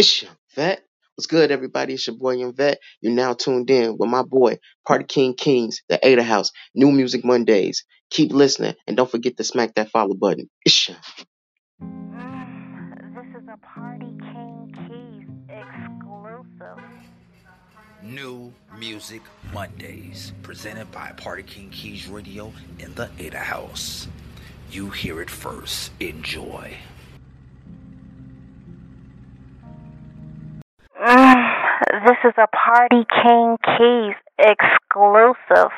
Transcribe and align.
It's 0.00 0.22
your 0.22 0.30
Vet. 0.54 0.82
What's 1.14 1.26
good, 1.26 1.50
everybody? 1.50 1.92
It's 1.92 2.06
your 2.06 2.16
boy 2.16 2.30
Young 2.30 2.54
Vet. 2.54 2.78
You're 3.02 3.12
now 3.12 3.34
tuned 3.34 3.68
in 3.68 3.98
with 3.98 4.08
my 4.08 4.22
boy, 4.22 4.58
Party 4.86 5.04
King 5.04 5.34
Keys, 5.34 5.82
the 5.90 6.00
Ada 6.02 6.22
House, 6.22 6.52
New 6.74 6.90
Music 6.90 7.22
Mondays. 7.22 7.84
Keep 8.08 8.32
listening 8.32 8.76
and 8.86 8.96
don't 8.96 9.10
forget 9.10 9.36
to 9.36 9.44
smack 9.44 9.74
that 9.74 9.90
follow 9.90 10.14
button. 10.14 10.48
It's 10.64 10.88
your. 10.88 10.96
Mm, 11.82 13.14
this 13.14 13.42
is 13.42 13.46
a 13.52 13.58
Party 13.58 14.16
King 14.20 14.72
Keys 14.88 15.28
exclusive. 15.50 16.82
New 18.02 18.54
Music 18.78 19.20
Mondays, 19.52 20.32
presented 20.42 20.90
by 20.90 21.12
Party 21.12 21.42
King 21.42 21.68
Keys 21.68 22.08
Radio 22.08 22.54
in 22.78 22.94
the 22.94 23.10
Ada 23.18 23.40
House. 23.40 24.08
You 24.70 24.88
hear 24.88 25.20
it 25.20 25.28
first. 25.28 25.92
Enjoy. 26.00 26.74
This 32.06 32.16
is 32.24 32.34
a 32.38 32.46
Party 32.48 33.04
King 33.22 33.56
Keys 33.64 34.16
exclusive. 34.38 35.72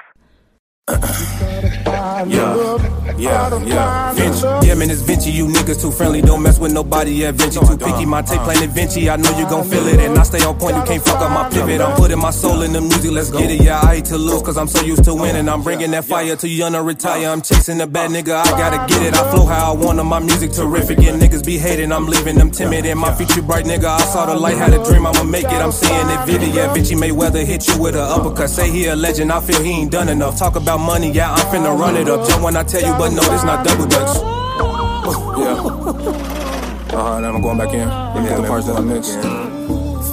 Yeah, 2.24 3.01
yeah, 3.22 3.64
yeah. 3.64 4.12
Vinci. 4.12 4.66
Yeah, 4.66 4.74
man, 4.74 4.90
it's 4.90 5.00
Vinci. 5.00 5.30
You 5.30 5.46
niggas 5.46 5.80
too 5.80 5.90
friendly. 5.90 6.22
Don't 6.22 6.42
mess 6.42 6.58
with 6.58 6.72
nobody. 6.72 7.12
Yeah, 7.12 7.30
Vinci. 7.30 7.60
Too 7.60 7.76
picky. 7.78 8.04
My 8.04 8.22
tape 8.22 8.40
playing 8.40 8.70
Vinci. 8.70 9.08
I 9.08 9.16
know 9.16 9.30
you 9.38 9.44
gon' 9.48 9.64
feel 9.64 9.86
it. 9.86 10.00
And 10.00 10.18
I 10.18 10.22
stay 10.24 10.44
on 10.44 10.58
point. 10.58 10.76
You 10.76 10.82
can't 10.82 11.02
fuck 11.02 11.20
up 11.20 11.30
my 11.30 11.48
pivot. 11.50 11.80
I'm 11.80 11.96
putting 11.96 12.18
my 12.18 12.30
soul 12.30 12.62
in 12.62 12.72
the 12.72 12.80
music. 12.80 13.12
Let's 13.12 13.30
get 13.30 13.50
it. 13.50 13.62
Yeah, 13.62 13.80
I 13.80 13.96
hate 13.96 14.06
to 14.06 14.18
lose 14.18 14.42
cause 14.42 14.56
I'm 14.56 14.68
so 14.68 14.82
used 14.82 15.04
to 15.04 15.14
winning. 15.14 15.48
I'm 15.48 15.62
bringing 15.62 15.92
that 15.92 16.04
fire 16.04 16.36
to 16.36 16.48
you 16.48 16.68
to 16.68 16.82
retire. 16.82 17.28
I'm 17.28 17.42
chasing 17.42 17.78
the 17.78 17.86
bad 17.86 18.10
nigga. 18.10 18.34
I 18.34 18.50
gotta 18.50 18.92
get 18.92 19.02
it. 19.02 19.14
I 19.14 19.30
flow 19.30 19.46
how 19.46 19.72
I 19.72 19.76
want 19.76 20.00
on 20.00 20.06
my 20.06 20.18
music 20.18 20.52
terrific. 20.52 20.98
And 20.98 21.20
niggas 21.20 21.44
be 21.44 21.58
hating. 21.58 21.92
I'm 21.92 22.06
leaving 22.06 22.36
them 22.36 22.50
timid. 22.50 22.86
And 22.86 22.98
my 22.98 23.14
future 23.14 23.42
bright 23.42 23.64
nigga. 23.64 23.86
I 23.86 24.00
saw 24.00 24.26
the 24.26 24.34
light. 24.34 24.56
Had 24.56 24.74
a 24.74 24.84
dream. 24.84 25.06
I'ma 25.06 25.24
make 25.24 25.44
it. 25.44 25.62
I'm 25.62 25.72
seeing 25.72 26.08
it 26.08 26.26
vivid. 26.26 26.54
Yeah, 26.54 26.72
Vinci 26.72 26.94
Mayweather 26.94 27.44
hit 27.44 27.68
you 27.68 27.80
with 27.80 27.94
a 27.94 28.02
uppercut. 28.02 28.50
Say 28.50 28.70
he 28.70 28.86
a 28.86 28.96
legend. 28.96 29.30
I 29.32 29.40
feel 29.40 29.62
he 29.62 29.70
ain't 29.70 29.92
done 29.92 30.08
enough. 30.08 30.38
Talk 30.38 30.56
about 30.56 30.78
money. 30.78 31.10
Yeah, 31.12 31.32
I'm 31.32 31.46
finna 31.52 31.78
run 31.78 31.96
it 31.96 32.08
up. 32.08 32.28
Jump 32.28 32.42
when 32.44 32.56
I 32.56 32.64
tell 32.64 32.82
you, 32.82 32.92
but 32.98 33.11
no, 33.14 33.22
this 33.30 33.44
not 33.44 33.64
double 33.64 33.86
dutch. 33.86 34.16
Yeah. 35.42 35.54
Uh 35.54 37.04
huh. 37.04 37.20
Now 37.20 37.34
I'm 37.34 37.42
going 37.42 37.58
back 37.58 37.72
in. 37.74 37.88
Let 37.88 38.22
me 38.22 38.28
get 38.28 38.40
the 38.40 38.46
parts 38.46 38.66
that 38.66 38.76
I 38.76 38.80
mixed. 38.80 39.16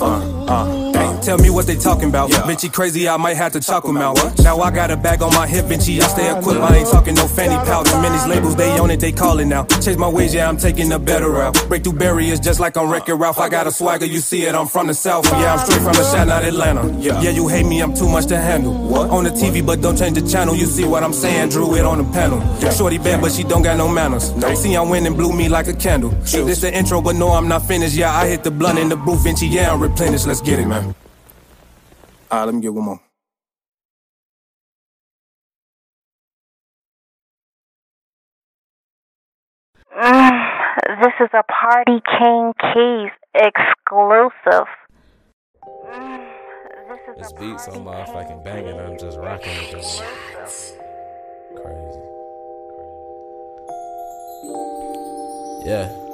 Uh, 0.01 0.45
uh. 0.47 0.88
Tell 1.21 1.37
me 1.37 1.49
what 1.49 1.67
they 1.67 1.75
talking 1.75 2.09
about. 2.09 2.31
bitchy 2.31 2.71
crazy, 2.71 3.07
I 3.07 3.17
might 3.17 3.35
have 3.35 3.51
to 3.53 3.59
chalk 3.59 3.85
him 3.85 3.97
out. 3.97 4.17
Now 4.39 4.59
I 4.59 4.71
got 4.71 4.89
a 4.89 4.97
bag 4.97 5.21
on 5.21 5.33
my 5.33 5.47
hip, 5.47 5.65
Vinci. 5.65 6.01
I 6.01 6.07
stay 6.07 6.35
equipped, 6.35 6.59
I 6.59 6.77
ain't 6.77 6.89
talking 6.89 7.13
no 7.13 7.27
fanny 7.27 7.55
pouch. 7.65 7.87
And 7.89 8.13
these 8.13 8.25
labels, 8.27 8.55
they 8.55 8.79
own 8.79 8.89
it, 8.89 8.99
they 8.99 9.11
call 9.11 9.39
it 9.39 9.45
now. 9.45 9.65
Change 9.65 9.97
my 9.97 10.07
ways, 10.07 10.33
yeah, 10.33 10.49
I'm 10.49 10.57
taking 10.57 10.91
a 10.91 10.99
better 10.99 11.29
route. 11.29 11.67
Break 11.67 11.83
through 11.83 11.93
barriers 11.93 12.39
just 12.39 12.59
like 12.59 12.77
I'm 12.77 12.89
Wreck-It 12.89 13.13
Ralph. 13.13 13.39
I 13.39 13.49
got 13.49 13.67
a 13.67 13.71
swagger, 13.71 14.05
you 14.05 14.19
see 14.19 14.43
it, 14.43 14.55
I'm 14.55 14.67
from 14.67 14.87
the 14.87 14.93
south. 14.93 15.25
Yeah, 15.25 15.53
I'm 15.53 15.59
straight 15.59 15.81
from 15.81 15.93
the 15.93 16.03
shot, 16.03 16.27
not 16.27 16.43
Atlanta. 16.43 16.87
Yeah, 16.99 17.21
yeah, 17.21 17.31
you 17.31 17.47
hate 17.47 17.65
me, 17.65 17.81
I'm 17.81 17.93
too 17.93 18.09
much 18.09 18.25
to 18.27 18.37
handle. 18.37 18.73
What? 18.73 19.09
On 19.09 19.23
the 19.23 19.31
TV, 19.31 19.65
but 19.65 19.81
don't 19.81 19.97
change 19.97 20.19
the 20.19 20.27
channel. 20.27 20.55
You 20.55 20.65
see 20.65 20.85
what 20.85 21.03
I'm 21.03 21.13
saying? 21.13 21.49
Drew 21.49 21.75
it 21.75 21.85
on 21.85 21.97
the 21.97 22.11
panel. 22.11 22.39
Shorty 22.71 22.97
bad, 22.97 23.21
but 23.21 23.31
she 23.31 23.43
don't 23.43 23.61
got 23.61 23.77
no 23.77 23.87
manners. 23.87 24.31
No. 24.35 24.53
See, 24.55 24.75
I'm 24.75 24.89
winning, 24.89 25.15
blew 25.15 25.33
me 25.33 25.49
like 25.49 25.67
a 25.67 25.73
candle. 25.73 26.11
Shoot. 26.25 26.45
This 26.45 26.61
the 26.61 26.73
intro, 26.73 27.01
but 27.01 27.15
no, 27.15 27.29
I'm 27.29 27.47
not 27.47 27.65
finished. 27.67 27.95
Yeah, 27.95 28.15
I 28.15 28.27
hit 28.27 28.43
the 28.43 28.51
blunt 28.51 28.79
in 28.79 28.89
the 28.89 28.95
booth, 28.95 29.23
Vinci. 29.23 29.47
Yeah, 29.47 29.73
I'm 29.73 29.81
replenished. 29.81 30.25
Let's 30.25 30.41
get 30.41 30.59
it, 30.59 30.67
man. 30.67 30.95
Alright, 32.31 32.45
let 32.45 32.55
me 32.55 32.61
get 32.61 32.73
one 32.73 32.85
more. 32.85 33.01
Mm, 39.97 41.01
this 41.01 41.13
is 41.19 41.29
a 41.33 41.43
Party 41.43 42.01
King 42.19 42.53
Keys 42.61 43.11
exclusive. 43.33 44.67
Mm, 45.87 46.29
this 46.89 46.99
is 47.09 47.17
This 47.17 47.31
a 47.31 47.39
beat 47.39 47.59
so 47.59 47.71
Party 47.71 47.79
motherfucking 47.81 48.43
King 48.43 48.43
banging, 48.43 48.79
I'm 48.79 48.97
just 48.97 49.17
rocking 49.17 49.57
with 49.57 49.71
this. 49.71 49.99
exclusive. 49.99 50.77
Crazy. 51.55 51.99
Yeah. 55.65 56.08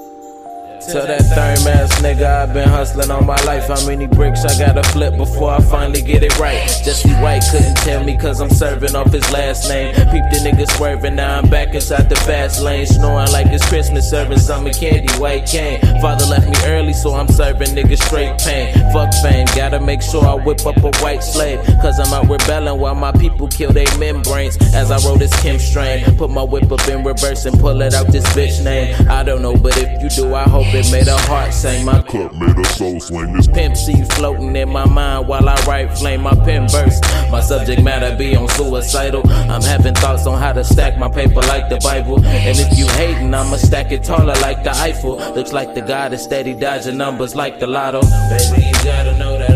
Tell 0.85 1.07
that 1.07 1.21
third 1.23 1.67
ass 1.67 1.99
nigga 1.99 2.43
I've 2.43 2.53
been 2.53 2.69
hustling 2.69 3.09
all 3.09 3.23
my 3.23 3.41
life. 3.43 3.67
How 3.67 3.85
many 3.87 4.05
bricks 4.05 4.45
I 4.45 4.57
gotta 4.59 4.83
flip 4.83 5.17
before 5.17 5.49
I 5.49 5.59
finally 5.59 6.01
get 6.01 6.21
it 6.21 6.37
right? 6.37 6.61
Jesse 6.85 7.09
White 7.23 7.41
couldn't 7.49 7.75
tell 7.77 8.03
me 8.03 8.15
cause 8.15 8.39
I'm 8.39 8.51
serving 8.51 8.95
off 8.95 9.11
his 9.11 9.29
last 9.31 9.67
name. 9.67 9.95
Peep 9.95 10.23
the 10.29 10.41
nigga 10.45 10.69
swerving, 10.77 11.15
now 11.15 11.39
I'm 11.39 11.49
back 11.49 11.73
inside 11.73 12.07
the 12.07 12.15
fast 12.15 12.61
lane. 12.61 12.85
Snoring 12.85 13.31
like 13.31 13.47
it's 13.47 13.67
Christmas, 13.67 14.07
serving 14.07 14.37
summer 14.37 14.71
candy, 14.73 15.11
white 15.15 15.47
cane. 15.47 15.81
Father 16.01 16.25
left 16.25 16.47
me 16.47 16.55
early, 16.65 16.93
so 16.93 17.15
I'm 17.15 17.29
serving 17.29 17.69
niggas 17.69 18.03
straight 18.03 18.37
pain. 18.39 18.71
Fuck 18.93 19.11
fame, 19.23 19.47
gotta 19.55 19.79
make 19.79 20.03
sure 20.03 20.23
I 20.23 20.35
whip 20.35 20.63
up 20.67 20.77
a 20.77 20.91
white 21.01 21.23
slave. 21.23 21.65
Cause 21.81 21.99
I'm 21.99 22.13
out 22.13 22.29
rebelling 22.29 22.79
while 22.79 22.95
my 22.95 23.11
people 23.13 23.47
kill 23.47 23.73
their 23.73 23.87
membranes. 23.97 24.55
As 24.75 24.91
I 24.91 24.99
roll 25.07 25.17
this 25.17 25.33
Kim 25.41 25.57
strain, 25.57 26.05
put 26.15 26.29
my 26.29 26.43
whip 26.43 26.71
up 26.71 26.87
in 26.87 27.03
reverse 27.03 27.45
and 27.45 27.59
pull 27.59 27.81
it 27.81 27.95
out 27.95 28.07
this 28.07 28.25
bitch 28.35 28.63
name. 28.63 28.95
I 29.09 29.23
don't 29.23 29.41
know, 29.41 29.55
but 29.55 29.75
if 29.77 30.03
you 30.03 30.09
do, 30.09 30.35
I 30.35 30.43
hope 30.43 30.74
it 30.75 30.91
made 30.91 31.07
a 31.07 31.17
heart 31.17 31.53
sing. 31.53 31.85
My 31.85 32.01
Club 32.01 32.33
made 32.33 32.57
a 32.57 32.65
soul 32.69 32.99
slang 32.99 33.33
this 33.33 33.47
Pimp 33.47 33.75
you 33.87 34.05
floating 34.05 34.55
in 34.55 34.69
my 34.69 34.85
mind 34.85 35.27
while 35.27 35.47
I 35.47 35.55
write 35.65 35.97
flame 35.97 36.21
my 36.21 36.35
pen 36.35 36.67
burst. 36.67 37.03
My 37.31 37.41
subject 37.41 37.81
matter 37.81 38.15
be 38.15 38.35
on 38.35 38.47
suicidal. 38.49 39.21
I'm 39.29 39.61
having 39.61 39.95
thoughts 39.95 40.27
on 40.27 40.39
how 40.39 40.53
to 40.53 40.63
stack 40.63 40.97
my 40.97 41.09
paper 41.09 41.41
like 41.41 41.69
the 41.69 41.77
Bible. 41.77 42.23
And 42.25 42.57
if 42.57 42.77
you 42.77 42.87
hating, 42.87 43.33
I'ma 43.33 43.57
stack 43.57 43.91
it 43.91 44.03
taller 44.03 44.35
like 44.41 44.63
the 44.63 44.71
Eiffel. 44.71 45.17
Looks 45.35 45.53
like 45.53 45.73
the 45.73 45.81
guy 45.81 46.09
that's 46.09 46.23
steady 46.23 46.53
dodging 46.53 46.97
numbers 46.97 47.35
like 47.35 47.59
the 47.59 47.67
lotto. 47.67 48.01
Baby, 48.01 48.67
you 48.67 48.73
gotta 48.83 49.17
know 49.17 49.37
that 49.37 49.54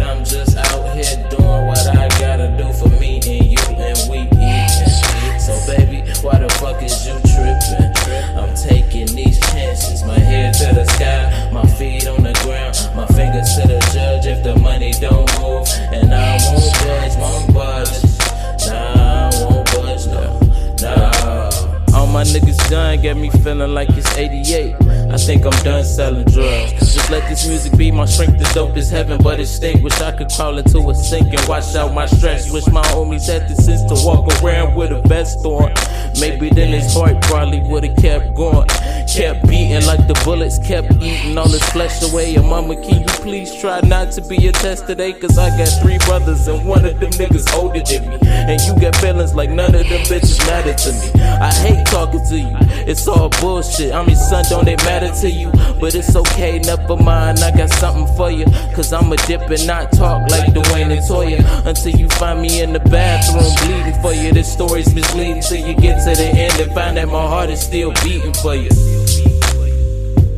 niggas 22.33 22.69
done, 22.69 23.01
get 23.01 23.17
me 23.17 23.29
feeling 23.29 23.73
like 23.73 23.89
it's 23.89 24.15
88. 24.17 24.75
I 25.11 25.17
think 25.17 25.45
I'm 25.45 25.63
done 25.63 25.83
selling 25.83 26.25
drugs. 26.25 26.71
Just 26.93 27.09
let 27.09 27.27
this 27.29 27.47
music 27.47 27.77
be 27.77 27.91
my 27.91 28.05
strength. 28.05 28.39
Is 28.41 28.53
dope 28.53 28.77
as 28.77 28.89
heaven, 28.89 29.19
but 29.23 29.39
it 29.39 29.47
stink. 29.47 29.83
Wish 29.83 29.99
I 30.01 30.11
could 30.11 30.29
crawl 30.29 30.57
into 30.57 30.89
a 30.89 30.93
sink 30.93 31.33
and 31.33 31.47
wash 31.47 31.75
out 31.75 31.93
my 31.93 32.05
stress. 32.05 32.51
Wish 32.51 32.67
my 32.67 32.83
homies 32.83 33.27
had 33.27 33.49
the 33.49 33.55
sense 33.55 33.83
to 33.85 34.05
walk 34.05 34.27
around 34.41 34.75
with 34.75 34.91
a 34.91 35.01
vest 35.07 35.43
on. 35.45 35.73
Maybe 36.19 36.49
then 36.49 36.69
his 36.69 36.93
heart 36.93 37.21
probably 37.23 37.61
would've 37.61 37.95
kept 37.97 38.35
going. 38.35 38.67
Kept 38.67 39.47
beating 39.47 39.85
like 39.85 40.05
the 40.07 40.19
bullets 40.23 40.59
kept 40.59 40.93
eating 41.01 41.37
all 41.37 41.49
his 41.49 41.63
flesh 41.69 42.01
away. 42.03 42.35
And 42.35 42.47
mama, 42.47 42.75
can 42.75 43.01
you 43.01 43.07
please 43.07 43.53
try 43.55 43.81
not 43.81 44.11
to 44.13 44.21
be 44.21 44.47
a 44.47 44.51
test 44.51 44.85
today? 44.85 45.13
Cause 45.13 45.37
I 45.37 45.49
got 45.57 45.69
three 45.81 45.97
brothers 45.99 46.47
and 46.47 46.65
one 46.67 46.85
of 46.85 46.99
them 46.99 47.11
niggas 47.11 47.51
older 47.55 47.81
than 47.81 48.09
me. 48.09 48.17
And 48.21 48.61
you 48.61 48.79
got 48.79 48.95
feelings 48.97 49.33
like 49.33 49.49
none 49.49 49.73
of 49.73 49.89
them 49.89 50.01
bitches 50.05 50.45
matter 50.45 50.73
to 50.73 50.91
me. 50.93 51.18
To 52.29 52.37
you, 52.37 52.57
it's 52.85 53.07
all 53.07 53.29
bullshit. 53.41 53.91
I'm 53.91 54.05
your 54.05 54.15
son, 54.15 54.45
don't 54.49 54.67
it 54.67 54.77
matter 54.83 55.09
to 55.21 55.29
you? 55.31 55.51
But 55.79 55.95
it's 55.95 56.15
okay, 56.15 56.59
never 56.59 56.95
mind. 56.95 57.39
I 57.39 57.49
got 57.49 57.69
something 57.71 58.05
for 58.15 58.29
you. 58.29 58.45
Cause 58.75 58.93
I'ma 58.93 59.15
dip 59.25 59.49
and 59.49 59.65
not 59.65 59.91
talk 59.93 60.29
like 60.29 60.53
Dwayne 60.53 60.91
and 60.91 61.01
Toya. 61.09 61.39
Until 61.65 61.95
you 61.99 62.07
find 62.09 62.39
me 62.39 62.61
in 62.61 62.73
the 62.73 62.81
bathroom 62.81 63.51
bleeding 63.65 63.99
for 64.03 64.13
you. 64.13 64.31
This 64.31 64.51
story's 64.53 64.93
misleading 64.93 65.41
till 65.41 65.65
you 65.65 65.73
get 65.73 66.03
to 66.03 66.15
the 66.15 66.29
end 66.29 66.59
and 66.59 66.71
find 66.73 66.97
that 66.97 67.07
my 67.07 67.25
heart 67.25 67.49
is 67.49 67.61
still 67.61 67.91
beating 68.03 68.33
for 68.33 68.53
you. 68.53 68.69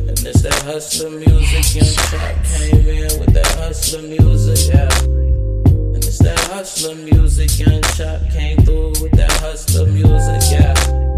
And 0.08 0.16
it's 0.24 0.40
that 0.42 0.62
hustler 0.64 1.10
music, 1.10 1.74
young 1.74 1.94
chop 2.08 2.44
came 2.56 2.88
in 2.88 3.20
with 3.20 3.34
that 3.34 3.54
hustler 3.58 4.00
music, 4.00 4.74
yeah. 4.74 4.88
That 6.22 6.38
hustler 6.52 6.94
music, 6.94 7.58
young 7.58 7.82
chop 7.82 8.20
came 8.30 8.56
through 8.58 8.90
with 9.02 9.12
that 9.12 9.32
hustler 9.40 9.86
music, 9.86 10.40
yeah. 10.52 11.11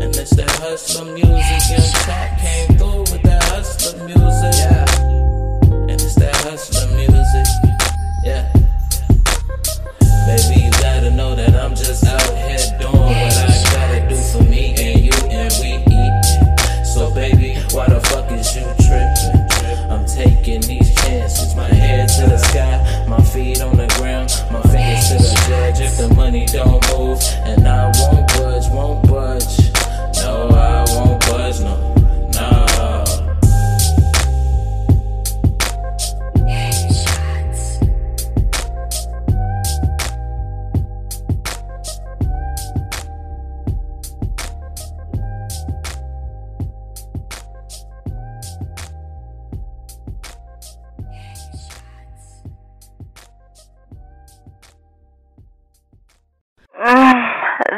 And 0.00 0.14
it's 0.14 0.30
that 0.36 0.50
hustler 0.62 1.12
music, 1.12 1.28
young 1.70 1.90
chop 2.06 2.38
came 2.38 2.78
through 2.78 3.00
with 3.10 3.22
that 3.22 3.42
hustler 3.44 4.06
music, 4.06 4.54
yeah. 4.54 4.86
And 5.90 5.90
it's 5.90 6.14
that 6.14 6.36
hustler 6.36 6.86
music, 6.94 7.46
yeah. 8.22 8.46
Baby, 10.24 10.66
you 10.66 10.70
gotta 10.78 11.10
know 11.10 11.34
that 11.34 11.54
I'm 11.56 11.74
just 11.74 12.06
out 12.06 12.22
here 12.22 12.62
doing 12.78 12.94
what 12.94 13.10
I 13.10 13.62
gotta 13.74 14.08
do 14.08 14.16
for 14.16 14.44
me 14.44 14.74
and 14.78 15.00
you 15.00 15.12
and 15.30 15.52
we 15.60 15.82
eat. 15.90 16.86
So 16.86 17.12
baby, 17.12 17.58
why 17.74 17.88
the 17.88 17.98
fuck 18.00 18.30
is 18.30 18.54
you 18.54 18.62
tripping? 18.86 19.48
I'm 19.90 20.06
taking 20.06 20.60
these 20.60 20.94
chances. 21.02 21.56
My 21.56 21.64
head 21.64 22.08
to 22.20 22.28
the 22.28 22.38
sky, 22.38 23.06
my 23.08 23.20
feet 23.22 23.62
on 23.62 23.76
the 23.76 23.88
ground, 23.98 24.30
my 24.52 24.62
fingers 24.62 25.08
to 25.08 25.14
the 25.18 25.44
judge. 25.48 25.80
If 25.80 25.96
the 25.98 26.14
money 26.14 26.46
don't 26.46 26.87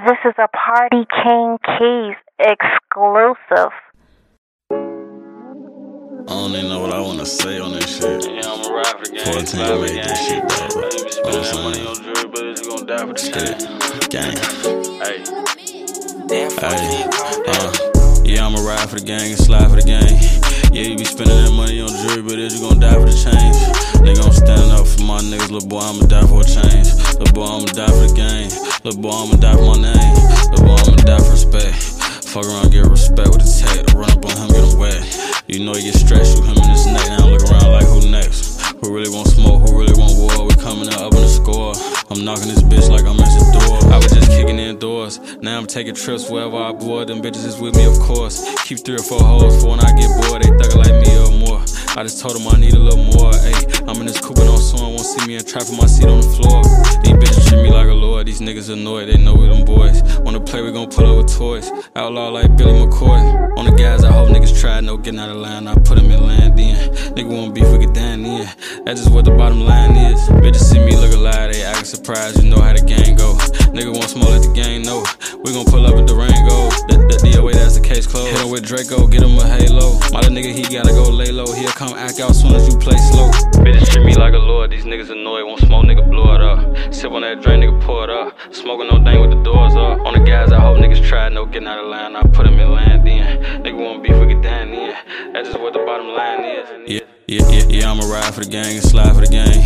This 0.06 0.18
is 0.24 0.34
a 0.38 0.48
Party 0.48 1.04
King 1.22 1.58
Keys 1.66 2.16
exclusive. 2.38 3.72
I 4.70 6.32
don't 6.32 6.52
even 6.52 6.68
know 6.68 6.80
what 6.80 6.92
I 6.92 7.00
wanna 7.00 7.26
say 7.26 7.58
on 7.58 7.72
this 7.72 7.98
shit. 7.98 8.24
Yeah, 8.24 8.50
I'm 8.50 8.64
a 8.64 8.72
ride 8.72 8.86
for 8.96 9.04
the 9.04 9.16
game. 9.16 9.24
14 9.26 9.44
slide 9.46 9.66
for 9.68 9.80
made 9.80 9.90
the 9.90 10.00
this 10.00 10.06
game. 10.06 10.40
shit, 10.40 10.48
dog. 10.48 10.72
Hey, 10.72 10.90
you 10.96 11.04
be 11.04 11.10
spending 11.10 11.42
that 11.42 11.52
what 11.52 11.64
money 11.64 11.82
on 11.86 11.96
jewelry, 12.00 12.28
but 12.32 12.42
you 12.44 12.70
gonna 12.70 12.86
die 12.86 13.04
for 13.06 13.12
the 13.12 13.20
Gang. 14.10 14.34
game. 14.34 14.38
Hey. 15.02 15.18
Hey, 16.30 17.04
uh, 17.50 17.72
yeah, 18.24 18.46
I'ma 18.46 18.60
ride 18.62 18.88
for 18.88 18.96
the 19.00 19.04
gang 19.04 19.32
and 19.32 19.38
slide 19.38 19.68
for 19.68 19.76
the 19.76 19.82
gang. 19.82 20.16
Yeah, 20.72 20.82
you 20.82 20.96
be 20.96 21.04
spending 21.04 21.36
that 21.44 21.52
money 21.52 21.80
on 21.82 21.88
jewelry, 21.88 22.22
but 22.22 22.38
is 22.38 22.54
you 22.54 22.68
gon' 22.68 22.78
die 22.80 22.94
for 22.94 23.04
the 23.10 23.12
change? 23.12 23.56
Nigga, 24.06 24.22
I'm 24.24 24.32
standing 24.32 24.70
up 24.70 24.86
for 24.86 25.02
my 25.02 25.18
niggas, 25.20 25.50
little 25.50 25.68
boy, 25.68 25.80
I'ma 25.82 26.06
die 26.06 26.24
for 26.30 26.40
a 26.40 26.44
change. 26.46 26.88
Little 27.20 27.34
boy, 27.34 27.44
I'ma 27.44 27.66
die 27.66 27.86
for 27.86 28.08
the 28.08 28.14
game. 28.16 28.48
Little 28.82 29.02
boy, 29.02 29.10
I'ma 29.12 29.36
die 29.36 29.52
for 29.52 29.76
my 29.76 29.92
name. 29.92 30.14
Little 30.56 30.64
boy, 30.64 30.80
I'ma 30.80 31.04
die 31.04 31.18
for 31.20 31.32
respect. 31.32 31.76
Fuck 32.32 32.46
around, 32.46 32.72
get 32.72 32.86
respect 32.86 33.28
with 33.28 33.44
the 33.44 33.50
tech. 33.60 33.92
Run 33.92 34.08
up 34.08 34.24
on 34.24 34.32
him, 34.40 34.48
get 34.48 34.64
him 34.64 34.78
wet. 34.78 35.44
You 35.46 35.62
know 35.62 35.74
he 35.74 35.82
get 35.82 36.00
stressed, 36.00 36.38
shoot 36.38 36.44
him 36.48 36.56
in 36.56 36.70
his 36.70 36.86
neck. 36.86 37.06
Now 37.12 37.28
look 37.28 37.44
around 37.44 37.72
like 37.72 37.84
who 37.84 38.08
next? 38.10 38.49
Who 38.80 38.94
really 38.94 39.10
want 39.10 39.28
smoke? 39.28 39.68
Who 39.68 39.78
really 39.78 39.92
want 39.92 40.16
war? 40.16 40.48
We 40.48 40.54
coming 40.54 40.88
up 40.88 41.12
in 41.12 41.20
the 41.20 41.28
score. 41.28 41.76
I'm 42.08 42.24
knocking 42.24 42.48
this 42.48 42.62
bitch 42.62 42.88
like 42.88 43.04
I'm 43.04 43.20
at 43.20 43.28
the 43.28 43.44
door. 43.60 43.92
I 43.92 43.96
was 43.96 44.10
just 44.10 44.30
kicking 44.30 44.58
indoors. 44.58 45.20
Now 45.42 45.58
I'm 45.58 45.66
taking 45.66 45.94
trips 45.94 46.30
wherever 46.30 46.56
I 46.56 46.72
board. 46.72 47.08
Them 47.08 47.20
bitches 47.20 47.44
is 47.44 47.60
with 47.60 47.76
me, 47.76 47.84
of 47.84 47.98
course. 48.00 48.40
Keep 48.64 48.84
three 48.84 48.96
or 48.96 49.04
four 49.04 49.20
hoes 49.20 49.60
for 49.60 49.70
when 49.70 49.80
I 49.80 49.92
get 49.92 50.08
bored. 50.24 50.42
They 50.42 50.48
thuggin' 50.48 50.80
like 50.80 50.96
me 50.96 51.12
or 51.20 51.32
more. 51.44 51.60
I 51.92 52.02
just 52.04 52.22
told 52.22 52.40
them 52.40 52.48
I 52.48 52.58
need 52.58 52.72
a 52.72 52.78
little 52.78 53.04
more. 53.04 53.32
Ayy, 53.44 53.84
I'm 53.86 54.00
in 54.00 54.06
this 54.06 54.18
coupe 54.18 54.38
and 54.38 54.48
on 54.48 54.58
someone 54.58 54.96
won't 54.96 55.04
see 55.04 55.26
me 55.26 55.36
and 55.36 55.46
trapping 55.46 55.76
my 55.76 55.86
seat 55.86 56.08
on 56.08 56.24
the 56.24 56.30
floor. 56.40 56.64
These 57.04 57.20
bitches 57.20 57.48
treat 57.48 57.62
me 57.62 57.70
like 57.70 57.88
a 57.88 57.92
lord. 57.92 58.26
These 58.26 58.40
niggas 58.40 58.72
annoyed. 58.72 59.08
They 59.08 59.18
know 59.18 59.34
we 59.34 59.46
them 59.46 59.66
boys. 59.66 60.02
Wanna 60.20 60.40
play, 60.40 60.62
we 60.62 60.72
gon' 60.72 60.88
pull 60.88 61.04
up 61.04 61.16
with 61.22 61.36
toys. 61.36 61.70
Outlaw 61.96 62.30
like 62.30 62.56
Billy 62.56 62.72
McCoy. 62.72 63.58
On 63.58 63.66
the 63.66 63.72
guys, 63.72 64.04
I 64.04 64.12
hope 64.12 64.30
niggas 64.30 64.58
try. 64.58 64.80
No 64.80 64.96
getting 64.96 65.20
out 65.20 65.28
of 65.28 65.36
line. 65.36 65.68
I 65.68 65.74
put 65.74 65.96
them 66.00 66.10
in 66.10 66.26
land 66.26 66.58
in. 66.58 66.76
Nigga 67.14 67.28
want 67.28 67.54
beef, 67.54 67.70
we 67.70 67.78
get 67.84 67.94
down 67.94 68.09
in. 68.30 68.84
That's 68.84 69.00
just 69.00 69.12
what 69.12 69.24
the 69.24 69.32
bottom 69.32 69.60
line 69.60 69.96
is. 69.96 70.20
Bitches 70.42 70.70
see 70.70 70.78
me 70.78 70.96
look 70.96 71.12
alive, 71.12 71.52
they 71.52 71.62
acting 71.62 71.84
surprised. 71.84 72.42
You 72.42 72.50
know 72.50 72.60
how 72.60 72.72
the 72.72 72.82
game 72.82 73.16
go. 73.16 73.34
Nigga 73.74 73.92
want 73.92 74.10
smoke, 74.10 74.30
let 74.30 74.42
the 74.42 74.52
gang 74.52 74.82
know. 74.82 75.04
We 75.42 75.52
gon' 75.52 75.64
pull 75.64 75.86
up 75.86 75.94
at 75.94 76.06
Durango. 76.06 76.70
That, 76.88 77.06
that 77.08 77.20
DOA, 77.22 77.52
that's 77.52 77.78
the 77.78 77.82
case 77.82 78.06
closed. 78.06 78.30
Hit 78.30 78.40
him 78.40 78.50
with 78.50 78.64
Draco, 78.66 79.06
get 79.06 79.22
him 79.22 79.38
a 79.38 79.46
halo. 79.46 79.98
My 80.12 80.20
little 80.20 80.34
nigga, 80.34 80.52
he 80.52 80.62
gotta 80.62 80.92
go 80.92 81.10
lay 81.10 81.30
low. 81.30 81.50
He'll 81.52 81.70
come 81.70 81.94
act 81.94 82.20
out 82.20 82.34
soon 82.34 82.54
as 82.54 82.66
you 82.68 82.78
play 82.78 82.96
slow. 83.10 83.30
Bitches 83.62 83.90
treat 83.90 84.04
me 84.04 84.14
like 84.14 84.34
a 84.34 84.38
lord. 84.38 84.70
These 84.70 84.84
niggas 84.84 85.10
annoyed. 85.10 85.46
Want 85.46 85.60
smoke, 85.60 85.84
nigga, 85.86 86.08
blow 86.08 86.34
it 86.34 86.40
up. 86.40 86.94
Sip 86.94 87.10
on 87.12 87.22
that 87.22 87.42
drain, 87.42 87.60
nigga, 87.60 87.80
pour 87.82 88.04
it 88.04 88.10
up. 88.10 88.36
Smoking 88.52 88.88
no 88.88 89.02
thing 89.04 89.20
with 89.20 89.30
the 89.30 89.42
doors 89.42 89.74
up. 89.74 90.00
On 90.06 90.14
the 90.14 90.20
guys, 90.20 90.52
I 90.52 90.60
hope 90.60 90.78
niggas 90.78 91.06
try. 91.06 91.28
No 91.28 91.46
getting 91.46 91.68
out 91.68 91.78
of 91.78 91.86
line. 91.86 92.16
I 92.16 92.22
put 92.22 92.46
him 92.46 92.58
in 92.58 92.70
land 92.70 93.06
in. 93.08 93.62
Nigga 93.62 93.78
want 93.78 94.02
beef, 94.02 94.16
we 94.18 94.34
get 94.34 94.42
down 94.42 94.68
in. 94.68 94.94
That's 95.40 95.56
just 95.56 95.62
what 95.64 95.72
the 95.72 95.80
bottom 95.88 96.12
line 96.12 96.44
is. 96.44 96.68
Yeah. 96.84 97.00
Yeah, 97.24 97.48
yeah, 97.48 97.64
yeah, 97.72 97.88
I'ma 97.88 98.04
ride 98.12 98.28
for 98.36 98.44
the 98.44 98.52
gang 98.52 98.76
and 98.76 98.84
slide 98.84 99.16
for 99.16 99.24
the 99.24 99.32
gang. 99.32 99.64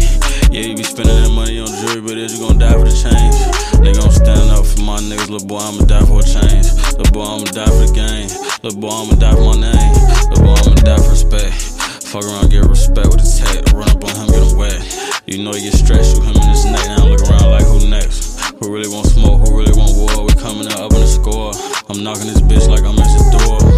Yeah, 0.55 0.71
you 0.71 0.79
be 0.79 0.87
spending 0.87 1.19
that 1.19 1.35
money 1.35 1.59
on 1.59 1.67
jewelry, 1.67 1.99
but 1.99 2.15
is 2.15 2.39
you 2.39 2.47
gon' 2.47 2.63
die 2.63 2.79
for 2.79 2.87
the 2.87 2.95
change? 2.95 3.35
Nigga, 3.83 3.99
I'm 3.99 4.15
standing 4.15 4.55
up 4.55 4.63
for 4.63 4.87
my 4.87 5.03
niggas, 5.03 5.27
little 5.27 5.43
boy, 5.51 5.59
I'ma 5.59 5.83
die 5.91 6.07
for 6.07 6.23
a 6.23 6.27
change. 6.31 6.71
Little 6.95 7.11
boy, 7.11 7.27
I'ma 7.27 7.51
die 7.51 7.67
for 7.67 7.83
the 7.83 7.91
gang. 7.91 8.31
Little 8.63 8.79
boy, 8.79 8.95
I'ma 8.95 9.19
die 9.19 9.35
for 9.35 9.51
my 9.51 9.59
name. 9.67 9.95
Little 10.31 10.47
boy, 10.47 10.63
I'ma 10.63 10.79
die 10.79 11.01
for 11.03 11.11
respect. 11.11 11.59
Fuck 12.07 12.23
around, 12.23 12.55
get 12.55 12.71
respect 12.71 13.11
with 13.11 13.19
the 13.19 13.27
tech. 13.27 13.67
Run 13.75 13.91
up 13.91 13.99
on 13.99 14.15
him, 14.15 14.31
get 14.31 14.47
him 14.47 14.55
wet. 14.55 14.79
You 15.27 15.43
know 15.43 15.59
you 15.59 15.75
get 15.75 15.75
stressed, 15.75 16.15
shoot 16.15 16.23
him 16.23 16.39
in 16.39 16.55
his 16.55 16.71
neck. 16.71 16.87
Now 16.87 17.11
look 17.11 17.27
around 17.27 17.51
like 17.51 17.67
who 17.67 17.83
next? 17.91 18.39
Who 18.63 18.71
really 18.71 18.87
want 18.87 19.11
smoke? 19.11 19.43
Who 19.43 19.59
really 19.59 19.75
want 19.75 19.91
war? 19.99 20.23
We 20.23 20.39
coming 20.39 20.71
up 20.71 20.95
in 20.95 21.03
the 21.03 21.11
score. 21.11 21.51
I'm 21.91 22.07
knocking 22.07 22.31
this 22.31 22.39
bitch 22.47 22.71
like 22.71 22.87
I'm 22.87 22.95
at 22.95 23.11
the 23.11 23.27
door. 23.43 23.74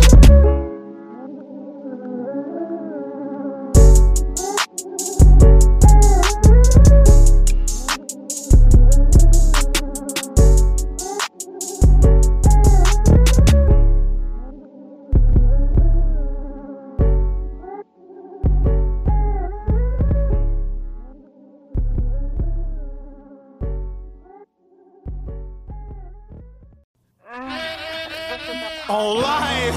On 28.89 29.21
live, 29.21 29.75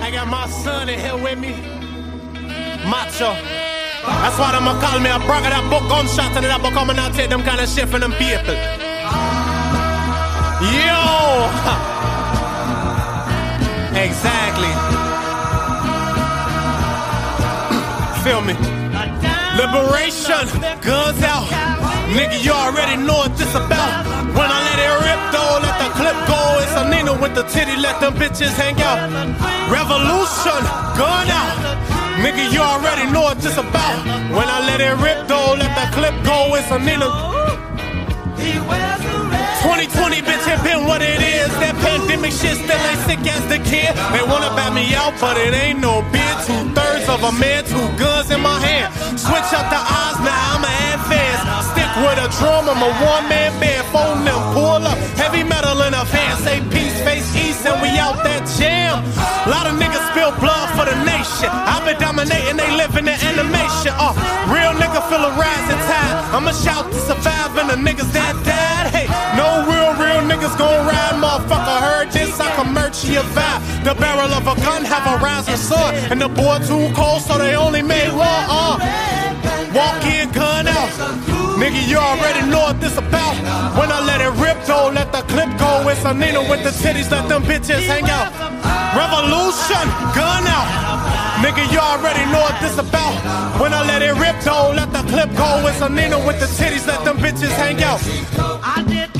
I 0.00 0.08
got 0.12 0.28
my 0.28 0.46
son 0.46 0.88
in 0.88 1.00
here 1.00 1.16
with 1.16 1.36
me. 1.36 1.50
Macho. 2.86 3.34
That's 4.06 4.38
why 4.38 4.52
them 4.54 4.70
call 4.78 5.00
me 5.00 5.10
a 5.10 5.18
bragger 5.18 5.50
that 5.50 5.66
book 5.66 5.82
gunshot 5.90 6.30
and 6.38 6.46
that 6.46 6.62
book 6.62 6.74
coming 6.74 6.96
out 6.96 7.12
take 7.12 7.28
them 7.28 7.42
kind 7.42 7.58
of 7.60 7.68
shit 7.68 7.88
from 7.88 8.06
them 8.06 8.12
people. 8.14 8.54
Yo! 10.62 10.94
exactly. 13.98 14.70
Feel 18.22 18.46
me? 18.46 18.54
Liberation, 19.58 20.46
guns 20.86 21.18
out. 21.26 21.50
Nigga, 22.14 22.38
you 22.44 22.52
already 22.52 22.94
know 23.02 23.26
what 23.26 23.36
this 23.36 23.50
about. 23.58 24.06
When 24.38 24.46
I 24.46 24.58
let 24.70 24.78
it 24.78 24.94
rip 25.02 25.18
though, 25.34 25.63
clip 25.98 26.18
go. 26.26 26.40
It's 26.62 26.74
a 26.76 26.84
Nina 26.90 27.14
with 27.20 27.34
the 27.34 27.44
titty, 27.44 27.76
let 27.76 28.00
them 28.00 28.14
bitches 28.14 28.54
hang 28.54 28.80
out. 28.82 29.08
Revolution, 29.70 30.62
gun 30.98 31.28
out. 31.30 31.54
Nigga, 32.22 32.52
you 32.52 32.60
already 32.60 33.10
know 33.10 33.22
what 33.22 33.38
this 33.38 33.56
about. 33.56 33.98
When 34.30 34.48
I 34.48 34.58
let 34.66 34.80
it 34.80 34.94
rip 35.02 35.26
though, 35.26 35.54
let 35.58 35.72
the 35.78 35.86
clip 35.94 36.14
go. 36.24 36.54
It's 36.54 36.70
a 36.70 36.78
Nina. 36.78 37.08
2020, 39.64 40.20
bitch, 40.20 40.44
it 40.44 40.60
been 40.62 40.84
what 40.84 41.00
it 41.00 41.24
is. 41.24 41.48
That 41.56 41.72
pandemic 41.80 42.36
shit 42.36 42.60
still 42.60 42.76
ain't 42.76 43.00
sick 43.08 43.24
as 43.24 43.40
the 43.48 43.56
kid. 43.64 43.96
They 44.12 44.20
wanna 44.20 44.52
bat 44.52 44.76
me 44.76 44.92
out, 44.94 45.16
but 45.16 45.40
it 45.40 45.56
ain't 45.56 45.80
no 45.80 46.04
bid. 46.12 46.34
Two 46.44 46.68
thirds 46.76 47.08
of 47.08 47.24
a 47.24 47.32
man, 47.32 47.64
two 47.64 47.88
guns 47.96 48.30
in 48.30 48.44
my 48.44 48.60
hand. 48.60 48.92
Switch 49.16 49.50
up 49.56 49.66
the 49.72 49.80
odds, 49.80 50.20
now 50.20 50.36
I'm 50.52 50.64
an 50.68 51.00
advance. 51.00 51.40
Stick 51.72 51.88
with 51.96 52.20
a 52.20 52.28
drum, 52.36 52.68
I'm 52.68 52.84
a 52.84 52.90
one 53.08 53.24
man 53.32 53.56
band. 53.56 53.84
Phone 53.88 54.20
them, 54.28 54.40
pull 54.52 54.84
up. 54.84 54.98
Heavy 55.16 55.42
metal 55.42 55.73
in 56.12 56.26
a. 56.32 56.36
Say 56.44 56.60
peace, 56.68 56.96
face 57.02 57.28
east, 57.36 57.64
and 57.66 57.80
we 57.80 57.88
out 57.96 58.20
that 58.24 58.44
jam. 58.58 59.00
A 59.44 59.48
lot 59.48 59.64
of 59.64 59.80
niggas 59.80 60.02
spill 60.12 60.32
blood 60.40 60.68
for 60.76 60.84
the 60.84 60.96
nation. 61.04 61.48
I've 61.48 61.84
been 61.84 61.98
dominating, 62.00 62.56
they 62.56 62.70
live 62.76 62.92
in 62.96 63.04
the 63.04 63.16
animation. 63.16 63.92
Uh, 63.96 64.12
real 64.52 64.72
nigga 64.76 65.00
feel 65.08 65.24
a 65.24 65.32
rising 65.36 65.80
tide. 65.88 66.16
I'ma 66.34 66.52
shout 66.52 66.90
to 66.90 67.00
survive 67.00 67.56
and 67.56 67.68
the 67.70 67.78
niggas 67.78 68.10
that 68.12 68.34
died. 68.44 68.92
Hey, 68.92 69.06
no 69.36 69.64
real, 69.68 69.92
real 69.96 70.20
niggas 70.24 70.56
gon' 70.58 70.86
ride, 70.86 71.16
motherfucker. 71.16 71.76
Heard 71.80 72.12
this, 72.12 72.40
I 72.40 72.50
can 72.56 72.72
merch 72.72 73.04
your 73.04 73.24
vibe. 73.36 73.60
The 73.84 73.94
barrel 73.94 74.32
of 74.32 74.44
a 74.46 74.56
gun 74.60 74.84
have 74.84 75.04
a 75.08 75.22
rising 75.22 75.56
sun. 75.56 75.94
And 76.10 76.20
the 76.20 76.28
boy 76.28 76.58
too 76.66 76.92
cold, 76.94 77.22
so 77.22 77.38
they 77.38 77.54
only 77.54 77.82
made 77.82 78.12
one. 78.12 78.44
Uh, 78.48 79.33
walk 79.74 80.06
in, 80.06 80.30
gun 80.30 80.66
out. 80.68 80.88
Nigga, 81.58 81.82
you 81.88 81.98
already 81.98 82.46
know 82.48 82.70
what 82.70 82.80
this 82.80 82.96
about. 82.96 83.34
When 83.76 83.90
I 83.90 84.00
let 84.00 84.20
it 84.20 84.32
rip, 84.40 84.58
though, 84.64 84.88
let 84.94 85.10
the 85.12 85.22
clip 85.26 85.50
go. 85.58 85.88
It's 85.88 86.04
a 86.04 86.14
Nina 86.14 86.40
with 86.40 86.62
the 86.62 86.70
titties, 86.70 87.10
let 87.10 87.28
them 87.28 87.42
bitches 87.42 87.84
hang 87.84 88.08
out. 88.08 88.30
Revolution, 88.94 89.84
gun 90.14 90.46
out. 90.46 90.68
Nigga, 91.42 91.70
you 91.72 91.78
already 91.78 92.24
know 92.30 92.40
what 92.40 92.58
this 92.62 92.78
about. 92.78 93.14
When 93.60 93.74
I 93.74 93.82
let 93.84 94.02
it 94.02 94.14
rip, 94.14 94.40
though, 94.42 94.72
let 94.74 94.92
the 94.92 95.02
clip 95.10 95.30
go. 95.36 95.66
It's 95.66 95.80
a 95.80 95.88
Nina 95.88 96.18
with 96.24 96.38
the 96.40 96.46
titties, 96.46 96.86
let 96.86 97.04
them 97.04 97.18
bitches 97.18 97.52
hang 97.58 97.82
out. 97.82 98.00
I 98.62 98.82
didn't 98.86 99.13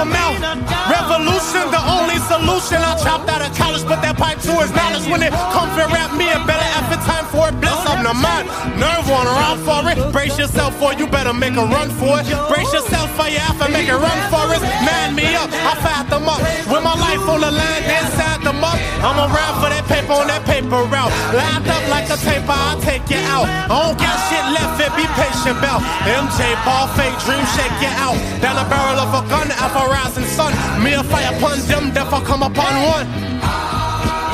Revolution, 0.00 1.68
the 1.68 1.82
only 1.84 2.16
solution. 2.24 2.80
I 2.80 2.96
chopped 3.04 3.28
out 3.28 3.44
of 3.44 3.52
college, 3.52 3.84
but 3.84 4.00
that 4.00 4.16
pipe 4.16 4.40
to 4.48 4.52
his 4.64 4.72
knowledge. 4.72 5.04
When 5.12 5.20
it 5.20 5.28
comes 5.52 5.76
to 5.76 5.84
rap, 5.92 6.16
me 6.16 6.24
and 6.32 6.46
better 6.48 6.64
effort, 6.80 7.04
time 7.04 7.28
for 7.28 7.52
it. 7.52 7.60
Bless 7.60 7.76
up 7.84 8.00
the 8.00 8.14
mind, 8.16 8.48
nerve 8.80 9.04
wanna 9.04 9.28
run 9.36 9.60
for 9.60 9.84
it. 9.92 10.00
Brace 10.12 10.38
yourself 10.38 10.72
for 10.80 10.92
it, 10.92 10.98
you 10.98 11.06
better 11.06 11.34
make 11.34 11.52
a 11.52 11.66
run 11.68 11.90
for 12.00 12.16
it. 12.16 12.24
Brace 12.48 12.72
yourself 12.72 13.12
for 13.12 13.28
your 13.28 13.44
effort, 13.44 13.70
make 13.76 13.88
a 13.92 13.98
run 13.98 14.18
for 14.32 14.48
it. 14.56 14.62
Man 14.88 15.14
me 15.14 15.36
up, 15.36 15.52
I 15.52 15.76
fired 15.84 16.08
them 16.08 16.24
up. 16.24 16.40
With 16.72 16.80
my 16.80 16.96
life 16.96 17.20
on 17.28 17.44
the 17.44 17.52
line, 17.52 17.82
inside 17.84 18.40
the 18.40 18.49
up. 18.70 18.78
I'm 19.02 19.18
around 19.18 19.54
for 19.58 19.68
that 19.72 19.84
paper 19.90 20.14
on 20.14 20.30
that 20.30 20.46
paper 20.46 20.86
route. 20.86 21.12
Lined 21.34 21.66
up 21.66 21.84
like 21.90 22.06
a 22.06 22.18
taper, 22.20 22.54
I'll 22.54 22.80
take 22.80 23.04
you 23.10 23.20
out. 23.26 23.46
I 23.46 23.74
don't 23.74 23.98
got 23.98 24.16
shit 24.30 24.44
left, 24.54 24.78
it 24.78 24.92
be 24.94 25.06
patient, 25.18 25.58
Bell. 25.58 25.82
MJ, 26.06 26.54
ball 26.62 26.86
fake, 26.94 27.16
dream, 27.26 27.42
shake 27.56 27.74
you 27.82 27.92
out. 27.98 28.16
Down 28.38 28.54
the 28.54 28.66
barrel 28.70 28.98
of 29.02 29.10
a 29.10 29.22
gun, 29.26 29.50
alpha 29.58 29.82
rising 29.90 30.28
sun. 30.30 30.54
Me 30.82 30.94
a 30.94 31.02
fire 31.02 31.34
upon 31.34 31.58
them, 31.66 31.90
death 31.90 32.12
I 32.12 32.20
come 32.22 32.42
upon 32.46 32.72
one. 32.86 33.06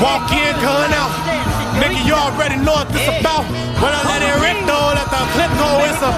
Walk 0.03 0.29
in, 0.29 0.53
gun 0.61 0.93
out. 0.93 1.13
Nigga, 1.81 1.97
you 2.05 2.13
already 2.13 2.57
know 2.61 2.73
what 2.73 2.89
this 2.93 3.07
about. 3.07 3.45
When 3.81 3.93
I 3.93 4.01
let 4.05 4.21
it 4.21 4.35
rip 4.41 4.59
though, 4.65 4.93
let 4.93 5.09
the 5.09 5.21
clip 5.33 5.51
go, 5.57 5.69
it's 5.85 6.01
a. 6.01 6.11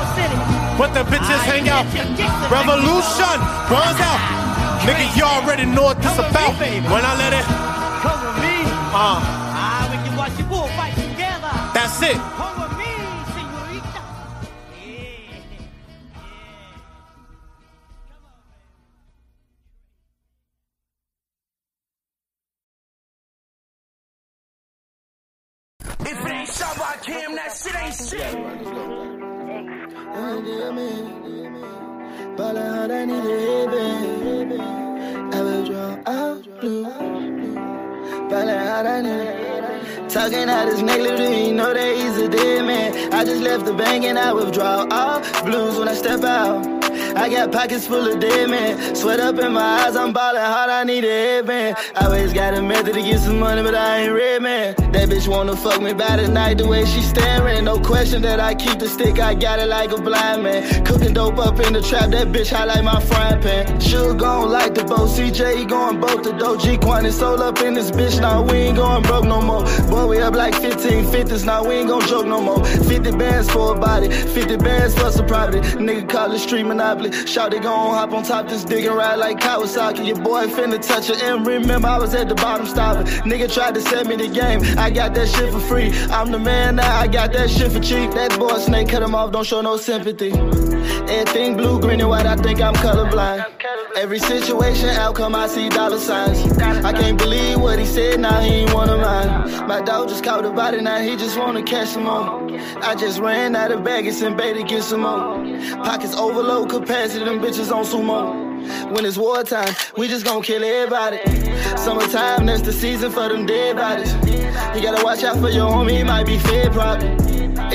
What 0.80 0.94
the 0.94 1.04
bitches 1.04 1.44
hang 1.44 1.68
out. 1.68 1.84
Revolution, 2.48 3.38
runs 3.68 4.00
out. 4.00 4.22
Nigga, 4.88 5.06
you 5.18 5.24
already 5.24 5.66
know 5.66 5.84
what 5.84 6.02
this 6.02 6.18
about. 6.18 6.56
When 6.56 7.04
I 7.04 7.16
let 7.20 7.34
it. 7.34 7.79
Come. 8.92 9.22
Uh, 9.22 9.22
Ah, 9.62 9.88
we 9.92 9.98
can 10.08 10.18
watch 10.18 10.36
the 10.38 10.44
bullfight 10.44 10.96
together. 10.96 11.54
that's 11.74 12.02
it. 12.02 12.16
Come 12.40 12.56
with 12.62 12.74
me, 12.82 12.92
senorita. 13.36 14.02
If 26.02 26.26
it 26.26 26.32
ain't 26.32 26.50
shot 26.50 26.78
by 26.78 26.96
Cam, 27.04 27.36
that 27.36 27.52
shit 27.56 27.76
ain't 27.76 27.96
shit. 27.96 29.40
Ballin' 32.38 32.66
hard, 32.74 32.92
I 32.92 33.06
need 33.06 33.18
a 33.18 33.68
baby. 33.72 34.60
I 34.62 35.42
will 35.42 35.66
draw 35.66 35.98
out 36.06 36.44
blue. 36.62 37.49
Ballin' 38.30 39.06
need 39.06 40.10
Talking 40.10 40.50
out 40.50 40.68
his 40.68 40.82
necklace, 40.82 41.20
do 41.20 41.32
you 41.32 41.54
know 41.54 41.74
that 41.74 41.96
he's 41.96 42.18
a 42.18 42.28
dead 42.28 42.66
man? 42.66 43.14
I 43.14 43.24
just 43.24 43.42
left 43.42 43.66
the 43.66 43.74
bank 43.74 44.06
and 44.06 44.18
I 44.18 44.34
withdraw 44.34 44.88
all 44.90 45.22
blues 45.44 45.78
when 45.78 45.88
I 45.88 45.94
step 45.94 46.24
out. 46.24 46.79
I 47.20 47.28
got 47.28 47.52
pockets 47.52 47.86
full 47.86 48.08
of 48.10 48.22
dead 48.22 48.50
men. 48.50 48.96
Sweat 48.96 49.20
up 49.20 49.38
in 49.40 49.52
my 49.52 49.62
eyes, 49.62 49.98
I'm 49.98 50.14
ballin' 50.14 50.42
hard, 50.42 50.70
I 50.70 50.86
need 50.86 51.04
a 51.04 51.08
headband. 51.08 51.76
I 51.94 52.06
always 52.06 52.32
got 52.32 52.54
a 52.54 52.62
method 52.62 52.94
to 52.94 53.02
get 53.02 53.20
some 53.20 53.40
money, 53.40 53.62
but 53.62 53.76
I 53.76 54.04
ain't 54.04 54.14
red 54.14 54.42
man. 54.42 54.74
That 54.94 55.10
bitch 55.10 55.28
wanna 55.28 55.58
fuck 55.58 55.82
me 55.82 55.92
by 55.92 56.16
the 56.16 56.30
night, 56.30 56.60
the 56.60 56.68
way 56.68 56.86
she 56.86 57.02
staring. 57.02 57.66
No 57.66 57.78
question 57.78 58.22
that 58.22 58.40
I 58.40 58.56
keep 58.56 58.80
the 58.80 58.88
stick, 58.88 59.20
I 59.20 59.36
got 59.36 59.60
it 59.60 59.68
like 59.68 59.92
a 59.92 60.02
blind 60.02 60.44
man. 60.44 60.86
Cooking 60.86 61.14
dope 61.14 61.40
up 61.40 61.60
in 61.60 61.74
the 61.74 61.82
trap, 61.82 62.10
that 62.12 62.28
bitch 62.30 62.52
high 62.52 62.64
like 62.64 62.86
my 62.86 63.02
frying 63.02 63.42
pan. 63.42 63.82
Sugar 63.82 64.14
gon' 64.14 64.50
like 64.50 64.74
the 64.74 64.86
boat, 64.86 65.10
CJ 65.10 65.58
he 65.58 65.66
going 65.66 66.00
both 66.00 66.24
the 66.24 66.32
dough. 66.32 66.56
G 66.56 66.78
Quan 66.78 67.06
is 67.06 67.20
sold 67.20 67.42
up 67.42 67.60
in 67.60 67.74
this 67.74 67.92
bitch, 67.92 68.22
now 68.22 68.44
we 68.44 68.54
ain't 68.68 68.78
going 68.78 69.04
broke 69.04 69.26
no 69.26 69.42
more. 69.42 69.66
Boy, 69.90 70.08
we 70.08 70.22
up 70.22 70.36
like 70.36 70.56
15 70.56 71.04
50s, 71.04 71.46
now 71.46 71.68
we 71.68 71.76
ain't 71.76 71.90
gon' 71.90 72.08
joke 72.08 72.28
no 72.28 72.40
more. 72.40 72.64
50 72.64 73.12
bands 73.18 73.52
for 73.52 73.76
a 73.76 73.78
body, 73.78 74.10
50 74.10 74.56
bands 74.56 74.98
for 74.98 75.12
some 75.12 75.28
property. 75.28 75.60
Nigga 75.60 76.08
call 76.08 76.32
it 76.32 76.40
street 76.40 76.64
monopoly. 76.64 77.09
Shout 77.12 77.54
it 77.54 77.64
gon' 77.64 77.96
hop 77.96 78.12
on 78.12 78.24
top 78.24 78.48
this 78.48 78.64
dick 78.64 78.86
and 78.86 78.96
ride 78.96 79.16
like 79.16 79.40
Kawasaki. 79.40 80.08
Your 80.08 80.20
boy 80.20 80.48
finna 80.48 80.82
touch 80.82 81.10
it 81.10 81.22
and 81.24 81.46
remember 81.46 81.88
I 81.88 81.98
was 81.98 82.14
at 82.16 82.30
the 82.30 82.36
bottom 82.36 82.66
stopping. 82.66 83.06
Nigga 83.24 83.52
tried 83.52 83.76
to 83.76 83.82
set 83.82 84.08
me 84.08 84.16
the 84.16 84.28
game, 84.28 84.62
I 84.78 84.90
got 84.90 85.14
that 85.16 85.28
shit 85.28 85.52
for 85.52 85.60
free. 85.60 85.92
I'm 86.10 86.32
the 86.32 86.40
man 86.40 86.78
now, 86.78 87.00
I 87.00 87.08
got 87.08 87.34
that 87.34 87.50
shit 87.50 87.72
for 87.72 87.80
cheap. 87.80 88.12
That 88.12 88.38
boy 88.40 88.58
snake 88.60 88.90
cut 88.90 89.02
him 89.02 89.16
off, 89.16 89.32
don't 89.32 89.46
show 89.46 89.62
no 89.62 89.78
sympathy. 89.78 90.32
Everything 91.08 91.56
blue, 91.56 91.80
green, 91.80 92.02
and 92.02 92.10
white, 92.10 92.26
I 92.26 92.36
think 92.36 92.62
I'm 92.62 92.74
colorblind. 92.76 93.46
Every 93.96 94.20
situation, 94.20 94.90
outcome, 94.90 95.36
I 95.36 95.48
see 95.48 95.70
dollar 95.70 96.00
signs. 96.00 96.40
I 96.62 96.92
can't 96.94 97.18
believe 97.18 97.60
what 97.60 97.80
he 97.80 97.86
said, 97.86 98.20
now 98.20 98.40
he 98.40 98.50
ain't 98.62 98.74
one 98.74 98.90
of 98.90 99.00
mine. 99.00 99.68
My 99.68 99.82
dog 99.82 100.10
just 100.10 100.24
caught 100.24 100.46
a 100.46 100.52
body, 100.52 100.82
now 100.82 101.00
he 101.00 101.16
just 101.16 101.38
wanna 101.38 101.64
catch 101.64 101.90
some 101.90 102.04
more. 102.04 102.48
I 102.82 102.96
just 102.96 103.20
ran 103.20 103.56
out 103.56 103.72
of 103.72 103.84
baggage 103.84 104.22
and 104.22 104.38
bait 104.38 104.54
to 104.54 104.64
get 104.64 104.84
some 104.84 105.02
more. 105.02 105.44
Pockets 105.84 106.16
overload 106.16 106.70
capacity, 106.70 107.26
them 107.26 107.40
bitches 107.40 107.72
on 107.72 107.86
sumo. 107.86 108.50
When 108.94 109.06
it's 109.06 109.18
wartime, 109.18 109.74
we 109.98 110.08
just 110.08 110.26
gon' 110.26 110.42
kill 110.42 110.64
everybody. 110.64 111.20
Summertime, 111.78 112.46
that's 112.46 112.62
the 112.62 112.74
season 112.74 113.12
for 113.12 113.30
them 113.30 113.46
dead 113.46 113.76
bodies. 113.78 114.14
You 114.76 114.82
gotta 114.82 115.04
watch 115.04 115.24
out 115.24 115.38
for 115.40 115.50
your 115.50 115.70
homie, 115.70 115.98
he 115.98 116.04
might 116.04 116.26
be 116.26 116.38
fed 116.40 116.72
probably. 116.74 117.10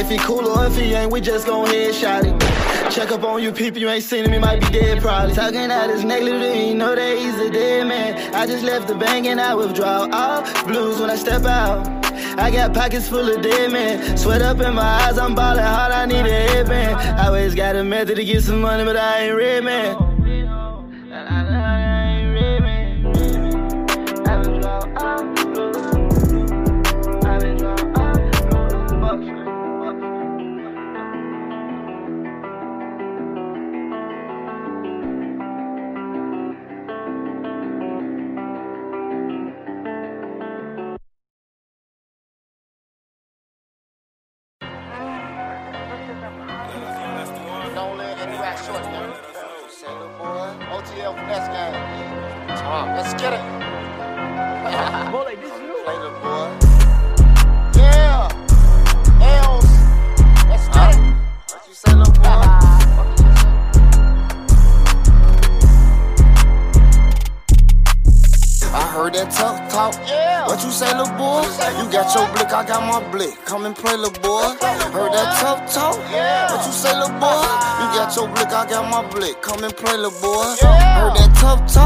If 0.01 0.11
he 0.11 0.19
cool 0.19 0.47
or 0.47 0.67
if 0.67 0.77
he 0.77 0.95
ain't, 0.95 1.13
we 1.13 1.21
just 1.21 1.47
gon' 1.47 1.67
headshot 1.67 2.25
it. 2.25 2.74
Check 2.91 3.11
up 3.11 3.25
on 3.25 3.43
you 3.43 3.51
people, 3.53 3.81
you 3.81 3.89
ain't 3.89 4.05
seen 4.05 4.25
him, 4.25 4.33
he 4.33 4.39
might 4.39 4.61
be 4.61 4.69
dead 4.69 5.01
probably. 5.01 5.35
Talking 5.35 5.71
out 5.71 5.91
his 5.91 6.05
neck, 6.05 6.23
you 6.23 6.75
know 6.75 6.95
that 6.95 7.19
he's 7.19 7.35
a 7.39 7.51
dead 7.51 7.87
man. 7.87 8.35
I 8.35 8.47
just 8.47 8.65
left 8.65 8.89
the 8.89 8.95
bank 8.95 9.27
and 9.27 9.41
I 9.41 9.55
withdraw 9.55 10.09
all 10.13 10.43
blues 10.65 11.01
when 11.01 11.11
I 11.11 11.17
step 11.17 11.45
out. 11.45 11.87
I 12.39 12.51
got 12.51 12.75
pockets 12.75 13.09
full 13.09 13.29
of 13.29 13.43
dead 13.43 13.73
men. 13.73 14.17
Sweat 14.17 14.43
up 14.43 14.61
in 14.61 14.75
my 14.75 14.83
eyes, 14.83 15.19
I'm 15.19 15.35
ballin' 15.35 15.65
hard, 15.65 15.93
I 15.93 16.07
need 16.07 16.27
a 16.27 16.49
headband. 16.49 16.97
I 16.97 17.27
always 17.27 17.55
got 17.55 17.75
a 17.77 17.85
method 17.85 18.17
to 18.17 18.25
get 18.25 18.43
some 18.43 18.61
money, 18.61 18.85
but 18.85 18.97
I 18.97 19.27
ain't 19.27 19.37
red 19.37 19.65
man. 19.65 20.04
Play, 73.85 73.97
little 73.97 74.23
boy. 74.23 74.57
Heard 74.97 75.13
that 75.13 75.37
tough 75.41 75.61
talk. 75.73 75.99
What 75.99 76.67
you 76.67 76.73
say, 76.73 76.93
little 76.97 77.13
boy? 77.21 77.45
You 77.81 77.87
got 77.93 78.17
your 78.17 78.29
blick, 78.29 78.49
I 78.49 78.65
got 78.69 78.91
my 78.91 79.03
blick. 79.13 79.43
Come 79.43 79.63
and 79.63 79.77
play, 79.77 79.97
little 79.97 80.21
boy. 80.21 80.57
Heard 80.65 81.15
that 81.21 81.33
tough 81.37 81.61
talk. 81.73 81.84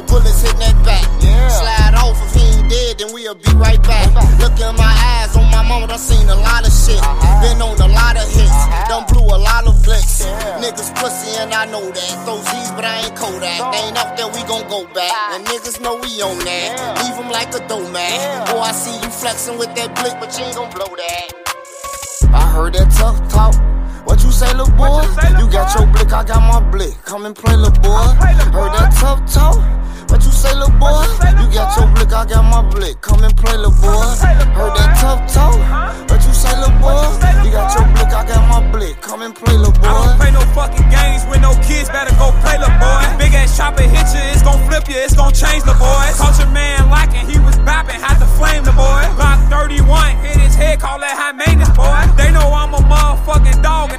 If 0.00 0.06
bullets 0.06 0.42
hit 0.42 0.56
that 0.58 0.76
back. 0.84 1.04
Yeah. 1.22 1.48
Slide 1.48 1.94
off 1.98 2.18
if 2.26 2.34
he 2.34 2.44
ain't 2.58 2.70
dead, 2.70 2.98
then 2.98 3.12
we'll 3.12 3.34
be 3.34 3.50
right 3.54 3.82
back. 3.82 4.08
Look 4.40 4.58
in 4.58 4.74
my 4.76 4.94
eyes, 5.18 5.36
on 5.36 5.50
my 5.50 5.62
mama, 5.66 5.86
done 5.86 5.98
seen 5.98 6.28
a 6.28 6.34
lot 6.34 6.66
of 6.66 6.72
shit. 6.72 6.98
Uh-huh. 6.98 7.42
Been 7.42 7.62
on 7.62 7.76
a 7.80 7.88
lot 7.92 8.16
of 8.16 8.26
hits, 8.26 8.50
uh-huh. 8.50 8.88
done 8.88 9.04
blew 9.10 9.24
a 9.24 9.38
lot 9.38 9.66
of 9.66 9.76
blicks. 9.84 10.24
Niggas 10.62 10.94
pussy, 10.96 11.36
and 11.38 11.52
I 11.52 11.66
know 11.66 11.84
that. 11.84 12.10
Throw 12.24 12.40
Z's, 12.40 12.70
but 12.72 12.84
I 12.84 13.04
ain't 13.04 13.16
Kodak. 13.16 13.60
They 13.72 13.82
ain't 13.86 13.98
out 13.98 14.16
there, 14.16 14.28
we 14.28 14.42
gon' 14.48 14.66
go 14.68 14.86
back. 14.94 15.12
And 15.34 15.44
niggas 15.46 15.80
know 15.80 15.96
we 15.96 16.22
on 16.22 16.38
that. 16.44 17.02
Leave 17.04 17.16
them 17.16 17.30
like 17.30 17.54
a 17.54 17.60
dough 17.68 17.88
man. 17.90 18.46
Boy, 18.48 18.60
I 18.60 18.72
see 18.72 18.94
you 18.94 19.10
flexing 19.10 19.58
with 19.58 19.74
that 19.74 19.94
blick, 19.94 20.14
but 20.18 20.32
you 20.38 20.44
ain't 20.44 20.56
gon' 20.56 20.70
blow 20.72 20.88
that. 20.88 21.26
I 22.34 22.50
heard 22.50 22.74
that 22.74 22.90
tough 22.90 23.20
talk. 23.28 23.54
What 24.14 24.22
you 24.22 24.30
say, 24.30 24.46
little 24.54 24.70
boy? 24.76 25.02
You 25.40 25.50
got 25.50 25.74
your 25.74 25.88
blick, 25.88 26.12
I 26.12 26.22
got 26.22 26.38
my 26.38 26.60
blick. 26.70 26.94
Come 27.04 27.26
and 27.26 27.34
play, 27.34 27.56
little 27.56 27.72
boy. 27.82 27.98
Heard 28.54 28.70
that 28.78 28.94
tough 28.94 29.26
talk. 29.26 29.58
What 30.14 30.22
you 30.22 30.30
say, 30.30 30.54
little 30.54 30.70
boy? 30.78 31.02
You 31.42 31.50
got 31.50 31.74
your 31.74 31.90
blick, 31.90 32.14
I 32.14 32.22
got 32.22 32.46
my 32.46 32.62
blick. 32.70 33.02
Come 33.02 33.26
and 33.26 33.34
play, 33.34 33.58
little 33.58 33.74
boy. 33.82 33.98
Heard 34.54 34.70
that 34.78 34.94
tough 35.02 35.26
talk. 35.26 35.58
What 36.06 36.22
you 36.22 36.30
say, 36.30 36.54
little 36.54 36.70
boy? 36.78 37.02
You 37.42 37.50
got 37.50 37.74
your 37.74 37.82
blick, 37.90 38.14
I 38.14 38.22
got 38.22 38.46
my 38.46 38.62
blick. 38.70 39.02
Come 39.02 39.26
and 39.26 39.34
play, 39.34 39.58
little 39.58 39.74
boy. 39.74 39.90
I 39.90 40.06
don't 40.06 40.14
play 40.14 40.30
no 40.30 40.46
fucking 40.54 40.86
games 40.86 41.26
with 41.26 41.42
no 41.42 41.58
kids, 41.66 41.90
better 41.90 42.14
go 42.14 42.30
play, 42.46 42.62
little 42.62 42.78
boy. 42.78 43.02
Big 43.18 43.34
ass 43.34 43.58
chopper 43.58 43.82
hit 43.82 44.06
you, 44.14 44.22
it's 44.30 44.46
gon' 44.46 44.62
flip 44.70 44.86
you, 44.86 45.02
it's 45.02 45.18
gon' 45.18 45.34
change 45.34 45.66
the 45.66 45.74
boy. 45.82 46.06
Culture 46.14 46.46
man 46.54 46.86
lacking, 46.94 47.26
he 47.26 47.42
was 47.42 47.58
bapping, 47.66 47.98
had 47.98 48.22
to 48.22 48.28
flame 48.38 48.62
the 48.62 48.70
boy. 48.78 49.02
Glock 49.18 49.42
31, 49.50 49.82
hit 50.22 50.38
his 50.38 50.54
head, 50.54 50.78
call 50.78 51.02
that 51.02 51.18
high 51.18 51.34
maintenance, 51.34 51.74
boy. 51.74 51.90
They 52.14 52.30
know 52.30 52.54
I'm 52.54 52.70
a 52.70 52.82
motherfucking 52.86 53.66
dog, 53.66 53.90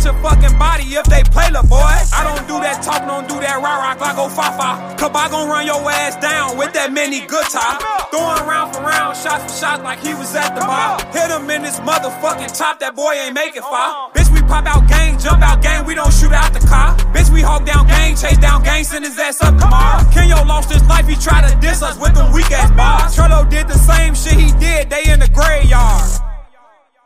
Hit 0.00 0.16
your 0.16 0.22
fucking 0.24 0.56
body 0.56 0.96
if 0.96 1.04
they 1.12 1.20
play 1.28 1.52
the 1.52 1.60
boy. 1.68 1.76
I 2.16 2.24
don't 2.24 2.48
do 2.48 2.56
that 2.64 2.80
talk, 2.80 3.04
don't 3.04 3.28
do 3.28 3.36
that 3.36 3.60
rah 3.60 3.84
rah, 3.84 4.00
I 4.00 4.16
go 4.16 4.32
fa 4.32 4.48
fa. 4.56 4.96
Cause 4.96 5.12
I 5.12 5.28
gon' 5.28 5.44
run 5.44 5.68
your 5.68 5.76
ass 5.92 6.16
down 6.16 6.56
with 6.56 6.72
that 6.72 6.88
mini 6.88 7.20
good 7.28 7.44
top. 7.52 7.84
Throwing 8.08 8.48
round 8.48 8.72
for 8.72 8.80
round, 8.80 9.12
shots 9.12 9.44
for 9.44 9.52
shots, 9.52 9.84
like 9.84 10.00
he 10.00 10.16
was 10.16 10.32
at 10.32 10.56
the 10.56 10.64
bar. 10.64 10.96
Hit 11.12 11.28
him 11.28 11.44
in 11.52 11.68
his 11.68 11.76
motherfucking 11.84 12.48
top, 12.56 12.80
that 12.80 12.96
boy 12.96 13.12
ain't 13.12 13.36
making 13.36 13.60
far. 13.60 14.08
Bitch, 14.16 14.32
we 14.32 14.40
pop 14.48 14.64
out 14.64 14.88
gang, 14.88 15.20
jump 15.20 15.44
out 15.44 15.60
gang, 15.60 15.84
we 15.84 15.92
don't 15.92 16.16
shoot 16.16 16.32
out 16.32 16.56
the 16.56 16.64
car. 16.64 16.96
Bitch, 17.12 17.28
we 17.28 17.44
hog 17.44 17.68
down 17.68 17.84
gang, 17.84 18.16
chase 18.16 18.40
down 18.40 18.64
gang, 18.64 18.80
send 18.88 19.04
his 19.04 19.20
ass 19.20 19.44
up 19.44 19.52
tomorrow. 19.60 20.00
Kenyo 20.16 20.40
lost 20.48 20.72
his 20.72 20.80
life, 20.88 21.04
he 21.04 21.16
tried 21.20 21.44
to 21.44 21.52
diss 21.60 21.84
us 21.84 22.00
with 22.00 22.16
them 22.16 22.32
weak 22.32 22.48
ass 22.56 22.72
bars. 22.72 23.12
Trello 23.12 23.44
did 23.44 23.68
the 23.68 23.76
same 23.76 24.16
shit 24.16 24.40
he 24.40 24.48
did, 24.56 24.88
they 24.88 25.12
in 25.12 25.20
the 25.20 25.28
graveyard. 25.28 26.08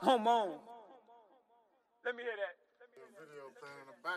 Home 0.06 0.30
on. 0.30 0.62
Let 2.06 2.14
me 2.14 2.22
hear 2.22 2.38
that. 2.38 2.63
Mm, 4.04 4.11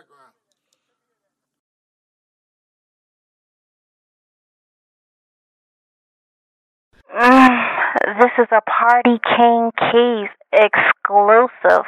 this 8.20 8.32
is 8.38 8.48
a 8.52 8.62
Party 8.62 9.18
King 9.38 9.72
Keys 9.80 10.30
exclusive. 10.52 11.86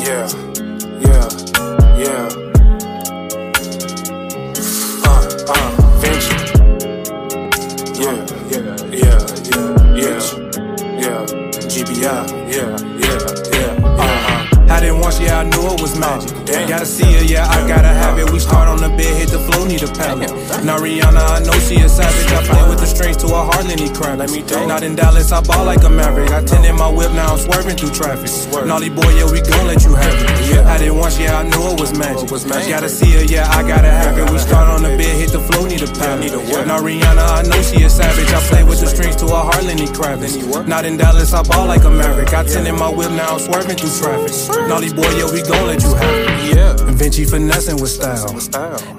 Yeah, 0.00 0.28
yeah, 1.04 1.28
yeah. 2.00 2.28
Uh, 5.04 5.24
uh, 5.48 5.68
Vinci. 6.00 6.36
Yeah, 8.00 8.18
yeah, 8.48 8.64
yeah, 8.90 9.20
yeah, 9.94 10.16
yeah, 10.16 10.24
yeah. 11.00 11.22
GBI, 11.68 12.00
yeah, 12.00 12.22
yeah, 12.48 12.72
yeah. 12.78 12.93
I 12.93 12.93
didn't 14.84 15.00
you, 15.20 15.28
I 15.28 15.44
knew 15.44 15.62
it 15.72 15.80
was 15.80 15.98
magic. 15.98 16.30
Gotta 16.68 16.86
see 16.86 17.04
her, 17.04 17.24
yeah, 17.24 17.46
I 17.46 17.66
gotta 17.68 17.88
have 17.88 18.18
it. 18.18 18.30
We 18.30 18.38
start 18.38 18.68
on 18.68 18.78
the 18.78 18.88
bed, 18.88 19.14
hit 19.16 19.30
the 19.30 19.38
flow, 19.38 19.64
need 19.64 19.82
a 19.82 19.88
pallet. 19.88 20.30
Now 20.64 20.78
Rihanna, 20.78 21.20
I 21.20 21.38
know 21.44 21.52
she 21.60 21.76
a 21.82 21.88
savage. 21.88 22.32
I 22.32 22.42
play 22.46 22.68
with 22.68 22.80
the 22.80 22.86
strings 22.86 23.16
to 23.18 23.28
her 23.28 23.44
heart, 23.44 23.64
Lenny 23.66 23.88
Kravitz. 23.88 24.66
Not 24.66 24.82
in 24.82 24.94
Dallas, 24.94 25.32
I 25.32 25.40
ball 25.40 25.64
like 25.64 25.82
a 25.84 25.90
maverick. 25.90 26.30
I 26.30 26.42
tend 26.42 26.64
in 26.64 26.76
my 26.76 26.88
whip, 26.88 27.12
now 27.12 27.34
I'm 27.34 27.38
swerving 27.38 27.76
through 27.76 27.90
traffic. 27.90 28.30
Nolly 28.66 28.90
boy, 28.90 29.08
yeah, 29.16 29.30
we 29.30 29.40
gon' 29.40 29.66
let 29.66 29.84
you 29.84 29.94
have 29.94 30.14
it. 30.14 30.66
I 30.66 30.78
didn't 30.78 30.98
want 30.98 31.18
you, 31.18 31.26
I 31.26 31.42
knew 31.42 31.62
it 31.72 31.80
was 31.80 31.92
magic. 31.92 32.28
Gotta 32.68 32.88
see 32.88 33.12
her, 33.12 33.24
yeah, 33.24 33.48
I 33.50 33.62
gotta 33.62 33.90
have 33.90 34.18
it. 34.18 34.30
We 34.30 34.38
start 34.38 34.68
on 34.68 34.82
the 34.82 34.96
bed, 34.96 35.14
hit 35.20 35.30
the 35.30 35.40
flow, 35.40 35.66
need 35.66 35.82
a 35.82 35.86
pallet. 35.98 36.32
Now 36.66 36.80
Rihanna, 36.80 37.24
I 37.38 37.42
know 37.42 37.60
she 37.62 37.84
a 37.84 37.90
savage. 37.90 38.32
I 38.32 38.40
play 38.48 38.64
with 38.64 38.80
the 38.80 38.86
strings 38.86 39.16
to 39.16 39.26
her 39.26 39.44
heart, 39.44 39.62
Lenny 39.64 39.86
Kravitz. 39.86 40.66
Not 40.66 40.84
in 40.84 40.96
Dallas, 40.96 41.32
I 41.32 41.42
ball 41.42 41.66
like 41.66 41.84
a 41.84 41.90
maverick. 41.90 42.32
I 42.32 42.44
tend 42.44 42.66
in 42.66 42.76
my 42.76 42.88
whip, 42.88 43.10
now 43.12 43.34
I'm 43.34 43.38
swerving 43.38 43.76
through 43.76 43.94
traffic. 44.00 44.32
Nolly 44.68 44.92
boy, 44.92 45.03
yeah, 45.12 45.30
we 45.32 45.42
gon' 45.42 45.66
let 45.66 45.82
you 45.82 45.94
have 45.94 46.14
it. 46.14 46.56
Yeah. 46.56 46.76
Vinci 46.94 47.24
finessing 47.24 47.80
with 47.80 47.90
style. 47.90 48.24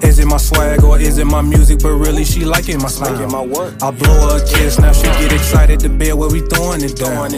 Is 0.02 0.18
it 0.18 0.26
my 0.26 0.36
swag 0.36 0.84
or 0.84 0.98
is 0.98 1.18
it 1.18 1.24
my 1.24 1.40
music? 1.40 1.80
But 1.82 1.94
really, 1.94 2.24
she 2.24 2.44
liking 2.44 2.78
my 2.78 2.88
style. 2.88 3.16
I 3.16 3.90
blow 3.90 4.28
her 4.28 4.42
a 4.42 4.46
kiss, 4.46 4.78
now 4.78 4.92
she 4.92 5.04
get 5.04 5.32
excited 5.32 5.80
to 5.80 5.88
bed 5.88 6.14
where 6.14 6.28
we 6.28 6.40
throwing 6.40 6.82
it 6.82 6.96
down. 6.96 7.30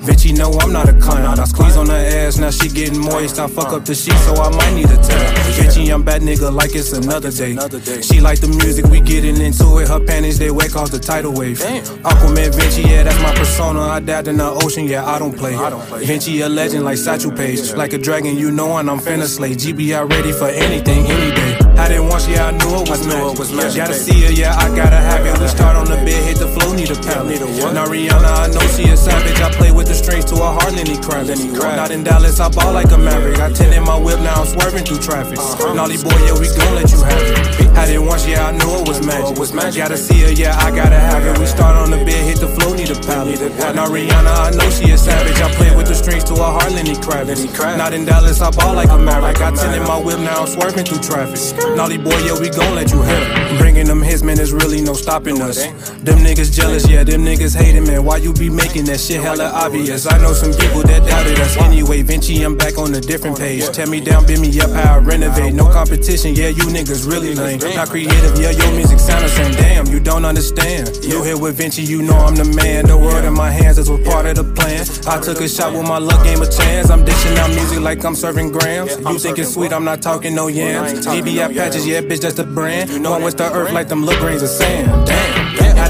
Vinci 0.00 0.32
know 0.32 0.52
I'm 0.52 0.72
not 0.72 0.88
a 0.88 0.92
clown. 0.94 1.38
I 1.38 1.44
squeeze 1.44 1.76
on 1.76 1.88
her 1.88 1.94
ass, 1.94 2.38
now 2.38 2.50
she 2.50 2.68
getting 2.68 2.98
moist. 2.98 3.38
I 3.38 3.46
fuck 3.46 3.66
uh-huh. 3.66 3.76
up 3.76 3.84
the 3.84 3.94
sheet, 3.94 4.18
so 4.18 4.34
I 4.34 4.50
might 4.50 4.74
need 4.74 4.90
a 4.90 4.96
towel. 4.96 5.52
Vinci, 5.52 5.88
I'm 5.90 6.02
bad 6.02 6.22
nigga 6.22 6.52
like 6.52 6.74
it's 6.74 6.92
another 6.92 7.30
day. 7.30 7.56
She 8.02 8.20
like 8.20 8.40
the 8.40 8.48
music, 8.48 8.86
we 8.86 9.00
getting 9.00 9.40
into 9.40 9.78
it. 9.78 9.88
Her 9.88 10.00
panties, 10.00 10.38
they 10.38 10.50
wet, 10.50 10.72
cause 10.72 10.90
the 10.90 10.98
tidal 10.98 11.32
wave. 11.32 11.58
Aquaman 11.58 12.54
Vinci, 12.54 12.82
yeah, 12.82 13.04
that's 13.04 13.20
my 13.22 13.34
persona. 13.34 13.80
I 13.80 14.00
died 14.00 14.28
in 14.28 14.38
the 14.38 14.50
ocean, 14.50 14.86
yeah, 14.86 15.06
I 15.06 15.18
don't 15.18 15.36
play. 15.36 15.56
Vinci 16.04 16.40
a 16.40 16.48
legend 16.48 16.84
like 16.84 16.98
Satchel 16.98 17.30
Paige. 17.30 17.72
Like 17.74 17.92
a 17.92 17.98
dragon, 18.02 18.36
you 18.36 18.50
know, 18.50 18.76
and 18.78 18.90
I'm 18.90 18.98
finna 18.98 19.26
slay. 19.26 19.52
GBI 19.52 20.10
ready 20.10 20.32
for 20.32 20.48
anything, 20.48 21.06
any 21.06 21.34
day. 21.34 21.51
I 21.78 21.88
didn't 21.88 22.08
want 22.08 22.28
you, 22.28 22.36
I 22.36 22.52
knew 22.52 22.82
it 22.82 22.88
was 22.88 23.06
magic. 23.06 23.34
It 23.34 23.38
was 23.38 23.52
magic. 23.52 23.76
Gotta 23.76 23.94
see 23.94 24.22
her, 24.24 24.32
yeah, 24.32 24.54
I 24.54 24.68
gotta 24.74 24.96
have 24.96 25.24
it. 25.26 25.38
We 25.40 25.48
start 25.48 25.76
on 25.76 25.86
the 25.86 25.96
bed, 25.96 26.22
hit 26.24 26.38
the 26.38 26.48
flow, 26.48 26.72
need 26.74 26.90
a 26.90 26.94
pallet. 26.94 27.40
Now 27.72 27.86
Rihanna, 27.86 28.28
I 28.28 28.46
know 28.48 28.60
she 28.76 28.90
a 28.90 28.96
savage. 28.96 29.40
I 29.40 29.50
play 29.50 29.72
with 29.72 29.88
the 29.88 29.94
strings 29.94 30.24
to 30.26 30.36
her 30.36 30.52
heart, 30.52 30.72
Lenny 30.74 30.96
Kravitz. 30.96 31.42
Not 31.52 31.90
in 31.90 32.04
Dallas, 32.04 32.38
I 32.40 32.48
ball 32.50 32.72
like 32.72 32.90
a 32.92 32.98
maverick. 32.98 33.40
I 33.40 33.50
tend 33.52 33.74
in 33.74 33.84
my 33.84 33.98
whip, 33.98 34.20
now 34.20 34.42
I'm 34.42 34.46
swerving 34.46 34.84
through 34.84 35.00
traffic. 35.00 35.38
Nolly 35.74 35.96
boy, 35.96 36.14
yeah, 36.22 36.38
we 36.38 36.46
gon' 36.54 36.74
let 36.76 36.90
you 36.92 37.02
have 37.02 37.22
it. 37.22 37.72
I 37.72 37.86
didn't 37.86 38.06
want 38.06 38.28
you, 38.28 38.36
I 38.36 38.52
knew 38.52 38.70
it 38.78 38.86
was 38.86 39.52
magic. 39.52 39.82
Gotta 39.82 39.96
see 39.96 40.20
her, 40.22 40.30
yeah, 40.30 40.56
I 40.58 40.70
gotta 40.70 41.00
have 41.00 41.24
it. 41.24 41.38
We 41.38 41.46
start 41.46 41.76
on 41.76 41.90
the 41.90 41.98
bed, 42.04 42.22
hit 42.28 42.38
the 42.38 42.48
flow, 42.48 42.74
need 42.74 42.90
a 42.90 42.98
pallet. 43.00 43.40
Now 43.74 43.88
Rihanna, 43.88 44.28
I 44.28 44.50
know 44.52 44.68
she 44.70 44.92
a 44.92 44.98
savage. 44.98 45.40
I 45.40 45.50
play 45.54 45.74
with 45.74 45.88
the 45.88 45.94
strings 45.94 46.24
to 46.24 46.34
her 46.36 46.52
heart, 46.52 46.70
Lenny 46.72 46.94
Kravitz. 46.94 47.48
Not 47.76 47.92
in 47.92 48.04
Dallas, 48.04 48.40
I 48.40 48.50
ball 48.50 48.74
like 48.74 48.90
a 48.90 48.98
maverick. 48.98 49.40
I 49.40 49.50
tend 49.50 49.74
in 49.74 49.82
my 49.82 49.98
whip, 49.98 50.20
now 50.20 50.42
I'm 50.42 50.46
swerving 50.46 50.84
through 50.84 51.00
traffic. 51.00 51.40
Nolly 51.76 51.98
boy, 51.98 52.18
yeah, 52.26 52.38
we 52.38 52.50
gon' 52.50 52.74
let 52.74 52.90
you 52.92 53.02
it. 53.02 53.58
Bringing 53.58 53.86
them 53.86 54.02
hits, 54.02 54.22
man, 54.22 54.36
there's 54.36 54.52
really 54.52 54.80
no 54.80 54.92
stopping 54.92 55.40
us. 55.40 55.64
Them 56.02 56.18
niggas 56.18 56.52
jealous, 56.52 56.88
yeah, 56.88 57.04
them 57.04 57.24
niggas 57.24 57.56
hating, 57.56 57.84
man. 57.84 58.04
Why 58.04 58.16
you 58.18 58.32
be 58.32 58.50
making 58.50 58.84
that 58.86 59.00
shit 59.00 59.20
hella 59.20 59.50
obvious? 59.54 60.06
I 60.06 60.18
know 60.18 60.32
some 60.32 60.52
people 60.52 60.82
that 60.82 61.06
doubted 61.06 61.38
us. 61.38 61.56
Anyway, 61.56 62.02
Vinci, 62.02 62.42
I'm 62.42 62.56
back 62.56 62.78
on 62.78 62.94
a 62.94 63.00
different 63.00 63.38
page. 63.38 63.68
Tear 63.70 63.86
me 63.86 64.00
down, 64.00 64.26
bend 64.26 64.42
me 64.42 64.60
up, 64.60 64.70
how 64.70 64.96
I 64.96 64.98
renovate. 64.98 65.54
No 65.54 65.70
competition, 65.70 66.34
yeah, 66.34 66.48
you 66.48 66.64
niggas 66.64 67.08
really 67.08 67.34
lame. 67.34 67.60
Not 67.74 67.88
creative, 67.88 68.38
yeah, 68.38 68.50
your 68.50 68.72
music 68.72 68.98
sound 68.98 69.24
the 69.24 69.28
same. 69.28 69.52
Damn, 69.52 69.86
you 69.86 70.00
don't 70.00 70.24
understand. 70.24 70.98
You 71.02 71.22
here 71.22 71.38
with 71.38 71.56
Vinci, 71.56 71.82
you 71.82 72.02
know 72.02 72.16
I'm 72.16 72.34
the 72.34 72.44
man. 72.44 72.86
The 72.86 72.96
world 72.96 73.24
in 73.24 73.31
my 73.42 73.50
hands, 73.50 73.76
this 73.76 73.88
was 73.88 74.00
part 74.06 74.24
of 74.26 74.36
the 74.36 74.44
plan. 74.44 74.86
I 75.08 75.20
took 75.20 75.40
a 75.40 75.48
shot 75.48 75.72
with 75.72 75.82
my 75.82 75.98
luck, 75.98 76.22
game 76.22 76.40
a 76.42 76.48
chance. 76.48 76.90
I'm 76.90 77.04
dishing 77.04 77.36
out 77.38 77.50
music 77.50 77.80
like 77.80 78.04
I'm 78.04 78.14
serving 78.14 78.52
grams. 78.52 78.96
You 79.08 79.18
think 79.18 79.38
it's 79.38 79.52
sweet, 79.54 79.72
I'm 79.72 79.84
not 79.84 80.00
talking 80.00 80.32
no 80.32 80.46
yams. 80.46 81.04
GBI 81.04 81.48
patches, 81.56 81.84
yeah, 81.84 82.02
bitch, 82.02 82.20
that's 82.20 82.36
the 82.36 82.44
brand. 82.44 83.04
One 83.04 83.24
with 83.24 83.36
the 83.36 83.52
earth 83.52 83.72
like 83.72 83.88
them 83.88 84.04
little 84.04 84.22
grains 84.22 84.42
of 84.42 84.48
sand. 84.48 84.86
Damn. 85.06 85.41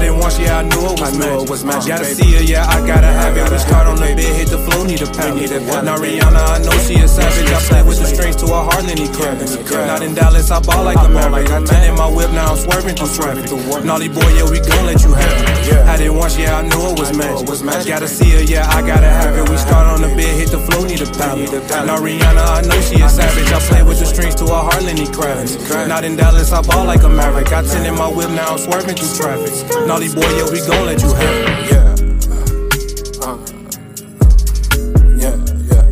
I 0.03 0.07
didn't 0.07 0.19
want 0.19 0.35
you, 0.35 0.47
I 0.51 0.67
knew 0.67 0.83
it 0.83 0.99
was 0.99 1.15
magic. 1.15 1.49
Was 1.49 1.63
magic. 1.63 1.87
Gotta 1.87 2.03
see 2.03 2.35
her, 2.35 2.43
yeah, 2.43 2.67
I 2.67 2.85
gotta 2.85 3.07
have 3.07 3.37
it. 3.39 3.47
We 3.47 3.57
start 3.57 3.87
on 3.87 3.95
the 3.95 4.11
bed, 4.11 4.35
hit 4.35 4.51
the 4.51 4.59
flow, 4.59 4.83
need 4.83 4.99
a 4.99 5.07
pallet. 5.07 5.47
Now 5.79 5.95
Rihanna, 5.95 6.43
I 6.43 6.59
know 6.59 6.75
she 6.83 6.99
a 6.99 7.07
savage. 7.07 7.47
I 7.47 7.59
play 7.71 7.83
with 7.87 8.03
the 8.03 8.07
strings 8.11 8.35
to 8.43 8.47
her 8.51 8.67
heart, 8.67 8.83
Lenny 8.83 9.07
Kravitz. 9.07 9.55
Not 9.87 10.03
in 10.03 10.13
Dallas, 10.13 10.51
I 10.51 10.59
ball 10.59 10.83
like 10.83 10.99
a 10.99 11.07
maverick. 11.07 11.47
I 11.47 11.63
tend 11.63 11.87
in 11.87 11.95
my 11.95 12.11
whip, 12.11 12.35
now 12.35 12.51
I'm 12.51 12.59
swerving 12.59 12.99
through 12.99 13.15
traffic. 13.15 13.47
Nolly 13.87 14.09
boy, 14.11 14.27
yeah, 14.35 14.43
we 14.43 14.59
gon' 14.59 14.83
let 14.83 14.99
you 15.07 15.15
have 15.15 15.71
it. 15.71 15.87
I 15.87 15.95
didn't 15.95 16.19
want 16.19 16.35
I 16.35 16.67
knew 16.67 16.83
it 16.91 16.99
was 17.47 17.63
magic. 17.63 17.87
Gotta 17.87 18.07
see 18.07 18.31
her, 18.35 18.43
yeah, 18.43 18.67
I 18.67 18.83
gotta 18.83 19.07
have 19.07 19.31
it. 19.39 19.47
We 19.47 19.55
start 19.55 19.87
on 19.87 20.03
the 20.03 20.11
bed, 20.19 20.35
hit 20.35 20.51
the 20.51 20.59
flow, 20.67 20.83
need 20.83 20.99
a 20.99 21.07
pallet. 21.15 21.47
Now 21.87 21.95
Rihanna, 21.95 22.43
I 22.43 22.61
know 22.67 22.75
she 22.83 22.99
a 22.99 23.07
savage. 23.07 23.47
I 23.55 23.59
play 23.71 23.83
with 23.83 23.99
the 24.03 24.05
strings 24.05 24.35
to 24.35 24.51
her 24.51 24.67
heart, 24.67 24.83
Lenny 24.83 25.07
Kravitz. 25.07 25.87
Not 25.87 26.03
in 26.03 26.17
Dallas, 26.17 26.51
I 26.51 26.59
ball 26.61 26.83
like 26.83 27.03
a 27.03 27.09
maverick. 27.09 27.53
I 27.55 27.63
tend 27.63 27.87
in 27.87 27.95
my 27.95 28.11
whip, 28.11 28.31
now 28.31 28.51
I'm 28.51 28.59
swerving 28.59 28.99
through 28.99 29.15
traffic. 29.15 29.53
Nolly 29.93 30.09
boy, 30.09 30.21
yeah, 30.21 30.49
we 30.49 30.59
gon' 30.65 30.85
let 30.87 30.99
you 31.03 31.13
have 31.13 31.21
it. 31.21 31.69
Yeah. 31.69 31.93
Uh. 33.21 33.37
Yeah, 35.21 35.35
yeah. 35.69 35.85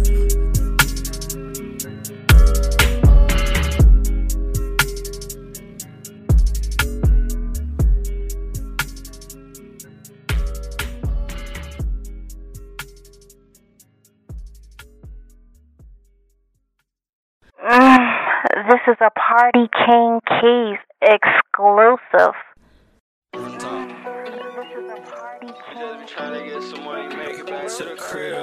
Mm, 17.70 18.02
this 18.68 18.82
is 18.88 18.98
a 19.00 19.12
Party 19.12 19.70
King 19.86 20.22
Keys 20.28 20.80
exclusive. 21.04 22.51
Trying 26.12 26.34
to 26.34 26.44
get 26.44 26.62
some 26.64 26.84
money, 26.84 27.16
make 27.16 27.40
it 27.40 27.48
back 27.48 27.70
to 27.70 27.84
the 27.86 27.96
crib. 27.96 28.34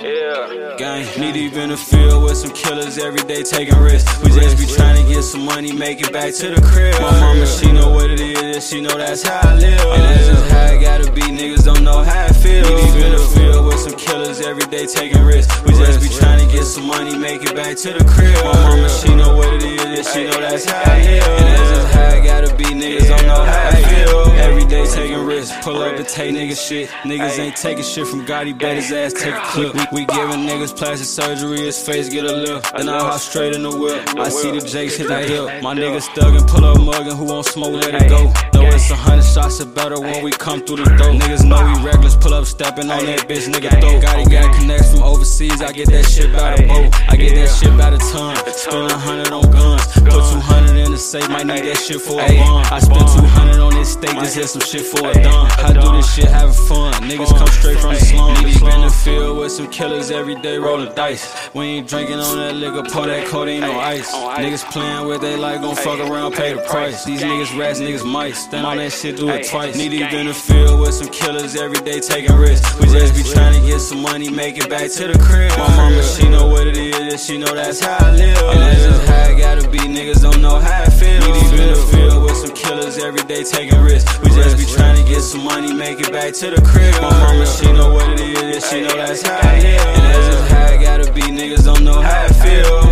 Yeah, 0.00 0.08
yeah, 0.08 0.52
yeah. 0.52 0.76
Gang, 0.78 1.04
knee 1.20 1.32
deep 1.32 1.52
in 1.52 1.68
the 1.68 1.76
field 1.76 2.24
with 2.24 2.38
some 2.38 2.52
killers 2.52 2.96
every 2.96 3.20
day 3.28 3.42
taking 3.42 3.76
risks. 3.78 4.18
We 4.22 4.30
just 4.30 4.56
be 4.56 4.64
trying 4.64 5.04
to 5.04 5.12
get 5.12 5.22
some 5.24 5.44
money, 5.44 5.72
make 5.72 6.00
it 6.00 6.10
back 6.10 6.32
to 6.36 6.54
the 6.54 6.62
crib. 6.62 6.94
My 7.02 7.20
mama, 7.20 7.46
she 7.46 7.70
know 7.70 7.90
what 7.90 8.10
it 8.10 8.18
is, 8.18 8.66
she 8.66 8.80
know 8.80 8.96
that's 8.96 9.22
how 9.22 9.40
I 9.46 9.56
live. 9.56 9.78
And 9.78 10.02
that's 10.04 10.26
just 10.26 10.50
how 10.50 10.64
it 10.72 10.80
gotta 10.80 11.12
be, 11.12 11.20
niggas 11.20 11.64
don't 11.66 11.84
know 11.84 12.02
how 12.02 12.26
it 12.26 12.34
feels. 12.34 12.66
Knee 12.66 12.76
deep 12.76 13.04
in 13.04 13.12
the 13.12 13.18
field 13.18 13.38
with 13.44 13.44
some 13.44 13.57
killers 13.98 14.40
every 14.40 14.64
day 14.70 14.86
taking 14.86 15.22
risks. 15.22 15.52
We 15.62 15.72
just 15.72 16.00
be 16.00 16.08
trying 16.08 16.46
to 16.46 16.52
get 16.52 16.64
some 16.64 16.86
money, 16.86 17.16
make 17.18 17.42
it 17.42 17.54
back 17.54 17.76
to 17.78 17.92
the 17.92 18.04
crib. 18.04 18.34
My 18.44 18.52
mama, 18.52 18.88
she 18.88 19.14
know 19.14 19.36
what 19.36 19.52
it 19.54 19.62
is, 19.62 19.84
and 19.84 20.06
she 20.06 20.24
know 20.24 20.40
that's 20.40 20.64
how 20.64 20.92
I 20.92 21.02
live. 21.02 21.22
And 21.22 21.46
that's 21.46 21.70
just 21.70 21.94
how 21.94 22.08
it 22.16 22.24
gotta 22.24 22.54
be, 22.56 22.64
niggas 22.64 23.08
don't 23.08 23.26
know 23.26 23.44
how 23.44 23.68
it 23.70 23.86
feel. 23.86 24.18
Every 24.38 24.64
day 24.66 24.86
taking 24.86 25.24
risks. 25.26 25.54
Pull 25.64 25.82
up 25.82 25.96
and 25.96 26.08
take 26.08 26.34
niggas 26.34 26.66
shit. 26.66 26.88
Niggas 27.02 27.38
ain't 27.38 27.56
taking 27.56 27.84
shit 27.84 28.06
from 28.06 28.24
God, 28.24 28.46
he 28.46 28.52
bet 28.52 28.76
his 28.76 28.92
ass 28.92 29.12
take 29.12 29.34
a 29.34 29.40
clip. 29.52 29.74
We, 29.74 30.00
we 30.00 30.06
giving 30.06 30.46
niggas 30.46 30.76
plastic 30.76 31.06
surgery, 31.06 31.60
his 31.66 31.82
face 31.84 32.08
get 32.08 32.24
a 32.24 32.32
lift. 32.32 32.72
Then 32.76 32.88
I 32.88 33.00
hop 33.00 33.20
straight 33.20 33.54
in 33.54 33.62
the 33.62 33.76
whip. 33.76 34.16
I 34.16 34.28
see 34.28 34.50
the 34.52 34.60
Jakes 34.60 34.96
hit 34.96 35.08
the 35.08 35.18
hip. 35.18 35.62
My 35.62 35.74
niggas 35.74 36.06
thuggin', 36.14 36.46
pull 36.48 36.64
up 36.64 36.78
muggin', 36.78 37.16
who 37.16 37.24
won't 37.24 37.46
smoke, 37.46 37.74
let 37.82 37.94
it 37.94 38.08
go. 38.08 38.24
Know 38.54 38.66
it's 38.68 38.90
a 38.90 38.96
hundred 38.96 39.24
shots, 39.24 39.60
it 39.60 39.74
better 39.74 40.00
when 40.00 40.22
we 40.22 40.30
come 40.30 40.60
through 40.64 40.76
the 40.76 40.84
door. 40.96 41.12
Niggas 41.12 41.44
know 41.44 41.60
we 41.66 41.84
reckless, 41.84 42.16
pull 42.16 42.34
up 42.34 42.46
steppin' 42.46 42.90
on 42.90 43.04
that 43.04 43.28
bitch, 43.28 43.48
nigga 43.52 43.80
throw. 43.90 44.00
Got 44.00 44.20
it, 44.20 44.30
got 44.30 44.54
connects 44.54 44.92
from 44.92 45.02
overseas, 45.02 45.60
I 45.60 45.72
get 45.72 45.88
that 45.90 46.06
shit 46.06 46.32
by 46.32 46.56
the 46.56 46.66
boat. 46.66 46.94
I 47.08 47.16
get 47.16 47.34
that 47.34 47.48
shit 47.48 47.76
by 47.76 47.90
the 47.90 47.98
ton. 47.98 48.36
Spend 48.54 48.90
a 48.90 48.98
hundred 48.98 49.32
on 49.32 49.50
guns. 49.50 49.86
Put 49.94 50.12
200 50.12 50.76
in 50.76 50.77
safe, 50.98 51.28
might 51.28 51.46
need 51.46 51.64
that 51.64 51.78
shit 51.78 52.00
for 52.00 52.20
a 52.20 52.28
bond. 52.38 52.66
I 52.68 52.78
spent 52.78 53.08
200 53.08 53.60
on 53.60 53.74
this 53.74 53.92
steak, 53.92 54.10
just 54.10 54.34
hit 54.34 54.48
some 54.48 54.62
shit 54.62 54.82
for 54.82 55.08
a 55.08 55.14
done. 55.14 55.50
I 55.58 55.72
do 55.72 55.92
this 55.96 56.12
shit 56.14 56.28
having 56.28 56.52
fun. 56.52 56.92
Niggas 57.02 57.36
come 57.36 57.48
straight 57.48 57.78
from 57.78 57.94
the 57.94 58.00
slum. 58.00 58.34
Deep 58.44 58.62
in 58.62 58.80
the 58.82 58.90
field 58.90 59.38
with 59.38 59.52
some 59.52 59.70
killers 59.70 60.10
every 60.10 60.34
day 60.36 60.58
rolling 60.58 60.94
dice. 60.94 61.50
We 61.54 61.64
ain't 61.64 61.88
drinking 61.88 62.18
on 62.18 62.36
that 62.38 62.54
liquor, 62.54 62.88
pour 62.90 63.06
that 63.06 63.26
codeine 63.28 63.62
on 63.62 63.76
ice. 63.76 64.12
Niggas 64.12 64.70
playing 64.70 65.08
with 65.08 65.20
they 65.20 65.36
like 65.36 65.60
gon' 65.60 65.76
fuck 65.76 66.00
around, 66.00 66.34
pay 66.34 66.54
the 66.54 66.62
price. 66.62 67.04
These 67.04 67.22
niggas 67.22 67.58
rats, 67.58 67.80
niggas 67.80 68.04
mice. 68.04 68.44
Stand 68.44 68.66
on 68.66 68.76
that 68.78 68.92
shit, 68.92 69.16
do 69.16 69.28
it 69.30 69.46
twice. 69.48 69.76
Knee 69.76 69.88
deep 69.88 70.12
in 70.12 70.26
the 70.26 70.34
field 70.34 70.80
with 70.80 70.94
some 70.94 71.08
killers 71.08 71.56
every 71.56 71.80
day 71.80 72.00
taking 72.00 72.36
risks. 72.36 72.78
We 72.78 72.86
just 72.86 73.14
be 73.14 73.22
trying 73.22 73.60
to 73.60 73.66
get 73.66 73.80
some 73.80 74.02
money, 74.02 74.30
make 74.30 74.58
it 74.58 74.68
back 74.68 74.90
to 74.90 75.08
the 75.08 75.18
crib. 75.18 75.50
My 75.58 75.76
mama, 75.76 76.02
she 76.02 76.28
know 76.28 76.46
what 76.48 76.66
it 76.66 76.76
is, 76.76 77.24
she 77.24 77.38
know 77.38 77.54
that's 77.54 77.80
how 77.80 77.96
I 78.00 78.10
live. 78.12 78.38
And 78.38 78.60
that's 78.60 78.82
just 78.82 79.08
how 79.08 79.30
it 79.30 79.38
gotta 79.38 79.68
be. 79.70 79.78
Niggas 79.78 80.22
don't 80.22 80.42
know 80.42 80.58
how 80.58 80.87
it 81.02 81.20
feels. 81.20 81.26
Knee 81.26 81.50
deep 81.50 81.60
in 81.60 81.68
the 81.74 81.86
field 81.92 82.22
with 82.24 82.36
some 82.36 82.54
killers 82.54 82.98
every 82.98 83.22
day 83.24 83.42
taking 83.44 83.80
risks. 83.80 84.18
We 84.20 84.30
just 84.30 84.58
be 84.58 84.64
trying 84.66 84.96
to 84.96 85.08
get 85.08 85.20
some 85.22 85.44
money, 85.44 85.72
make 85.72 86.00
it 86.00 86.12
back 86.12 86.34
to 86.34 86.50
the 86.50 86.62
crib. 86.62 86.94
My 87.02 87.10
mama, 87.10 87.46
she 87.46 87.72
know 87.72 87.92
what 87.92 88.10
it 88.12 88.20
is, 88.20 88.42
and 88.42 88.64
she 88.64 88.80
know 88.82 88.96
that's 88.96 89.22
how 89.26 89.38
I 89.38 89.58
live. 89.60 89.80
And 89.80 90.04
that's 90.04 90.26
just 90.26 90.52
how 90.52 90.66
it 90.66 90.82
gotta 90.82 91.12
be. 91.12 91.22
Niggas 91.22 91.64
don't 91.64 91.84
know 91.84 92.00
how 92.00 92.24
it 92.26 92.34
feels. 92.34 92.84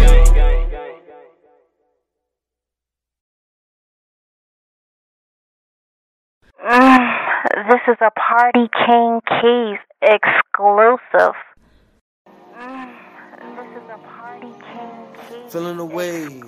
Mm, 6.66 7.68
this 7.70 7.80
is 7.88 7.96
a 8.00 8.10
Party 8.10 8.68
King 8.86 9.20
Keys 9.28 9.78
exclusive. 10.02 11.36
Mm, 12.58 12.94
this 13.56 13.82
is 13.82 13.88
a 13.88 13.98
Party 13.98 14.52
King 14.72 15.06
Keys 15.28 15.52
Feeling 15.52 15.76
the 15.76 15.84
wave, 15.84 16.42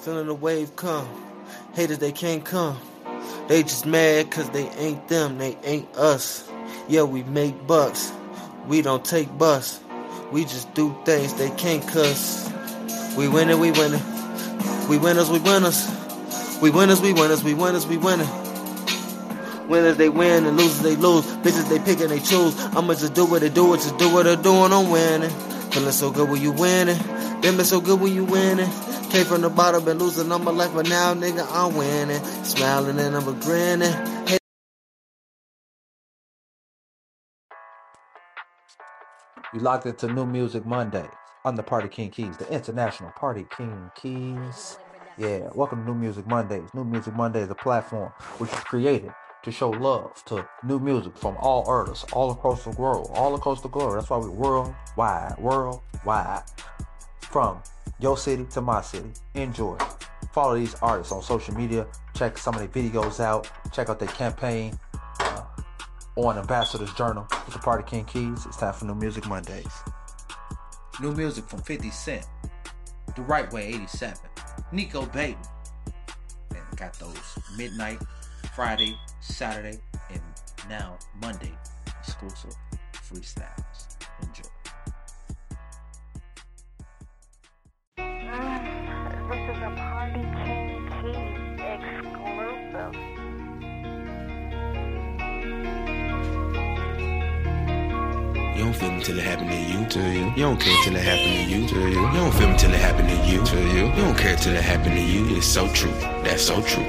feeling 0.00 0.26
the 0.26 0.34
wave 0.34 0.76
come. 0.76 1.08
Haters, 1.74 1.98
they 1.98 2.12
can't 2.12 2.44
come. 2.44 2.78
They 3.48 3.62
just 3.62 3.86
mad 3.86 4.30
cause 4.30 4.50
they 4.50 4.68
ain't 4.70 5.06
them, 5.08 5.38
they 5.38 5.56
ain't 5.62 5.94
us. 5.96 6.48
Yeah, 6.88 7.02
we 7.02 7.22
make 7.24 7.66
bucks, 7.66 8.12
we 8.66 8.82
don't 8.82 9.04
take 9.04 9.36
bus. 9.38 9.80
We 10.32 10.44
just 10.44 10.72
do 10.74 10.94
things 11.04 11.34
they 11.34 11.50
can't 11.50 11.86
cuss. 11.86 12.50
We 13.16 13.28
winning, 13.28 13.60
we 13.60 13.70
winning. 13.70 14.02
We 14.88 14.98
winners, 14.98 15.30
we 15.30 15.38
winners. 15.38 15.88
We 16.60 16.70
winners, 16.70 17.00
we 17.00 17.12
winners, 17.12 17.44
we 17.44 17.54
winners, 17.54 17.86
we 17.86 17.96
winning. 17.96 18.28
Winners 19.68 19.96
they 19.96 20.08
win 20.08 20.46
and 20.46 20.56
losers 20.56 20.82
they 20.82 20.96
lose. 20.96 21.24
Bitches 21.26 21.68
they 21.68 21.78
pick 21.78 22.00
and 22.00 22.10
they 22.10 22.20
choose. 22.20 22.58
I'ma 22.76 22.94
just 22.94 23.14
do 23.14 23.24
what 23.24 23.42
they 23.42 23.48
do, 23.48 23.74
just 23.76 23.98
do 23.98 24.12
what 24.12 24.24
they're 24.24 24.36
doing. 24.36 24.72
I'm 24.72 24.90
winning. 24.90 25.30
Feeling 25.76 25.92
so 25.92 26.10
good 26.10 26.30
when 26.30 26.40
you 26.40 26.52
winning. 26.52 26.96
Been 27.42 27.62
so 27.62 27.82
good 27.82 28.00
when 28.00 28.14
you 28.14 28.24
winning. 28.24 28.70
Came 29.10 29.26
from 29.26 29.42
the 29.42 29.50
bottom, 29.50 29.84
been 29.84 29.98
losing 29.98 30.32
all 30.32 30.38
my 30.38 30.50
life, 30.50 30.70
but 30.72 30.88
now 30.88 31.12
nigga 31.12 31.46
I'm 31.52 31.76
winning. 31.76 32.18
Smiling 32.44 32.98
and 32.98 33.14
I'm 33.14 33.28
a 33.28 33.34
grinning. 33.44 33.92
Hey, 34.26 34.38
You 39.52 39.60
locked 39.60 39.84
into 39.84 40.06
New 40.06 40.24
Music 40.24 40.64
Monday 40.64 41.06
on 41.44 41.56
the 41.56 41.62
Party 41.62 41.88
King 41.88 42.08
Keys, 42.10 42.38
the 42.38 42.50
International 42.50 43.10
Party 43.10 43.44
King 43.54 43.90
Keys. 43.94 44.78
Yeah, 45.18 45.50
welcome 45.54 45.84
to 45.84 45.92
New 45.92 45.98
Music 45.98 46.26
Mondays. 46.26 46.70
New 46.72 46.84
Music 46.84 47.14
Monday 47.14 47.42
is 47.42 47.50
a 47.50 47.54
platform 47.54 48.10
which 48.38 48.50
is 48.50 48.60
created 48.60 49.12
to 49.42 49.52
show 49.52 49.70
love 49.70 50.24
to 50.26 50.46
new 50.64 50.78
music 50.78 51.16
from 51.16 51.36
all 51.38 51.64
artists 51.68 52.04
all 52.12 52.30
across 52.30 52.64
the 52.64 52.70
world, 52.70 53.10
all 53.14 53.34
across 53.34 53.60
the 53.62 53.68
globe. 53.68 53.94
That's 53.94 54.10
why 54.10 54.18
we're 54.18 54.30
worldwide, 54.30 55.38
worldwide, 55.38 56.42
from 57.20 57.62
your 57.98 58.16
city 58.16 58.44
to 58.50 58.60
my 58.60 58.80
city. 58.82 59.10
Enjoy. 59.34 59.76
Follow 60.32 60.56
these 60.56 60.74
artists 60.76 61.12
on 61.12 61.22
social 61.22 61.54
media. 61.54 61.86
Check 62.14 62.36
some 62.38 62.54
of 62.54 62.60
their 62.60 62.68
videos 62.68 63.20
out. 63.20 63.50
Check 63.72 63.88
out 63.88 63.98
their 63.98 64.08
campaign 64.08 64.78
uh, 65.20 65.42
on 66.16 66.38
Ambassador's 66.38 66.92
Journal 66.94 67.26
with 67.44 67.54
the 67.54 67.60
Party 67.60 67.84
King 67.88 68.04
Keys. 68.04 68.44
It's 68.46 68.56
time 68.56 68.74
for 68.74 68.84
New 68.84 68.94
Music 68.94 69.26
Mondays. 69.26 69.72
New 71.00 71.12
music 71.12 71.44
from 71.44 71.60
50 71.60 71.90
Cent, 71.90 72.26
The 73.14 73.22
Right 73.22 73.50
Way 73.52 73.68
87, 73.68 74.16
Nico 74.72 75.04
Baby. 75.06 75.36
and 76.50 76.78
got 76.78 76.94
those 76.94 77.38
midnight, 77.56 77.98
Friday, 78.54 78.96
Saturday, 79.26 79.78
and 80.10 80.22
now 80.68 80.96
Monday 81.20 81.52
exclusive 81.98 82.54
freestyles. 82.92 83.96
Enjoy. 84.22 84.48
Mm, 87.98 89.28
this 89.28 89.42
is 89.56 89.62
a 89.62 89.70
Party 89.76 90.22
King 90.36 90.86
Keys 91.02 91.60
exclusive. 91.60 92.94
You 98.56 98.62
don't 98.64 98.74
feel 98.74 98.90
me 98.92 99.02
till 99.02 99.18
it 99.18 99.24
happen 99.24 99.48
to 99.48 99.54
you, 99.54 99.86
to 99.86 100.00
you. 100.00 100.24
You 100.30 100.36
don't 100.36 100.58
care 100.58 100.82
till 100.82 100.96
it 100.96 101.02
happen 101.02 101.24
to 101.24 101.42
you, 101.52 101.68
to 101.68 101.74
you. 101.74 101.88
You 101.88 102.12
don't 102.16 102.32
feel 102.32 102.48
me 102.48 102.56
till 102.56 102.72
it 102.72 102.80
happen 102.80 103.06
to 103.06 103.14
you, 103.30 103.44
to 103.44 103.56
you. 103.56 103.86
You 103.86 103.92
don't 103.96 104.16
care 104.16 104.36
till 104.36 104.54
it 104.54 104.62
happen 104.62 104.92
to 104.92 105.00
you. 105.00 105.36
It's 105.36 105.46
so 105.46 105.68
true. 105.72 105.92
That's 106.22 106.42
so 106.42 106.62
true. 106.62 106.84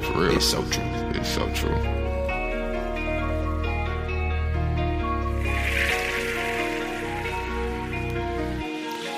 For 0.00 0.18
real. 0.18 0.36
It's 0.36 0.46
so 0.46 0.64
true. 0.64 1.01
It's 1.22 1.30
so 1.30 1.46
true. 1.54 1.70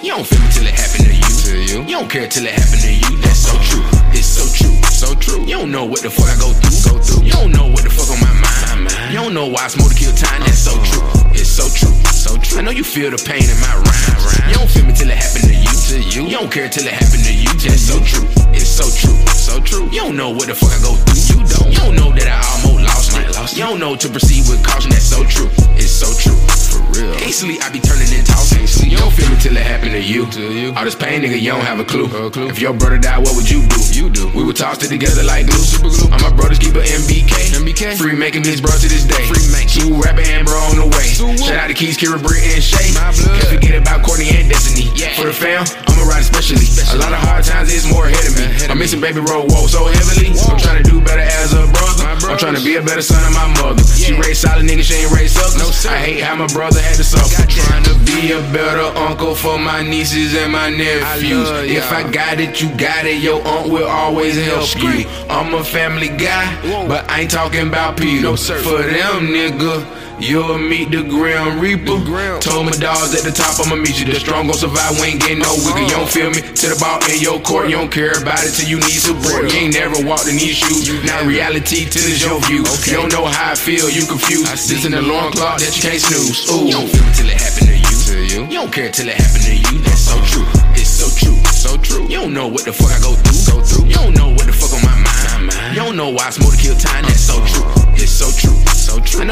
You 0.03 0.13
don't 0.13 0.27
feel 0.27 0.39
me 0.39 0.49
till 0.53 0.67
it 0.67 0.75
happen 0.77 1.01
to 1.01 1.15
you, 1.17 1.33
to 1.41 1.73
you. 1.73 1.83
You 1.89 1.97
don't 1.97 2.11
care 2.11 2.29
till 2.29 2.45
it 2.45 2.53
happen 2.53 2.79
to 2.79 2.93
you. 2.93 3.17
That's 3.23 3.39
so 3.39 3.57
true. 3.65 3.81
It's 4.13 4.27
so 4.27 4.45
true. 4.53 4.77
So 4.93 5.15
true. 5.15 5.47
You 5.47 5.57
don't 5.57 5.73
know 5.73 5.87
what 5.87 6.03
the 6.03 6.11
fuck 6.11 6.29
I 6.29 6.37
go 6.37 6.53
through. 6.53 6.93
Go 6.93 6.99
through. 7.01 7.25
You 7.25 7.33
don't 7.33 7.53
know 7.53 7.69
what 7.69 7.85
the 7.85 7.89
fuck 7.89 8.11
on 8.13 8.21
my 8.21 8.35
mind. 8.37 8.93
You 9.11 9.21
don't 9.25 9.33
know 9.33 9.49
why 9.49 9.65
I 9.65 9.69
smoke 9.69 9.89
to 9.89 9.97
kill 9.97 10.13
time. 10.13 10.43
That's 10.43 10.59
so 10.59 10.73
uh-huh. 10.77 11.25
true. 11.25 11.41
It's 11.41 11.49
so 11.49 11.65
true. 11.73 11.97
So 12.13 12.37
true. 12.37 12.59
I 12.59 12.61
know 12.61 12.71
you 12.71 12.85
feel 12.85 13.11
the 13.11 13.17
pain 13.17 13.49
in 13.49 13.59
my 13.65 13.81
rhymes. 13.81 14.45
You 14.53 14.61
don't 14.61 14.69
feel 14.69 14.85
me 14.85 14.93
till 14.93 15.09
it 15.09 15.17
happen 15.17 15.49
to 15.49 15.57
you. 15.57 15.73
To 15.73 15.97
you. 16.13 16.29
You 16.29 16.37
don't 16.37 16.53
care 16.53 16.69
till 16.69 16.85
it 16.85 16.93
happen 16.93 17.25
to 17.25 17.33
you. 17.33 17.49
That's 17.65 17.89
so 17.89 17.97
true. 18.05 18.29
It's 18.53 18.69
so 18.69 18.85
true. 18.93 19.24
So 19.55 19.61
true. 19.63 19.87
You 19.87 20.03
don't 20.03 20.17
know 20.17 20.31
what 20.35 20.51
the 20.51 20.55
fuck 20.59 20.75
I 20.75 20.83
go 20.83 20.99
through. 20.99 21.15
You 21.31 21.47
don't. 21.47 21.71
You 21.71 21.79
don't 21.79 21.95
know 21.95 22.11
that 22.11 22.27
I 22.27 22.43
almost 22.59 22.83
lost 22.91 23.15
it. 23.15 23.39
Lost 23.39 23.55
you 23.55 23.63
don't 23.63 23.79
know 23.79 23.95
to 23.95 24.09
proceed 24.11 24.51
with 24.51 24.67
caution. 24.67 24.91
That's 24.91 25.07
so 25.07 25.23
true. 25.23 25.47
It's 25.79 25.95
so 25.95 26.11
true. 26.11 26.35
For 26.75 26.83
real. 26.91 27.15
Hastily 27.23 27.63
I 27.63 27.71
be 27.71 27.79
turning 27.79 28.11
and 28.11 28.27
tossing. 28.27 28.67
You 28.91 28.99
don't 28.99 29.15
feel 29.15 29.31
me 29.31 29.39
till 29.39 29.55
it 29.55 29.63
happen 29.63 29.95
to 29.95 30.03
you. 30.03 30.27
All 30.75 30.83
this 30.83 30.99
pain, 30.99 31.23
nigga, 31.23 31.39
you 31.39 31.55
don't 31.55 31.63
have 31.63 31.79
a 31.79 31.87
clue. 31.87 32.11
If 32.51 32.59
your 32.59 32.75
brother 32.75 32.99
died, 32.99 33.23
what 33.23 33.39
would 33.39 33.47
you 33.47 33.63
do? 33.71 33.79
You 33.95 34.11
do. 34.11 34.27
We 34.35 34.43
would 34.43 34.59
toss 34.59 34.83
it 34.83 34.91
together 34.91 35.23
like 35.23 35.47
glue. 35.47 35.63
Super 35.63 35.87
glue. 35.87 36.11
All 36.11 36.19
my 36.19 36.35
brothers 36.35 36.59
keep 36.59 36.75
a 36.75 36.83
MBK. 36.83 37.55
MBK. 37.55 37.95
Free 37.95 38.19
making 38.19 38.43
this 38.43 38.59
bro 38.59 38.75
to 38.75 38.89
this 38.91 39.07
day. 39.07 39.23
Free 39.31 39.47
make. 39.55 39.71
Sue 39.71 39.95
rapper 39.95 40.27
and 40.27 40.43
bro 40.43 40.59
on 40.75 40.83
the 40.83 40.89
way. 40.91 41.15
Shout 41.39 41.63
out 41.63 41.71
to 41.71 41.79
Keys, 41.79 41.95
Kira, 41.95 42.19
Britt, 42.19 42.43
and 42.43 42.59
Shay. 42.59 42.91
Can't 42.91 43.55
forget 43.55 43.79
about 43.79 44.03
Courtney 44.03 44.35
and 44.35 44.51
Destiny. 44.51 44.91
Yeah. 44.99 45.15
For 45.15 45.31
the 45.31 45.33
fam, 45.33 45.63
I'ma 45.95 46.11
ride 46.11 46.27
especially. 46.27 46.67
A 46.91 46.99
lot 46.99 47.15
of 47.15 47.23
hard 47.23 47.45
times 47.45 47.71
is 47.73 47.87
more 47.87 48.07
ahead 48.11 48.27
of 48.27 48.35
me. 48.35 48.67
I'm 48.67 48.79
missing 48.79 49.01
baby 49.01 49.21
roll 49.21 49.47
whoa 49.47 49.67
so 49.71 49.87
heavily. 49.87 50.35
I'm 50.35 50.59
trying 50.59 50.83
to 50.83 50.91
do 50.91 51.01
better 51.01 51.23
as 51.23 51.55
a 51.55 51.71
brother. 51.71 52.03
I'm 52.27 52.39
trying 52.39 52.57
to 52.57 52.65
be 52.65 52.75
a 52.77 52.83
better 52.83 53.03
son 53.03 53.23
of 53.23 53.33
my 53.33 53.47
mother. 53.63 53.83
She 53.85 54.13
raised 54.13 54.43
solid 54.43 54.67
niggas, 54.67 54.91
she 54.91 55.07
ain't 55.07 55.13
raised 55.13 55.37
suckers. 55.39 55.87
I 55.87 55.99
hate 55.99 56.21
how 56.21 56.35
my 56.35 56.49
brother 56.49 56.81
had 56.81 56.97
to 56.97 57.05
suffer. 57.05 57.47
Trying 57.47 57.85
to 57.85 57.95
be 58.05 58.33
a 58.33 58.41
better 58.51 58.91
uncle 58.99 59.35
for 59.35 59.59
my 59.59 59.83
nieces 59.83 60.35
and 60.35 60.51
my 60.51 60.71
nephews. 60.71 61.49
If 61.71 61.93
I 61.93 62.11
got 62.11 62.41
it, 62.41 62.61
you 62.61 62.75
got 62.77 63.07
it. 63.07 63.23
Your 63.23 63.41
aunt 63.47 63.71
will 63.71 63.87
always 63.87 64.35
help 64.47 64.75
you. 64.83 65.07
I'm 65.31 65.55
a 65.55 65.63
family 65.63 66.09
guy, 66.09 66.45
but 66.89 67.09
I 67.09 67.21
ain't 67.23 67.31
talking 67.31 67.69
about 67.69 67.97
Peter. 67.97 68.37
For 68.37 68.83
them, 68.83 69.29
nigga. 69.31 70.04
You'll 70.25 70.57
meet 70.57 70.89
the 70.89 71.05
Grim 71.05 71.61
Reaper. 71.61 72.01
Told 72.41 72.65
my 72.65 72.73
dogs 72.81 73.13
at 73.13 73.29
the 73.29 73.31
top, 73.31 73.61
I'ma 73.61 73.77
meet 73.77 74.01
you. 74.01 74.09
The 74.09 74.17
strong 74.17 74.49
gon' 74.49 74.57
survive, 74.57 74.97
we 74.97 75.13
ain't 75.13 75.21
getting 75.21 75.45
no 75.45 75.53
weaker. 75.69 75.85
You 75.85 76.01
don't 76.01 76.09
feel 76.09 76.33
me? 76.33 76.41
To 76.41 76.65
the 76.73 76.79
ball 76.81 76.97
in 77.13 77.21
your 77.21 77.37
court, 77.45 77.69
you 77.69 77.77
don't 77.77 77.93
care 77.93 78.17
about 78.17 78.41
it 78.41 78.57
till 78.57 78.65
you 78.65 78.81
need 78.81 79.05
support. 79.05 79.53
You 79.53 79.69
ain't 79.69 79.77
never 79.77 80.01
walked 80.01 80.25
in 80.25 80.41
these 80.41 80.57
shoes. 80.57 80.89
Now 81.05 81.21
reality 81.29 81.85
till 81.85 82.09
it's 82.09 82.25
your 82.25 82.41
view. 82.49 82.65
You 82.89 83.05
don't 83.05 83.13
know 83.13 83.29
how 83.29 83.53
I 83.53 83.55
feel, 83.55 83.93
you 83.93 84.09
confused. 84.09 84.65
This 84.65 84.89
an 84.89 84.97
alarm 84.97 85.37
clock 85.37 85.61
that 85.61 85.77
you 85.77 85.85
can't 85.85 86.01
snooze. 86.01 86.49
Ooh. 86.49 86.73
You 86.73 86.73
don't 86.73 86.89
feel 86.89 87.05
me 87.05 87.13
till 87.13 87.29
it 87.29 87.37
happen 87.37 87.69
to 87.69 87.77
you. 87.77 87.97
To 88.09 88.17
you. 88.25 88.41
You 88.49 88.59
don't 88.65 88.73
care 88.73 88.89
till 88.89 89.13
it 89.13 89.21
happen 89.21 89.45
to 89.45 89.53
you. 89.61 89.77
That's 89.85 90.09
so 90.09 90.17
true. 90.25 90.49
It's 90.73 90.89
so 90.89 91.13
true. 91.21 91.37
So 91.53 91.77
true. 91.77 92.09
You 92.09 92.25
don't 92.25 92.33
know 92.33 92.49
what 92.49 92.65
the 92.65 92.73
fuck 92.73 92.97
I 92.97 93.01
go 93.05 93.13
through. 93.13 93.61
Go 93.61 93.61
through. 93.61 93.93
You 93.93 94.01
don't 94.01 94.17
know 94.17 94.33
what 94.33 94.49
the 94.49 94.57
fuck 94.57 94.73
on 94.73 94.81
my 94.89 94.97
mind. 94.97 95.77
You 95.77 95.85
don't 95.85 96.01
know 96.01 96.09
why 96.09 96.29
I 96.29 96.31
smoke 96.33 96.57
to 96.57 96.61
kill 96.65 96.81
time. 96.81 97.05
That's 97.05 97.21
so 97.21 97.37
uh-huh. 97.37 97.53
true. 97.53 98.01
It's 98.01 98.09
so 98.09 98.33
true. 98.33 98.54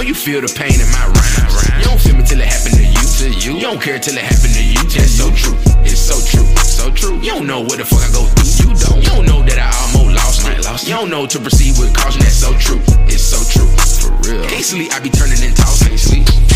Know 0.03 0.09
you 0.09 0.15
feel 0.15 0.41
the 0.41 0.51
pain 0.51 0.75
in 0.75 0.89
my 0.91 1.07
rhymes. 1.07 1.55
You 1.79 1.85
don't 1.85 2.01
feel 2.01 2.17
me 2.17 2.25
till 2.27 2.41
it 2.41 2.51
happen 2.51 2.73
to 2.75 2.83
you. 2.83 3.03
To 3.23 3.27
you. 3.31 3.55
You 3.55 3.61
don't 3.61 3.81
care 3.81 3.99
till 3.99 4.17
it 4.17 4.25
happen 4.25 4.51
to 4.51 4.63
you. 4.63 4.83
That's 4.91 5.15
so 5.15 5.31
true. 5.31 5.57
It's 5.87 6.01
so 6.01 6.19
true. 6.27 6.47
So 6.67 6.91
true. 6.91 7.17
You 7.23 7.39
don't 7.39 7.47
know 7.47 7.61
what 7.61 7.79
the 7.79 7.85
fuck 7.85 8.03
I 8.03 8.11
go 8.11 8.27
through. 8.27 8.51
You 8.67 8.75
don't. 8.75 8.99
You 9.03 9.11
don't 9.15 9.27
know 9.27 9.43
that 9.43 9.59
I 9.59 9.71
almost 9.95 10.17
lost 10.17 10.49
it. 10.49 10.65
Lost 10.65 10.89
you 10.89 10.95
don't 10.95 11.11
know 11.11 11.27
to 11.27 11.39
proceed 11.39 11.79
with 11.79 11.95
caution. 11.95 12.21
That's 12.21 12.35
so 12.35 12.53
true. 12.59 12.83
It's 13.07 13.23
so 13.23 13.39
true. 13.47 13.69
For 14.03 14.11
real. 14.27 14.43
Can't. 14.49 14.93
I 14.93 14.99
be 15.01 15.11
turning 15.11 15.43
and 15.43 15.57
tossing. 15.57 15.97
Sleep. 15.97 16.52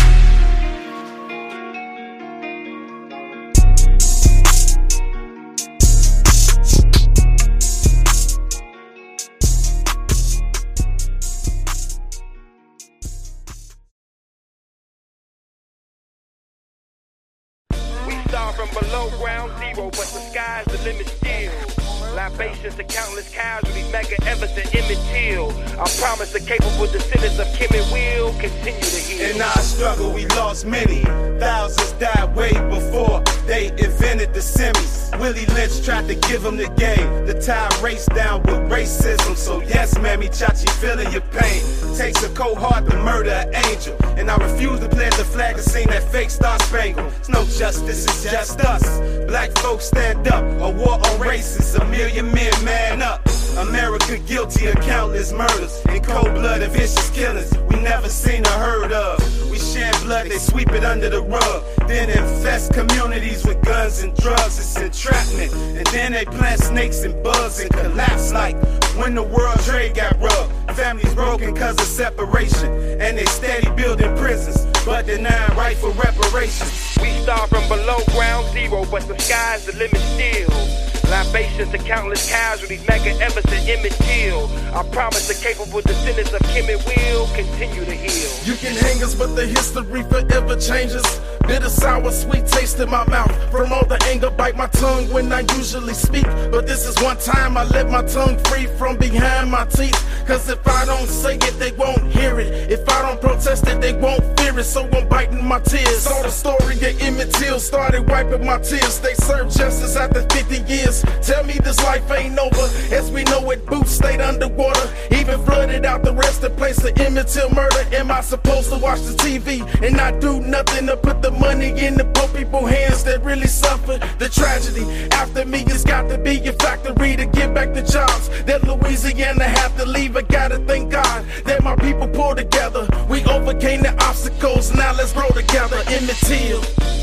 Below 18.97 19.09
ground 19.17 19.51
zero, 19.59 19.89
but 19.91 20.07
the 20.13 20.19
sky's 20.31 20.65
the 20.65 20.77
limit 20.83 21.07
still. 21.07 21.76
Libations 22.17 22.73
to 22.73 22.83
countless 22.83 23.29
casualties, 23.29 23.85
Medgar 23.91 24.25
Evers 24.25 24.49
Emmett 24.57 24.97
Till. 25.13 25.51
I 25.79 25.87
promise 26.01 26.33
the 26.33 26.39
capable 26.39 26.87
descendants 26.87 27.37
of 27.37 27.45
Kim 27.53 27.69
and 27.79 27.91
Will 27.91 28.33
continue 28.39 28.81
to 28.81 28.99
heal. 28.99 29.35
In 29.35 29.39
our 29.39 29.59
struggle, 29.59 30.11
we 30.11 30.25
lost 30.29 30.65
many. 30.65 31.03
Thousands 31.39 31.91
died 31.99 32.35
way 32.35 32.53
before 32.71 33.21
they 33.45 33.67
invented 33.67 34.33
the 34.33 34.39
semis. 34.39 34.97
Willie 35.19 35.45
Lynch 35.53 35.85
tried 35.85 36.07
to 36.07 36.15
give 36.15 36.41
them 36.41 36.57
the 36.57 36.69
game. 36.69 37.27
The 37.27 37.39
tide 37.39 37.71
raced 37.83 38.09
down 38.09 38.41
with 38.41 38.61
racism. 38.71 39.35
So, 39.35 39.61
yes, 39.61 39.95
Mammy 39.99 40.27
Chachi, 40.27 40.67
feeling 40.81 41.11
your 41.11 41.21
pain. 41.21 41.61
Takes 41.95 42.23
a 42.23 42.29
cold 42.29 42.57
heart 42.57 42.89
to 42.89 42.97
murder 42.97 43.29
an 43.29 43.53
angel. 43.67 43.95
And 44.17 44.31
I 44.31 44.37
refuse 44.37 44.79
to 44.79 44.89
plant 44.89 45.15
the 45.17 45.23
flag 45.23 45.55
and 45.55 45.63
sing 45.63 45.85
that 45.87 46.03
fake 46.11 46.31
star 46.31 46.57
spangle. 46.61 47.05
It's 47.19 47.29
no 47.29 47.45
justice, 47.45 48.05
it's 48.05 48.23
just 48.23 48.59
us. 48.61 48.99
Black 49.27 49.51
folks 49.59 49.85
stand 49.85 50.27
up. 50.27 50.43
A 50.61 50.69
war 50.71 50.99
on 51.05 51.19
races, 51.19 51.75
a 51.75 51.85
million 52.07 52.33
man 52.63 53.01
up. 53.01 53.21
America 53.57 54.19
guilty 54.19 54.67
of 54.67 54.75
countless 54.81 55.33
murders 55.33 55.81
and 55.89 56.03
cold 56.03 56.31
blood 56.35 56.61
and 56.61 56.71
vicious 56.71 57.09
killings 57.09 57.51
we 57.69 57.81
never 57.81 58.07
seen 58.07 58.45
or 58.45 58.51
heard 58.51 58.91
of. 58.91 59.19
We 59.49 59.57
shed 59.57 59.95
blood, 60.03 60.27
they 60.27 60.37
sweep 60.37 60.71
it 60.71 60.83
under 60.83 61.09
the 61.09 61.21
rug. 61.21 61.63
Then 61.87 62.09
infest 62.09 62.73
communities 62.73 63.43
with 63.45 63.59
guns 63.63 64.03
and 64.03 64.15
drugs. 64.15 64.59
It's 64.59 64.77
entrapment. 64.77 65.51
And 65.53 65.87
then 65.87 66.11
they 66.11 66.25
plant 66.25 66.61
snakes 66.61 67.03
and 67.03 67.21
bugs 67.23 67.59
and 67.59 67.69
collapse 67.71 68.31
like 68.31 68.55
when 68.95 69.15
the 69.15 69.23
world 69.23 69.59
trade 69.61 69.95
got 69.95 70.19
rubbed. 70.21 70.53
Families 70.75 71.15
broken 71.15 71.55
cause 71.55 71.75
of 71.75 71.87
separation. 71.87 72.69
And 73.01 73.17
they 73.17 73.25
steady 73.25 73.69
building 73.75 74.15
prisons, 74.17 74.65
but 74.85 75.07
denying 75.07 75.57
right 75.57 75.75
for 75.77 75.89
reparations. 75.91 76.95
We 77.01 77.09
start 77.23 77.49
from 77.49 77.67
below 77.67 77.97
ground 78.11 78.45
zero, 78.53 78.85
but 78.91 79.07
the 79.07 79.17
sky's 79.17 79.65
the 79.65 79.75
limit 79.75 79.97
still. 79.97 80.86
Libations 81.09 81.71
to 81.71 81.77
countless 81.77 82.29
casualties, 82.29 82.83
Medgar 82.83 83.17
Evers 83.21 83.45
and 83.45 83.69
Emmett 83.69 83.93
Till. 83.93 84.47
I 84.75 84.83
promise 84.91 85.27
the 85.27 85.35
capable 85.41 85.79
descendants 85.81 86.33
of 86.33 86.41
Kim 86.49 86.67
and 86.69 86.83
Will 86.83 87.27
continue 87.27 87.85
to 87.85 87.95
heal. 87.95 88.31
You 88.43 88.55
can 88.59 88.75
hang 88.75 89.01
us, 89.01 89.15
but 89.15 89.33
the 89.35 89.45
history 89.45 90.03
forever 90.03 90.55
changes. 90.59 91.05
Bitter, 91.47 91.69
sour, 91.69 92.11
sweet 92.11 92.45
taste 92.45 92.79
in 92.81 92.89
my 92.89 93.07
mouth. 93.07 93.31
From 93.51 93.71
all 93.71 93.85
the 93.85 93.97
anger, 94.07 94.29
bite 94.29 94.57
my 94.57 94.67
tongue 94.67 95.09
when 95.13 95.31
I 95.31 95.45
usually 95.55 95.93
speak. 95.93 96.25
But 96.51 96.67
this 96.67 96.85
is 96.85 97.01
one 97.01 97.17
time 97.17 97.55
I 97.55 97.63
let 97.63 97.89
my 97.89 98.03
tongue 98.03 98.37
free 98.45 98.65
from 98.65 98.97
behind 98.97 99.49
my 99.49 99.65
teeth. 99.65 99.95
Cause 100.27 100.49
if 100.49 100.67
I 100.67 100.83
don't 100.83 101.07
say 101.07 101.35
it, 101.35 101.57
they 101.57 101.71
won't 101.71 102.03
hear 102.11 102.37
it. 102.41 102.69
If 102.69 102.87
I 102.89 103.01
don't 103.03 103.21
protest 103.21 103.65
it, 103.67 103.79
they 103.79 103.93
won't 103.93 104.21
fear 104.37 104.59
it. 104.59 104.65
So 104.65 104.89
I'm 104.91 105.07
biting 105.07 105.45
my 105.45 105.59
tears. 105.61 106.01
Saw 106.01 106.21
the 106.21 106.29
story 106.29 106.75
of 106.75 107.01
Emmett 107.01 107.31
Till, 107.35 107.61
started 107.61 108.09
wiping 108.09 108.45
my 108.45 108.57
tears. 108.57 108.99
They 108.99 109.13
served 109.13 109.57
justice 109.57 109.95
after 109.95 110.23
50 110.35 110.69
years. 110.69 110.96
Tell 111.21 111.43
me 111.43 111.53
this 111.63 111.77
life 111.83 112.09
ain't 112.11 112.37
over. 112.39 112.67
As 112.93 113.11
we 113.11 113.23
know 113.25 113.49
it, 113.51 113.65
boots 113.65 113.91
stayed 113.91 114.21
underwater. 114.21 114.89
Even 115.11 115.43
flooded 115.45 115.85
out 115.85 116.03
the 116.03 116.13
rest 116.13 116.43
of 116.43 116.55
place 116.57 116.83
of 116.83 116.97
Emmett 116.99 117.27
Till 117.27 117.49
murder. 117.51 117.83
Am 117.93 118.11
I 118.11 118.21
supposed 118.21 118.69
to 118.71 118.77
watch 118.77 119.01
the 119.01 119.13
TV 119.13 119.61
and 119.83 119.95
not 119.95 120.19
do 120.19 120.39
nothing 120.41 120.87
to 120.87 120.97
put 120.97 121.21
the 121.21 121.31
money 121.31 121.69
in 121.85 121.95
the 121.95 122.05
poor 122.05 122.27
people 122.29 122.65
hands 122.65 123.03
that 123.03 123.23
really 123.23 123.47
suffer 123.47 123.97
the 124.19 124.29
tragedy? 124.29 124.85
After 125.11 125.45
me, 125.45 125.61
it's 125.67 125.83
got 125.83 126.09
to 126.09 126.17
be 126.17 126.37
a 126.47 126.53
factory 126.53 127.15
to 127.15 127.25
give 127.25 127.53
back 127.53 127.73
the 127.73 127.83
jobs 127.83 128.29
that 128.45 128.63
Louisiana 128.63 129.43
have 129.43 129.75
to 129.77 129.85
leave. 129.85 130.15
I 130.15 130.21
gotta 130.21 130.59
thank 130.59 130.91
God 130.91 131.25
that 131.45 131.63
my 131.63 131.75
people 131.75 132.07
pull 132.07 132.35
together. 132.35 132.87
We 133.09 133.23
overcame 133.25 133.81
the 133.81 133.93
obstacles. 134.03 134.73
Now 134.73 134.93
let's 134.93 135.13
grow 135.13 135.29
together. 135.29 135.77
Emmett 135.87 136.17
Till. 136.17 136.61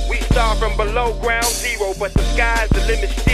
We 0.09 0.17
start 0.31 0.59
from 0.59 0.77
below 0.77 1.19
ground 1.21 1.47
zero, 1.47 1.93
but 1.99 2.13
the 2.15 2.23
sky's 2.35 2.69
the 2.71 2.81
limit 2.87 3.11
still. 3.11 3.34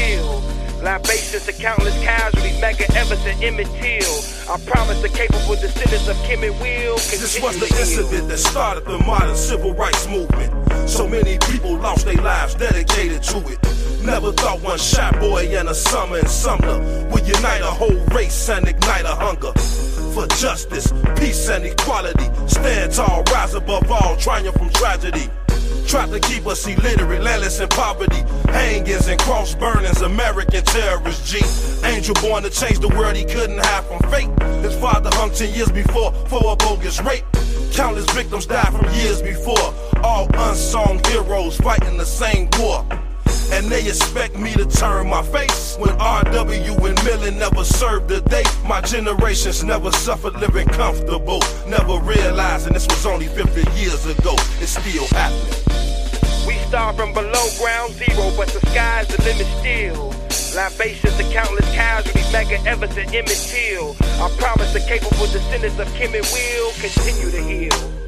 Libations 0.83 1.45
to 1.45 1.53
countless 1.53 1.95
casualties, 2.03 2.57
Medgar 2.59 2.89
Evers 2.97 3.25
and 3.27 3.43
Emmett 3.45 3.67
Till. 3.81 4.51
I 4.51 4.59
promise 4.65 5.03
the 5.03 5.11
capable 5.11 5.55
descendants 5.57 6.09
of 6.09 6.17
Kim 6.25 6.43
and 6.43 6.59
Will 6.59 6.97
This 6.97 7.39
was 7.43 7.61
the 7.61 7.67
incident 7.67 8.29
that 8.29 8.39
started 8.39 8.87
the 8.87 8.99
modern 9.05 9.37
civil 9.37 9.75
rights 9.75 10.09
movement. 10.09 10.51
So 10.89 11.07
many 11.07 11.37
people 11.51 11.77
lost 11.77 12.07
their 12.07 12.21
lives 12.23 12.55
dedicated 12.55 13.23
to 13.25 13.39
it. 13.49 13.59
Never 14.05 14.33
thought 14.33 14.63
one 14.63 14.79
shot 14.79 15.21
boy 15.21 15.55
and 15.55 15.69
a 15.69 15.75
summer 15.75 16.19
in 16.19 16.27
Sumner 16.27 16.79
would 17.11 17.29
unite 17.29 17.61
a 17.61 17.67
whole 17.67 18.01
race 18.15 18.49
and 18.49 18.67
ignite 18.67 19.05
a 19.05 19.15
hunger 19.15 19.53
for 20.15 20.27
justice, 20.39 20.93
peace, 21.19 21.49
and 21.51 21.65
equality. 21.67 22.25
Stand 22.49 22.93
tall, 22.93 23.23
rise 23.25 23.55
above 23.55 23.91
all, 23.91 24.17
triumph 24.17 24.57
from 24.57 24.71
tragedy. 24.71 25.31
Tried 25.87 26.11
to 26.11 26.21
keep 26.21 26.47
us 26.47 26.67
illiterate, 26.67 27.23
landless 27.23 27.61
in 27.61 27.69
poverty. 27.69 28.23
Hangings 28.47 29.09
and 29.09 29.21
cross 29.21 29.55
burnings, 29.55 30.01
American 30.03 30.65
terrorist 30.65 31.27
G. 31.27 31.41
Angel 31.87 32.15
born 32.23 32.43
to 32.43 32.51
change 32.51 32.79
the 32.79 32.89
world 32.89 33.17
he 33.17 33.25
couldn't 33.25 33.59
have 33.59 33.87
from 33.87 33.99
fate. 34.11 34.31
His 34.63 34.77
father 34.77 35.11
hung 35.15 35.31
10 35.31 35.55
years 35.55 35.71
before 35.71 36.13
for 36.29 36.53
a 36.53 36.57
bogus 36.57 37.01
rape. 37.03 37.25
Countless 37.73 38.09
victims 38.13 38.47
died 38.47 38.73
from 38.73 38.93
years 38.95 39.23
before. 39.23 39.75
All 40.03 40.29
unsung 40.35 41.03
heroes 41.05 41.57
fighting 41.57 41.97
the 41.97 42.07
same 42.07 42.49
war. 42.59 42.85
And 43.53 43.67
they 43.67 43.81
expect 43.81 44.39
me 44.39 44.53
to 44.55 44.65
turn 44.65 45.09
my 45.09 45.23
face 45.23 45.77
when 45.77 45.91
RW 45.99 46.89
and 46.89 47.05
Millen 47.05 47.39
never 47.39 47.65
served 47.65 48.11
a 48.11 48.21
day. 48.21 48.45
My 48.65 48.81
generations 48.81 49.65
never 49.65 49.91
suffered 49.93 50.35
living 50.35 50.69
comfortable. 50.69 51.41
Never 51.67 51.99
realizing 51.99 52.73
this 52.73 52.87
was 52.87 53.05
only 53.07 53.27
50 53.27 53.61
years 53.79 54.07
ago. 54.07 54.35
It's 54.61 54.79
still 54.79 55.07
happening. 55.09 56.47
We 56.47 56.55
start 56.69 56.97
from 56.97 57.13
below 57.13 57.47
ground 57.59 57.93
zero, 57.95 58.33
but 58.37 58.49
the 58.49 58.61
sky's 58.71 59.09
the 59.09 59.23
limit 59.25 59.47
still. 59.59 60.15
Libations 60.55 61.17
to 61.17 61.25
countless 61.33 61.69
casualties, 61.75 62.33
Mega 62.33 62.57
and 62.59 62.69
Emmett 62.69 62.91
Till. 62.91 63.97
I 64.01 64.31
promise 64.39 64.73
the 64.73 64.81
capable 64.81 65.27
descendants 65.27 65.79
of 65.79 65.93
Kim 65.95 66.15
and 66.15 66.27
Will 66.33 66.73
continue 66.81 67.31
to 67.31 67.43
heal. 67.43 68.00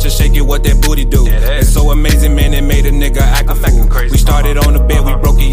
Watch 0.00 0.16
her 0.16 0.24
shake 0.24 0.34
it, 0.34 0.40
what 0.40 0.64
that 0.64 0.80
booty 0.80 1.04
do. 1.04 1.26
Yeah, 1.26 1.60
it's 1.60 1.74
so 1.74 1.90
amazing, 1.90 2.34
man, 2.34 2.54
it 2.54 2.64
made 2.64 2.86
a 2.86 2.90
nigga 2.90 3.20
act 3.20 3.50
a 3.50 3.54
fool. 3.54 3.86
We 4.10 4.16
started 4.16 4.56
on 4.56 4.72
the 4.72 4.78
bed 4.80 4.99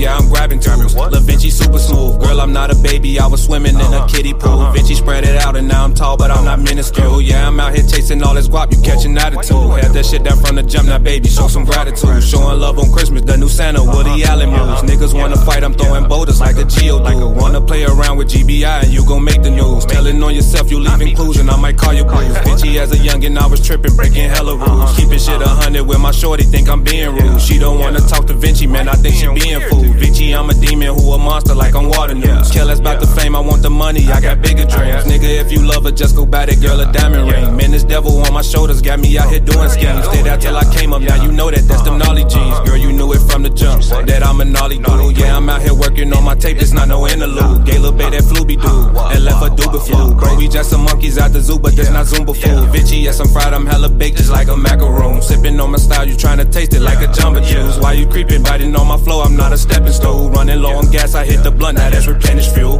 her 0.03 0.19
grabbing 0.29 0.59
tools. 0.59 0.95
La 0.95 1.19
Vinci 1.19 1.49
super 1.49 1.79
smooth. 1.79 2.19
Girl, 2.21 2.41
I'm 2.41 2.53
not 2.53 2.71
a 2.71 2.75
baby, 2.75 3.19
I 3.19 3.27
was 3.27 3.43
swimming 3.43 3.75
in 3.75 3.93
a 3.93 4.05
kiddie 4.07 4.33
pool. 4.33 4.71
Vinci 4.71 4.95
spread 4.95 5.23
it 5.23 5.37
out 5.37 5.55
and 5.55 5.67
now 5.67 5.83
I'm 5.83 5.93
tall, 5.93 6.17
but 6.17 6.31
I'm 6.31 6.45
not 6.45 6.59
minuscule. 6.59 7.21
Yeah, 7.21 7.47
I'm 7.47 7.59
out 7.59 7.73
here 7.75 7.85
chasing 7.85 8.21
all 8.23 8.33
this 8.33 8.47
guap, 8.47 8.71
you 8.75 8.81
catching 8.81 9.17
attitude. 9.17 9.83
Had 9.83 9.93
that 9.93 10.05
shit 10.05 10.23
down 10.23 10.39
from 10.39 10.55
the 10.55 10.63
jump, 10.63 10.87
now 10.87 10.97
baby, 10.99 11.29
show 11.29 11.47
some 11.47 11.65
gratitude. 11.65 12.23
Showing 12.23 12.59
love 12.59 12.77
on 12.79 12.91
Christmas, 12.91 13.23
the 13.23 13.37
new 13.37 13.49
Santa, 13.49 13.83
Woody 13.83 14.23
Allen 14.23 14.49
moves. 14.49 14.81
Niggas 14.83 15.13
wanna 15.13 15.37
fight, 15.37 15.63
I'm 15.63 15.73
throwing 15.73 16.07
boulders 16.07 16.39
like 16.39 16.57
a 16.57 16.65
Geodude. 16.65 17.35
Wanna 17.35 17.61
play 17.61 17.83
around 17.85 18.17
with 18.17 18.29
GBI 18.29 18.83
and 18.83 18.93
you 18.93 19.05
gon' 19.05 19.23
make 19.23 19.41
the 19.43 19.51
news. 19.51 19.85
Telling 19.85 20.21
on 20.23 20.33
yourself, 20.35 20.69
you 20.71 20.79
leaving 20.79 21.15
clues 21.15 21.37
and 21.37 21.49
I 21.49 21.57
might 21.57 21.77
call 21.77 21.93
you 21.93 22.03
blues. 22.11 22.37
Vinci 22.39 22.79
as 22.79 22.91
a 22.91 22.97
youngin', 22.97 23.37
I 23.37 23.47
was 23.47 23.65
tripping, 23.65 23.95
breaking 23.95 24.29
hella 24.29 24.55
rules. 24.55 24.95
Keeping 24.97 25.19
shit 25.19 25.41
a 25.41 25.47
hundred 25.47 25.83
with 25.83 25.99
my 25.99 26.11
shorty, 26.11 26.43
think 26.43 26.69
I'm 26.69 26.83
being 26.83 27.15
rude. 27.15 27.41
She 27.41 27.57
don't 27.59 27.79
wanna 27.79 27.99
talk 27.99 28.27
to 28.27 28.33
Vinci, 28.33 28.67
man, 28.67 28.87
I 28.87 28.93
think 28.93 29.15
she 29.15 29.27
being 29.27 29.61
fooled. 29.69 29.86
Vinci, 29.93 30.33
I'm 30.33 30.49
a 30.49 30.53
demon 30.53 30.87
who 30.87 31.13
a 31.13 31.17
monster 31.17 31.55
like 31.55 31.75
I'm 31.75 31.89
water 31.89 32.15
news. 32.15 32.51
Careless 32.51 32.79
about 32.79 32.99
the 32.99 33.07
fame, 33.07 33.35
I 33.35 33.39
want 33.39 33.61
the 33.61 33.69
money, 33.69 34.07
I 34.11 34.21
got 34.21 34.41
bigger 34.41 34.65
dreams. 34.65 35.05
Nigga, 35.05 35.41
if 35.41 35.51
you 35.51 35.61
love 35.61 35.83
her, 35.85 35.91
just 35.91 36.15
go 36.15 36.25
buy 36.25 36.45
that 36.45 36.61
girl 36.61 36.79
a 36.79 36.91
diamond 36.91 37.31
ring. 37.31 37.55
Man, 37.55 37.71
this 37.71 37.83
devil 37.83 38.17
on 38.25 38.33
my 38.33 38.41
shoulders 38.41 38.81
got 38.81 38.99
me 38.99 39.17
out 39.17 39.29
here 39.29 39.39
doing 39.39 39.69
schemes. 39.69 40.05
Stayed 40.05 40.27
out 40.27 40.41
till 40.41 40.55
I 40.55 40.65
came 40.73 40.93
up, 40.93 41.01
now 41.01 41.21
you 41.23 41.31
know 41.31 41.49
that 41.51 41.67
that's 41.67 41.81
them 41.81 41.97
gnarly 41.97 42.23
jeans. 42.25 42.59
Girl, 42.67 42.77
you 42.77 42.91
knew 42.93 43.11
it 43.13 43.21
from 43.29 43.43
the 43.43 43.49
jump, 43.49 43.83
that 43.83 44.23
I'm 44.23 44.41
a 44.41 44.45
gnarly 44.45 44.77
dude. 44.77 45.17
Yeah, 45.17 45.35
I'm 45.35 45.49
out 45.49 45.61
here 45.61 45.73
working 45.73 46.13
on 46.13 46.23
my 46.23 46.35
tape, 46.35 46.57
it's 46.57 46.73
not 46.73 46.87
no 46.87 47.07
interlude. 47.07 47.65
Gay 47.65 47.77
little 47.79 47.91
bae 47.97 48.09
that 48.09 48.23
flooby 48.23 48.55
dude, 48.55 48.95
and 49.13 49.23
left 49.23 49.43
her 49.43 49.49
duba 49.49 49.79
flu. 49.85 50.13
Bro, 50.15 50.35
we 50.35 50.47
just 50.47 50.69
some 50.69 50.83
monkeys 50.83 51.17
out 51.17 51.31
the 51.31 51.41
zoo, 51.41 51.59
but 51.59 51.75
this 51.75 51.89
not 51.89 52.05
Zumba 52.05 52.35
food. 52.35 52.69
Vinci, 52.71 52.97
yes, 52.97 53.19
I'm 53.19 53.27
fried, 53.27 53.53
I'm 53.53 53.65
hella 53.65 53.89
baked 53.89 54.17
just 54.17 54.31
like 54.31 54.47
a 54.47 54.55
macaroon. 54.55 55.21
Sipping 55.21 55.59
on 55.59 55.71
my 55.71 55.77
style, 55.77 56.07
you 56.07 56.15
tryna 56.15 56.51
taste 56.51 56.73
it 56.73 56.81
like 56.81 56.99
a 56.99 57.11
jumbo 57.11 57.41
juice. 57.41 57.77
Why 57.79 57.93
you 57.93 58.07
creeping, 58.07 58.43
biting 58.43 58.75
on 58.75 58.87
my 58.87 58.97
flow? 58.97 59.21
I'm 59.21 59.35
not 59.35 59.51
a 59.51 59.57
stepping 59.77 59.93
stool. 59.93 60.29
Running 60.29 60.61
low 60.61 60.75
on 60.75 60.89
gas, 60.91 61.15
I 61.15 61.25
hit 61.25 61.43
the 61.43 61.51
blunt, 61.51 61.77
now 61.77 61.89
that's 61.89 62.07
replenished 62.07 62.53
fuel. 62.53 62.79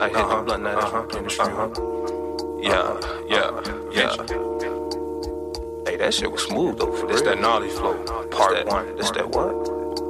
I 0.00 0.08
hit 0.08 0.14
the 0.14 0.20
uh-huh. 0.20 0.42
blunt, 0.42 0.62
now 0.64 0.74
that's 0.74 0.86
uh-huh. 0.86 1.02
replenished 1.02 1.42
fuel. 1.42 1.48
Uh-huh. 1.48 2.58
Yeah, 2.60 3.00
yeah, 3.28 3.50
yeah. 3.92 4.16
Hey, 5.84 5.96
that 5.96 6.14
shit 6.14 6.30
was 6.30 6.42
smooth 6.42 6.78
though. 6.78 6.92
For 6.92 7.06
this 7.06 7.22
that 7.22 7.40
gnarly 7.40 7.68
flow, 7.68 7.96
part 8.30 8.66
one. 8.66 8.94
This 8.96 9.10
that 9.12 9.30
what? 9.30 9.52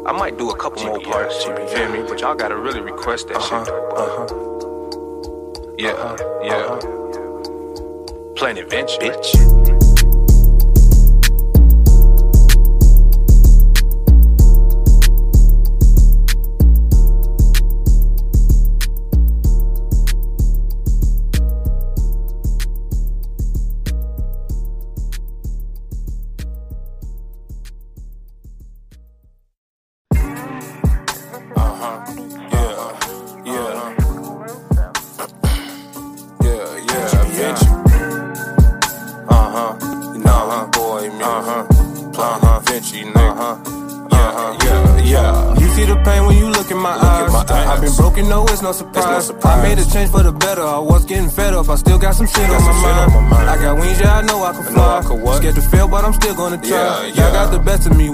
I 0.06 0.12
might 0.12 0.36
do 0.36 0.50
a 0.50 0.56
couple 0.56 0.84
more 0.84 1.00
parts. 1.00 1.44
You 1.44 1.54
feel 1.68 1.88
me? 1.90 2.02
But 2.06 2.20
y'all 2.20 2.34
gotta 2.34 2.56
really 2.56 2.80
request 2.80 3.28
that 3.28 3.40
shit. 3.42 3.52
Uh 3.52 4.08
huh. 4.14 4.26
Yeah, 5.78 6.16
yeah. 6.44 6.78
Planet 8.34 8.68
Venture, 8.68 8.98
bitch. 8.98 9.81
Gonna 56.42 56.58
try. 56.58 56.70
Yeah, 56.70 57.06
yeah. 57.06 57.22
Y'all 57.22 57.32
got 57.32 57.52
the 57.52 57.58
best 57.58 57.86
of 57.86 57.96
me, 57.96 58.10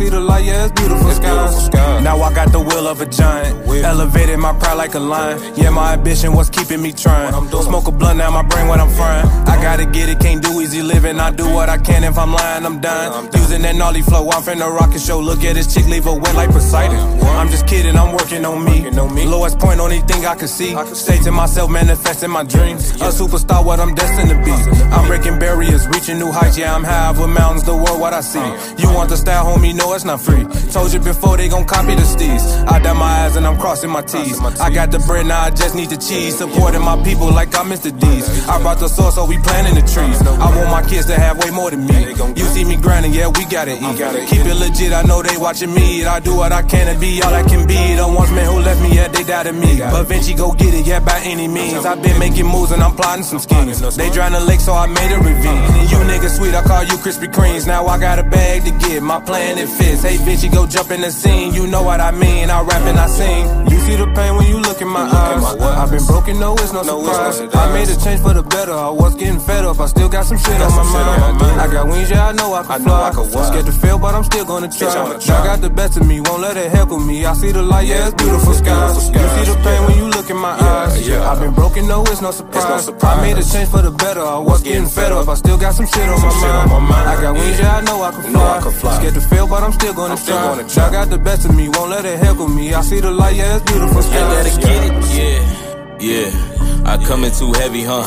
see 0.00 0.08
the 0.08 0.20
light, 0.20 0.44
yeah, 0.44 0.64
it's 0.64 0.72
beautiful 0.80 1.08
it's 1.08 1.16
skies. 1.16 1.52
Beautiful 1.52 1.60
sky. 1.72 2.00
Now 2.00 2.16
I 2.22 2.32
got 2.32 2.48
the 2.52 2.60
will 2.60 2.86
of 2.88 3.00
a 3.00 3.06
giant. 3.06 3.66
Will. 3.66 3.84
Elevated 3.84 4.38
my 4.38 4.52
pride 4.60 4.78
like 4.82 4.94
a 4.94 5.02
lion. 5.12 5.36
Yeah, 5.56 5.70
my 5.70 5.92
ambition 5.92 6.32
was 6.32 6.48
keeping 6.48 6.80
me 6.80 6.92
trying. 6.92 7.34
I'm 7.34 7.48
doing. 7.50 7.64
Smoke 7.64 7.88
a 7.88 7.92
blunt, 7.92 8.18
now 8.18 8.30
my 8.30 8.42
brain 8.42 8.66
what 8.68 8.80
I'm 8.80 8.92
frying. 8.98 9.26
I 9.52 9.54
gotta 9.66 9.84
get 9.84 10.08
it, 10.08 10.18
can't 10.20 10.42
do 10.42 10.60
easy 10.62 10.82
living. 10.82 11.20
I 11.20 11.30
do 11.30 11.46
what 11.56 11.68
I 11.68 11.78
can. 11.78 12.02
If 12.04 12.16
I'm 12.18 12.32
lying, 12.32 12.64
I'm 12.64 12.80
dying. 12.80 13.28
Using 13.34 13.62
that 13.62 13.76
gnarly 13.76 14.02
flow, 14.02 14.30
I'm 14.30 14.42
finna 14.42 14.68
rock 14.78 14.92
and 14.92 15.00
show. 15.00 15.20
Look 15.20 15.44
at 15.44 15.54
this 15.56 15.72
chick, 15.72 15.86
leave 15.86 16.04
her 16.04 16.14
wet 16.14 16.34
like 16.34 16.50
Poseidon. 16.50 16.98
I'm 17.40 17.48
just 17.48 17.66
kidding, 17.66 17.96
I'm 17.96 18.12
working 18.12 18.44
on 18.44 18.64
me. 18.64 18.78
Lowest 19.26 19.58
point, 19.58 19.80
only 19.80 20.00
thing 20.00 20.24
I 20.26 20.34
can 20.34 20.48
see. 20.48 20.72
Say 20.94 21.18
to 21.24 21.30
myself, 21.30 21.70
manifesting 21.70 22.30
my 22.30 22.44
dreams. 22.44 22.90
A 23.02 23.10
superstar, 23.20 23.64
what 23.64 23.78
I'm 23.78 23.94
destined 23.94 24.30
to 24.30 24.38
be. 24.44 24.52
I'm 24.94 25.06
breaking 25.06 25.38
barriers, 25.38 25.86
reaching 25.88 26.18
new 26.18 26.32
heights. 26.32 26.56
Yeah, 26.58 26.74
I'm 26.74 26.84
high 26.84 27.10
with 27.12 27.30
mountains, 27.30 27.64
the 27.64 27.76
world, 27.76 28.00
what 28.00 28.12
I 28.12 28.22
see. 28.22 28.40
Uh, 28.40 28.74
you 28.78 28.88
uh. 28.88 28.94
want 28.94 29.10
the 29.10 29.16
style, 29.16 29.44
homie? 29.44 29.74
No, 29.90 29.96
it's 29.96 30.04
not 30.04 30.20
free. 30.20 30.46
Told 30.70 30.92
you 30.92 31.00
before, 31.00 31.36
they 31.36 31.48
gon' 31.48 31.66
copy 31.66 31.96
the 31.96 32.02
steez. 32.02 32.42
I 32.70 32.78
dot 32.78 32.96
my 32.96 33.26
eyes 33.26 33.34
and 33.34 33.44
I'm 33.44 33.58
crossing 33.58 33.90
my 33.90 34.02
T's. 34.02 34.38
I 34.60 34.70
got 34.70 34.92
the 34.92 35.00
bread, 35.00 35.26
now 35.26 35.40
I 35.40 35.50
just 35.50 35.74
need 35.74 35.90
the 35.90 35.96
cheese. 35.96 36.38
Supporting 36.38 36.80
my 36.80 37.02
people 37.02 37.26
like 37.32 37.58
I'm 37.58 37.66
Mr. 37.66 37.90
D's. 37.90 38.46
I 38.46 38.62
brought 38.62 38.78
the 38.78 38.86
sauce, 38.86 39.16
so 39.16 39.24
we 39.24 39.38
planting 39.38 39.74
the 39.74 39.82
trees. 39.82 40.22
I 40.22 40.46
want 40.56 40.70
my 40.70 40.88
kids 40.88 41.06
to 41.06 41.18
have 41.18 41.42
way 41.42 41.50
more 41.50 41.72
than 41.72 41.86
me. 41.86 42.06
You 42.38 42.46
see 42.54 42.62
me 42.62 42.76
grinding, 42.76 43.12
yeah, 43.14 43.26
we 43.26 43.44
gotta 43.46 43.74
eat. 43.74 44.28
Keep 44.30 44.46
it 44.46 44.54
legit, 44.54 44.92
I 44.92 45.02
know 45.02 45.22
they 45.22 45.36
watching 45.36 45.74
me. 45.74 46.04
I 46.04 46.20
do 46.20 46.36
what 46.36 46.52
I 46.52 46.62
can 46.62 46.86
to 46.86 47.00
be 47.00 47.20
all 47.22 47.34
I 47.34 47.42
can 47.42 47.66
be. 47.66 47.74
The 47.98 48.06
ones 48.06 48.30
man 48.30 48.46
who 48.46 48.60
left 48.60 48.80
me, 48.82 48.94
yeah, 48.94 49.08
they 49.08 49.24
died 49.24 49.42
doubted 49.42 49.58
me. 49.58 49.80
But 49.80 50.04
Vinci 50.04 50.34
go 50.34 50.52
get 50.52 50.72
it, 50.72 50.86
yeah, 50.86 51.00
by 51.00 51.18
any 51.24 51.48
means. 51.48 51.84
I've 51.84 52.00
been 52.00 52.18
making 52.20 52.46
moves 52.46 52.70
and 52.70 52.80
I'm 52.80 52.94
plotting 52.94 53.24
some 53.24 53.40
schemes. 53.40 53.80
They 53.96 54.08
drown 54.10 54.32
the 54.32 54.40
lake, 54.40 54.60
so 54.60 54.72
I 54.72 54.86
made 54.86 55.10
a 55.10 55.18
ravine. 55.18 55.66
And 55.80 55.90
you 55.90 55.98
niggas 56.06 56.38
sweet, 56.38 56.54
I 56.54 56.62
call 56.62 56.84
you 56.84 56.94
Krispy 57.02 57.26
Kremes. 57.26 57.66
Now 57.66 57.86
I 57.88 57.98
got 57.98 58.20
a 58.20 58.22
bag 58.22 58.62
to 58.66 58.70
get, 58.86 59.02
my 59.02 59.18
plan 59.18 59.58
it 59.58 59.79
fits. 59.80 60.02
Hey, 60.02 60.16
Vinci, 60.18 60.48
go 60.48 60.66
jump 60.66 60.90
in 60.90 61.00
the 61.00 61.10
scene. 61.10 61.54
You 61.54 61.66
know 61.66 61.82
what 61.82 62.00
I 62.00 62.10
mean. 62.10 62.50
I 62.50 62.60
rap 62.62 62.82
and 62.82 62.98
I 62.98 63.06
sing. 63.06 63.44
You 63.70 63.78
see 63.80 63.96
the 63.96 64.06
pain 64.12 64.36
when 64.36 64.46
you 64.46 64.58
look 64.60 64.80
in 64.80 64.88
my 64.88 65.04
eyes. 65.08 65.44
I've 65.80 65.90
been 65.90 66.04
broken, 66.06 66.38
no, 66.38 66.54
it's 66.54 66.72
no 66.72 66.82
surprise. 66.82 67.40
I 67.54 67.72
made 67.72 67.88
a 67.88 67.96
change 68.04 68.20
for 68.20 68.34
the 68.34 68.42
better. 68.42 68.72
I 68.72 68.90
was 68.90 69.14
getting 69.14 69.40
fed 69.40 69.64
up. 69.64 69.80
I 69.80 69.86
still 69.86 70.08
got 70.08 70.24
some 70.26 70.38
shit 70.38 70.60
on 70.60 70.72
my 70.76 70.84
mind. 70.92 71.60
I 71.60 71.66
got 71.72 71.88
wings, 71.88 72.10
yeah, 72.10 72.28
I 72.28 72.32
know 72.32 72.52
I 72.52 72.62
can 72.62 72.82
fly. 72.82 73.10
Scared 73.48 73.66
to 73.66 73.72
fail, 73.72 73.98
but 73.98 74.14
I'm 74.14 74.24
still 74.24 74.44
gonna 74.44 74.68
try. 74.68 74.88
I 74.88 75.44
got 75.44 75.60
the 75.60 75.70
best 75.70 75.96
of 75.96 76.06
me, 76.06 76.20
won't 76.20 76.42
let 76.42 76.56
it 76.56 76.70
heckle 76.70 77.00
me. 77.00 77.24
I 77.24 77.32
see 77.34 77.52
the 77.52 77.62
light, 77.62 77.86
yeah, 77.88 78.06
it's 78.06 78.14
beautiful 78.14 78.54
skies. 78.54 79.08
You 79.08 79.26
see 79.34 79.44
the 79.50 79.56
pain 79.64 79.80
when 79.86 79.96
you 79.96 80.06
look 80.08 80.28
in 80.30 80.36
my 80.36 80.52
eyes. 80.52 81.08
I've 81.08 81.40
been 81.40 81.54
broken, 81.54 81.86
no, 81.88 82.02
it's 82.02 82.20
no 82.20 82.30
surprise. 82.30 82.88
I 82.88 83.20
made 83.22 83.38
a 83.38 83.44
change 83.44 83.68
for 83.70 83.82
the 83.82 83.90
better. 83.90 84.20
I 84.20 84.38
was 84.38 84.62
getting 84.62 84.86
fed 84.86 85.12
up. 85.12 85.28
I 85.28 85.34
still 85.34 85.58
got 85.58 85.74
some 85.74 85.86
shit 85.86 86.08
on 86.08 86.20
my 86.20 86.78
mind. 86.78 87.08
I 87.08 87.20
got 87.20 87.34
wings, 87.34 87.58
yeah, 87.58 87.76
I 87.76 87.80
know 87.82 88.02
I 88.02 88.10
can 88.10 88.72
fly. 88.72 88.98
Scared 88.98 89.14
to 89.14 89.20
fail, 89.20 89.46
but 89.46 89.59
I'm 89.62 89.72
still 89.72 89.94
gonna 89.94 90.16
try. 90.16 90.88
I 90.88 90.90
got 90.90 91.10
the 91.10 91.18
best 91.18 91.44
of 91.44 91.54
me, 91.54 91.68
won't 91.68 91.90
let 91.90 92.04
it 92.04 92.18
heckle 92.18 92.48
me. 92.48 92.72
I 92.72 92.80
see 92.82 93.00
the 93.00 93.10
light, 93.10 93.36
yeah, 93.36 93.56
it's 93.56 93.70
beautiful 93.70 94.02
skies. 94.02 94.16
I 94.16 94.42
gotta 94.42 94.60
get 94.60 94.80
it, 94.88 96.00
yeah, 96.00 96.32
yeah. 96.32 96.90
I 96.90 96.96
come 97.04 97.24
in 97.24 97.32
too 97.32 97.52
heavy, 97.52 97.82
huh? 97.84 98.04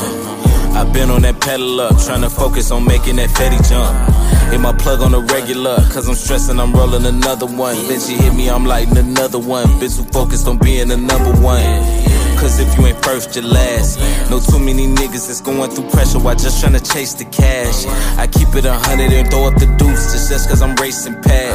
i 0.74 0.82
been 0.92 1.08
on 1.08 1.22
that 1.22 1.40
pedal 1.40 1.80
up, 1.80 1.92
tryna 1.92 2.30
focus 2.30 2.72
on 2.72 2.84
making 2.84 3.16
that 3.16 3.30
fatty 3.30 3.56
jump. 3.68 3.94
Hit 4.50 4.60
my 4.60 4.72
plug 4.72 5.00
on 5.00 5.12
the 5.12 5.20
regular, 5.20 5.76
cause 5.92 6.08
I'm 6.08 6.16
stressing, 6.16 6.58
I'm 6.58 6.72
rolling 6.72 7.06
another 7.06 7.46
one. 7.46 7.76
Bitch, 7.86 8.08
she 8.08 8.14
hit 8.14 8.34
me, 8.34 8.50
I'm 8.50 8.64
lighting 8.64 8.96
another 8.96 9.38
one. 9.38 9.66
Bitch, 9.78 9.96
who 9.96 10.04
focused 10.10 10.48
on 10.48 10.58
being 10.58 10.88
the 10.88 10.96
number 10.96 11.32
one. 11.40 11.62
Cause 12.44 12.60
if 12.60 12.76
you 12.76 12.84
ain't 12.84 13.02
first, 13.02 13.34
you're 13.34 13.42
last. 13.42 13.98
Know 14.28 14.38
too 14.38 14.58
many 14.58 14.86
niggas 14.86 15.28
that's 15.28 15.40
going 15.40 15.70
through 15.70 15.88
pressure 15.88 16.18
while 16.18 16.36
just 16.36 16.60
trying 16.60 16.74
to 16.74 16.92
chase 16.92 17.14
the 17.14 17.24
cash. 17.24 17.86
I 18.18 18.26
keep 18.26 18.54
it 18.54 18.66
a 18.66 18.74
hundred 18.74 19.14
and 19.14 19.30
throw 19.30 19.48
up 19.48 19.54
the 19.54 19.64
deuce 19.80 20.12
just, 20.12 20.28
just 20.28 20.50
cause 20.50 20.60
I'm 20.60 20.76
racing 20.76 21.22
past. 21.22 21.53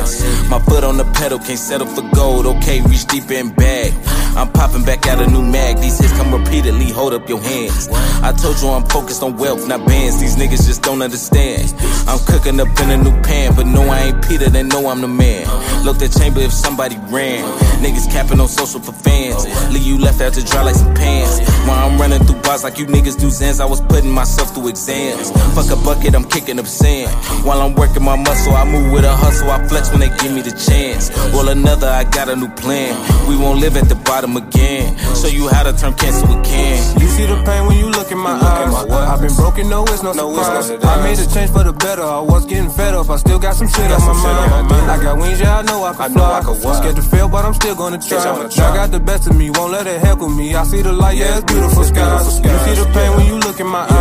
My 0.50 0.60
foot 0.60 0.84
on 0.84 0.98
the 0.98 1.06
pedal, 1.16 1.40
can't 1.40 1.60
settle 1.60 1.88
for 1.88 2.04
gold. 2.16 2.46
Okay, 2.46 2.82
reach 2.82 3.06
deep 3.06 3.30
and 3.32 3.56
back. 3.56 3.94
I'm 4.36 4.52
popping 4.52 4.86
back 4.86 5.08
out 5.08 5.20
a 5.20 5.28
new 5.30 5.42
mag. 5.42 5.78
These 5.78 6.00
hits 6.00 6.14
come 6.14 6.34
repeatedly, 6.34 6.92
hold 6.92 7.14
up 7.14 7.28
your 7.28 7.42
hands. 7.42 7.90
I 8.24 8.32
told 8.32 8.62
you 8.62 8.70
I'm 8.70 8.86
focused 8.86 9.24
on 9.24 9.38
wealth, 9.38 9.68
not 9.68 9.86
bands. 9.86 10.20
These 10.20 10.36
niggas 10.36 10.66
just 10.66 10.82
don't 10.82 11.02
understand. 11.02 11.74
I'm 12.08 12.20
cooking 12.26 12.60
up 12.60 12.68
in 12.80 12.90
a 12.92 12.98
new 12.98 13.16
pan, 13.22 13.56
but 13.56 13.66
no, 13.66 13.82
I 13.84 14.10
ain't 14.10 14.28
Peter, 14.28 14.50
they 14.50 14.64
know 14.64 14.88
I'm 14.88 15.02
the 15.02 15.08
man. 15.08 15.46
Look 15.84 15.98
the 15.98 16.08
chamber 16.08 16.42
if 16.42 16.54
somebody 16.54 16.98
ran. 17.10 17.44
Niggas 17.84 18.12
capping 18.12 18.40
on 18.40 18.48
social 18.48 18.80
for 18.80 18.94
fans. 18.94 19.46
Leave 19.74 19.84
you 19.84 19.98
left 19.98 20.22
out 20.22 20.34
to 20.34 20.44
dry 20.44 20.64
like 20.64 20.76
some 20.76 20.94
pants. 20.96 21.40
While 21.68 21.90
I'm 21.90 22.00
running 22.00 22.24
through 22.26 22.42
bars 22.42 22.64
like 22.64 22.78
you 22.78 22.86
niggas 22.86 23.20
do 23.20 23.28
Zans, 23.28 23.60
I 23.60 23.66
was 23.66 23.82
putting 23.82 24.12
myself 24.12 24.54
through 24.54 24.70
exams. 24.70 25.32
Fuck 25.56 25.70
a 25.72 25.76
bucket, 25.84 26.16
I'm 26.16 26.24
kicking 26.24 26.60
up 26.60 26.68
sand. 26.68 27.12
While 27.46 27.62
I'm 27.62 27.76
working 27.76 28.04
my 28.04 28.16
muscle, 28.16 28.54
I 28.54 28.64
move 28.64 28.92
with 28.92 29.06
a 29.06 29.16
hustle. 29.16 29.50
I 29.50 29.68
flex 29.68 29.89
when 29.92 30.00
they 30.00 30.10
give 30.18 30.34
me 30.34 30.42
the 30.42 30.52
chance. 30.52 31.10
Roll 31.34 31.50
another, 31.50 31.88
I 31.88 32.04
got 32.04 32.30
a 32.30 32.36
new 32.36 32.50
plan. 32.50 32.96
We 33.28 33.36
won't 33.36 33.60
live 33.60 33.78
at 33.78 33.90
the 33.90 33.96
bottom 33.96 34.36
again. 34.38 34.98
Show 35.16 35.28
you 35.28 35.48
how 35.50 35.64
to 35.64 35.74
turn 35.74 35.94
cancer 35.94 36.26
again. 36.26 36.80
You 37.00 37.08
see 37.08 37.26
the 37.26 37.42
pain 37.44 37.66
when 37.68 37.78
you 37.78 37.90
look 37.90 38.12
in 38.12 38.18
my 38.18 38.34
eyes. 38.34 38.74
I've 38.90 39.22
been 39.22 39.36
broken, 39.36 39.70
no, 39.70 39.84
it's 39.86 40.04
no 40.04 40.14
surprise. 40.14 40.72
I 40.72 41.04
made 41.04 41.20
a 41.20 41.28
change 41.34 41.52
for 41.52 41.64
the 41.64 41.74
better. 41.74 42.04
I 42.04 42.20
was 42.20 42.46
getting 42.46 42.70
fed 42.70 42.94
up. 42.94 43.10
I 43.10 43.18
still 43.18 43.40
got 43.40 43.56
some 43.56 43.68
shit 43.68 43.92
on 43.92 44.02
my 44.02 44.14
mind. 44.14 44.92
I 44.92 45.02
got 45.02 45.18
wings, 45.18 45.40
yeah, 45.40 45.60
I 45.60 45.62
know 45.64 45.84
I 45.84 45.94
can 45.94 46.14
fly. 46.14 46.42
Scared 46.80 46.96
to 46.96 47.02
fail, 47.02 47.28
but 47.28 47.46
I'm 47.46 47.54
still 47.54 47.76
gonna 47.76 47.98
try. 47.98 48.24
Y'all 48.24 48.74
got 48.74 48.92
the 48.92 49.00
best 49.00 49.28
of 49.28 49.36
me, 49.36 49.50
won't 49.50 49.72
let 49.72 49.88
it 49.88 50.00
heckle 50.02 50.30
me. 50.30 50.56
I 50.56 50.64
see 50.64 50.82
the 50.82 50.94
light, 50.94 51.18
yeah, 51.18 51.38
it's 51.38 51.46
beautiful 51.52 51.84
skies. 51.84 52.40
You 52.40 52.58
see 52.66 52.76
the 52.82 52.90
pain 52.94 53.12
when 53.16 53.26
you 53.28 53.38
look 53.38 53.60
in 53.60 53.68
my 53.68 53.84
eyes. 53.84 53.99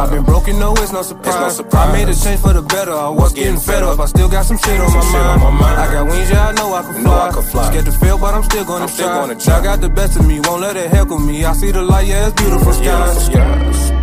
I've 0.00 0.10
been 0.10 0.24
broken, 0.24 0.58
no, 0.58 0.72
it's 0.78 0.92
no 0.92 1.02
surprise. 1.02 1.60
I 1.60 1.92
made 1.92 2.08
a 2.08 2.14
change 2.14 2.40
for 2.40 2.54
the 2.54 2.62
better. 2.62 2.92
I 2.92 3.10
was 3.10 3.34
getting 3.34 3.60
fed 3.60 3.82
up. 3.82 4.00
I 4.00 4.06
still 4.06 4.30
got 4.30 4.46
some 4.46 4.56
shit 4.56 4.80
on 4.80 4.90
my 4.94 5.04
mind. 5.12 5.42
my 5.42 5.50
mind 5.50 5.78
I 5.78 5.92
got 5.92 6.08
wings, 6.08 6.30
yeah, 6.30 6.48
I 6.48 6.52
know 6.52 6.72
I 6.72 6.82
can 6.82 7.42
fly. 7.42 7.68
Scared 7.68 7.84
to 7.84 7.92
fail, 7.92 8.16
but 8.18 8.32
I'm 8.32 8.42
still 8.44 8.64
gonna 8.64 8.84
I'm 8.84 8.88
try. 8.88 9.56
Y'all 9.56 9.62
got 9.62 9.82
the 9.82 9.90
best 9.90 10.18
of 10.18 10.26
me, 10.26 10.40
won't 10.40 10.62
let 10.62 10.76
it 10.78 10.90
heckle 10.90 11.18
me. 11.18 11.44
I 11.44 11.52
see 11.52 11.70
the 11.70 11.82
light, 11.82 12.06
yeah, 12.06 12.28
it's 12.28 12.40
beautiful 12.40 12.72
skies. 12.72 13.30
I 13.30 13.99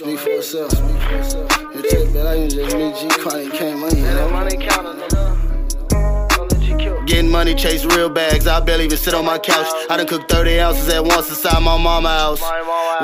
speak 0.00 0.18
for 0.18 0.30
itself. 0.30 0.72
You 1.74 1.82
take 1.82 2.12
that, 2.14 2.26
I 2.26 2.36
can 2.36 2.48
just 2.48 2.76
meet 2.76 2.96
G 2.96 3.08
Chronic 3.20 3.52
came 3.52 3.80
money, 3.80 4.00
you 4.00 4.06
know. 4.06 4.30
money 4.30 4.56
counter, 4.56 4.96
Getting 7.06 7.30
money, 7.30 7.54
chase 7.54 7.84
real 7.84 8.08
bags. 8.08 8.46
I 8.46 8.60
barely 8.60 8.84
even 8.84 8.96
sit 8.96 9.14
on 9.14 9.24
my 9.24 9.38
couch. 9.38 9.66
I 9.90 9.96
done 9.96 10.06
cooked 10.06 10.30
30 10.30 10.60
ounces 10.60 10.88
at 10.88 11.04
once 11.04 11.28
inside 11.28 11.60
my 11.60 11.76
mama 11.76 12.08
house. 12.08 12.40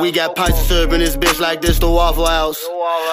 We 0.00 0.12
got 0.12 0.36
pints 0.36 0.60
of 0.60 0.66
syrup 0.66 0.92
in 0.92 1.00
this 1.00 1.16
bitch 1.16 1.40
like 1.40 1.60
this, 1.60 1.78
the 1.78 1.90
Waffle 1.90 2.26
House. 2.26 2.64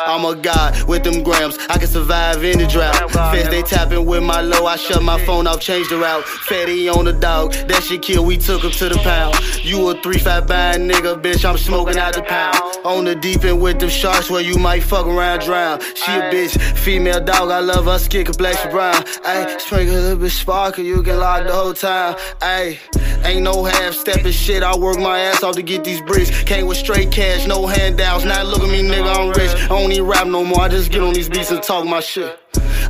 I'm 0.06 0.24
a 0.26 0.36
god 0.36 0.84
with 0.84 1.04
them 1.04 1.24
grams. 1.24 1.58
I 1.70 1.78
can 1.78 1.88
survive 1.88 2.44
any 2.44 2.68
drought. 2.68 2.96
Feds 3.12 3.50
they 3.50 3.64
tapping 3.64 4.06
with 4.06 4.22
my 4.24 4.42
low. 4.42 4.66
I 4.66 4.76
shut 4.76 5.02
my 5.02 5.24
phone 5.26 5.48
off, 5.48 5.62
change 5.62 5.90
the 5.90 5.98
route. 5.98 6.24
Fatty 6.26 6.90
on 6.90 7.06
the 7.06 7.14
dog. 7.14 7.54
That 7.54 7.84
shit 7.84 8.02
kill. 8.02 8.24
We 8.26 8.38
took 8.38 8.64
him 8.64 8.72
to 8.72 8.90
the 8.90 8.98
pound. 8.98 9.36
You 9.64 9.90
a 9.90 9.93
three 10.04 10.20
fat 10.20 10.45
buying 10.45 10.88
nigga, 10.88 11.20
bitch. 11.20 11.49
I'm 11.49 11.58
smoking 11.58 11.97
out 11.97 12.14
the 12.14 12.22
pound. 12.22 12.58
On 12.86 13.06
the 13.06 13.16
deep 13.16 13.45
end 13.45 13.62
with 13.62 13.80
them 13.80 13.89
sharks 13.89 14.30
where 14.30 14.41
you 14.41 14.58
might 14.58 14.84
fuck 14.84 15.08
around 15.08 15.39
drown. 15.39 15.80
She 15.80 16.12
a 16.12 16.22
bitch, 16.30 16.60
female 16.78 17.24
dog. 17.24 17.49
I 17.49 17.60
love 17.60 17.86
her 17.86 17.97
skin 17.97 18.26
complexion 18.26 18.70
brown. 18.72 19.01
Ayy, 19.24 19.60
sprinkle 19.62 19.95
a 19.95 19.99
little 19.99 20.18
bit 20.18 20.32
sparkle. 20.32 20.84
You 20.84 21.01
can 21.01 21.18
lock 21.18 21.47
the 21.47 21.54
whole 21.54 21.74
time. 21.74 22.16
Ayy, 22.41 22.78
ain't 23.26 23.43
no 23.43 23.64
half 23.64 23.93
stepping 23.93 24.34
shit. 24.34 24.62
I 24.62 24.76
work 24.78 24.99
my 24.99 25.20
ass 25.20 25.41
off 25.41 25.56
to 25.56 25.64
get 25.64 25.86
these 25.86 26.01
bricks. 26.01 26.43
Came 26.43 26.68
with 26.68 26.78
straight 26.78 27.10
cash, 27.10 27.47
no 27.47 27.66
handouts. 27.66 28.26
Now 28.26 28.43
look 28.43 28.62
at 28.62 28.70
me, 28.70 28.84
nigga. 28.84 29.16
I'm 29.16 29.30
rich. 29.30 29.56
I 29.56 29.68
don't 29.70 29.91
even 29.91 30.06
rap 30.06 30.28
no 30.28 30.43
more. 30.43 30.62
I 30.62 30.68
just 30.68 30.91
get 30.91 31.01
on 31.01 31.14
these 31.14 31.30
beats 31.30 31.51
and 31.51 31.64
talk 31.64 31.86
my 31.86 32.01
shit. 32.01 32.38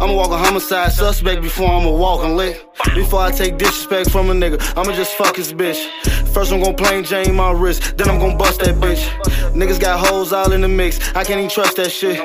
I'ma 0.02 0.14
walk 0.14 0.32
a 0.32 0.38
homicide 0.38 0.92
suspect 0.92 1.42
before 1.42 1.70
I'ma 1.70 1.92
walk 1.92 2.24
and 2.24 2.38
lick. 2.38 2.66
Before 2.96 3.22
I 3.22 3.32
take 3.32 3.58
disrespect 3.58 4.12
from 4.12 4.30
a 4.30 4.34
nigga, 4.34 4.62
I'ma 4.78 4.94
just 4.96 5.14
fuck 5.16 5.36
his 5.36 5.54
bitch. 5.54 5.90
First 6.34 6.52
I'm 6.52 6.62
gon' 6.62 6.76
plain 6.76 7.04
Jane 7.04 7.36
my 7.36 7.52
wrist, 7.52 7.98
then 7.98 8.10
I'm 8.10 8.20
gon' 8.20 8.38
bust 8.38 8.60
that 8.62 8.76
bitch. 8.76 9.04
Niggas 9.54 9.80
got 9.80 10.06
hoes 10.06 10.34
all 10.34 10.52
in 10.52 10.62
the 10.62 10.68
mix, 10.68 11.00
I 11.16 11.24
can't 11.24 11.40
even 11.40 11.50
trust 11.50 11.78
that 11.78 11.92
shit. 11.92 12.20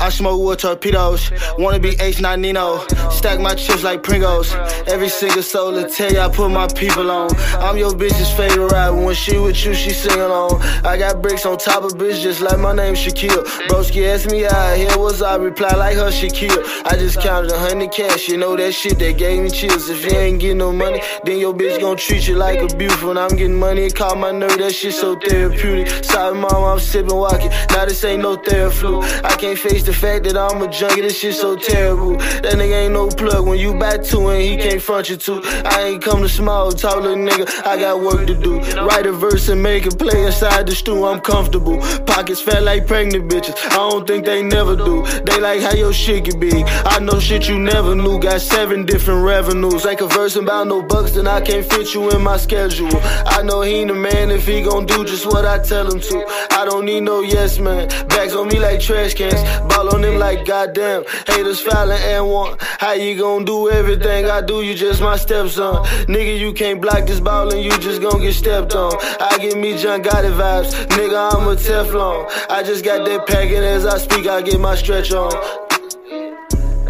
I 0.00 0.08
smoke 0.10 0.40
with 0.48 0.60
torpedoes, 0.60 1.32
wanna 1.58 1.80
be 1.80 1.92
H9 1.96 2.40
Nino. 2.40 2.86
Stack 3.10 3.40
my 3.40 3.54
chips 3.54 3.82
like 3.82 4.02
Pringles. 4.02 4.54
Every 4.86 5.08
single 5.08 5.42
soul 5.42 5.72
to 5.72 5.88
tell 5.88 6.12
you 6.12 6.20
I 6.20 6.28
put 6.28 6.50
my 6.50 6.68
people 6.68 7.10
on. 7.10 7.34
I'm 7.58 7.76
your 7.76 7.90
bitch's 7.90 8.30
favorite 8.30 8.70
rapper, 8.70 9.04
when 9.04 9.14
she 9.14 9.38
with 9.38 9.64
you, 9.64 9.74
she 9.74 9.90
sing 9.90 10.20
along. 10.20 10.62
I 10.84 10.96
got 10.96 11.20
bricks 11.20 11.44
on 11.44 11.58
top 11.58 11.82
of 11.82 11.92
bitch, 11.92 12.22
just 12.22 12.40
like 12.40 12.58
my 12.58 12.72
name 12.72 12.94
Shaquille. 12.94 13.44
Broski 13.68 14.06
asked 14.08 14.30
me 14.30 14.42
how, 14.42 14.74
here 14.74 14.96
was 14.98 15.20
I 15.20 15.36
reply 15.36 15.74
like 15.74 15.96
her 15.96 16.10
Shaquille. 16.10 16.64
I 16.84 16.96
just 16.96 17.07
counted 17.16 17.50
a 17.50 17.58
hundred 17.58 17.92
cash, 17.92 18.28
you 18.28 18.36
know 18.36 18.56
that 18.56 18.72
shit 18.72 18.98
that 18.98 19.18
gave 19.18 19.42
me 19.42 19.50
chills. 19.50 19.88
If 19.88 20.04
you 20.04 20.18
ain't 20.18 20.40
getting 20.40 20.58
no 20.58 20.72
money, 20.72 21.00
then 21.24 21.38
your 21.38 21.54
bitch 21.54 21.80
gon' 21.80 21.96
treat 21.96 22.26
you 22.28 22.36
like 22.36 22.60
a 22.60 22.74
beautiful. 22.76 23.08
When 23.08 23.18
I'm 23.18 23.30
getting 23.30 23.54
money, 23.54 23.82
it 23.82 23.94
caught 23.94 24.18
my 24.18 24.32
nerve, 24.32 24.58
that 24.58 24.74
shit 24.74 24.94
so 24.94 25.16
therapeutic. 25.16 26.04
Sorry, 26.04 26.34
mama, 26.34 26.72
I'm 26.72 26.80
sipping 26.80 27.14
walking. 27.14 27.50
Now 27.70 27.84
this 27.84 28.04
ain't 28.04 28.22
no 28.22 28.36
theraflu. 28.36 29.02
I 29.24 29.36
can't 29.36 29.58
face 29.58 29.84
the 29.84 29.92
fact 29.92 30.24
that 30.24 30.36
I'm 30.36 30.60
a 30.62 30.68
junkie, 30.68 31.00
this 31.00 31.18
shit 31.18 31.34
so 31.34 31.56
terrible. 31.56 32.16
That 32.16 32.54
nigga 32.54 32.84
ain't 32.84 32.92
no 32.92 33.08
plug 33.08 33.46
when 33.46 33.58
you 33.58 33.78
back 33.78 34.02
two 34.04 34.28
and 34.28 34.42
he 34.42 34.56
can't 34.56 34.82
front 34.82 35.08
you 35.08 35.16
two. 35.16 35.40
I 35.44 35.84
ain't 35.84 36.02
come 36.02 36.22
to 36.22 36.28
small, 36.28 36.72
talk 36.72 37.02
little 37.02 37.16
nigga, 37.16 37.48
I 37.66 37.78
got 37.78 38.00
work 38.00 38.26
to 38.26 38.34
do. 38.34 38.60
Write 38.86 39.06
a 39.06 39.12
verse 39.12 39.48
and 39.48 39.62
make 39.62 39.86
it 39.86 39.98
play 39.98 40.24
inside 40.24 40.66
the 40.66 40.74
stew, 40.74 41.04
I'm 41.04 41.20
comfortable. 41.20 41.78
Pockets 42.06 42.40
fat 42.40 42.62
like 42.62 42.86
pregnant 42.86 43.30
bitches, 43.30 43.54
I 43.70 43.76
don't 43.76 44.06
think 44.06 44.24
they 44.24 44.42
never 44.42 44.76
do. 44.76 45.04
They 45.24 45.40
like 45.40 45.60
how 45.60 45.74
your 45.74 45.92
shit 45.92 46.24
get 46.24 46.40
big. 46.40 46.64
I 46.66 46.97
know 47.00 47.20
shit 47.20 47.48
you 47.48 47.58
never 47.58 47.94
knew, 47.94 48.18
got 48.18 48.40
seven 48.40 48.86
different 48.86 49.24
revenues. 49.24 49.84
Ain't 49.86 49.98
conversing 49.98 50.42
about 50.42 50.66
no 50.66 50.82
bucks, 50.82 51.12
then 51.12 51.26
I 51.26 51.40
can't 51.40 51.64
fit 51.70 51.94
you 51.94 52.10
in 52.10 52.22
my 52.22 52.36
schedule. 52.36 52.88
I 53.26 53.42
know 53.42 53.62
he 53.62 53.84
the 53.84 53.94
man 53.94 54.30
if 54.30 54.46
he 54.46 54.62
gon' 54.62 54.86
do 54.86 55.04
just 55.04 55.26
what 55.26 55.44
I 55.44 55.58
tell 55.58 55.90
him 55.90 56.00
to. 56.00 56.24
I 56.50 56.64
don't 56.64 56.86
need 56.86 57.02
no 57.02 57.20
yes 57.20 57.58
man. 57.58 57.88
Bags 58.08 58.34
on 58.34 58.48
me 58.48 58.58
like 58.58 58.80
trash 58.80 59.14
cans, 59.14 59.42
ball 59.68 59.94
on 59.94 60.00
them 60.00 60.18
like 60.18 60.46
goddamn. 60.46 61.04
Haters 61.26 61.60
fouling 61.60 61.98
and 62.02 62.26
want. 62.26 62.60
How 62.62 62.92
you 62.92 63.18
gon' 63.18 63.44
do 63.44 63.70
everything 63.70 64.26
I 64.26 64.40
do? 64.40 64.62
You 64.62 64.74
just 64.74 65.00
my 65.00 65.16
stepson. 65.16 65.84
Nigga, 66.06 66.38
you 66.38 66.52
can't 66.52 66.80
block 66.80 67.06
this 67.06 67.20
ball 67.20 67.52
and 67.52 67.62
you 67.62 67.78
just 67.78 68.00
gon' 68.00 68.20
get 68.20 68.32
stepped 68.34 68.74
on. 68.74 68.92
I 69.20 69.38
get 69.38 69.56
me 69.56 69.76
John 69.76 70.02
Gotti 70.02 70.32
vibes, 70.32 70.72
nigga, 70.96 71.34
I'm 71.34 71.48
a 71.48 71.54
Teflon. 71.54 72.28
I 72.48 72.62
just 72.62 72.84
got 72.84 73.04
that 73.04 73.26
packing 73.26 73.62
as 73.62 73.84
I 73.84 73.98
speak, 73.98 74.26
I 74.26 74.42
get 74.42 74.58
my 74.58 74.74
stretch 74.74 75.12
on. 75.12 75.67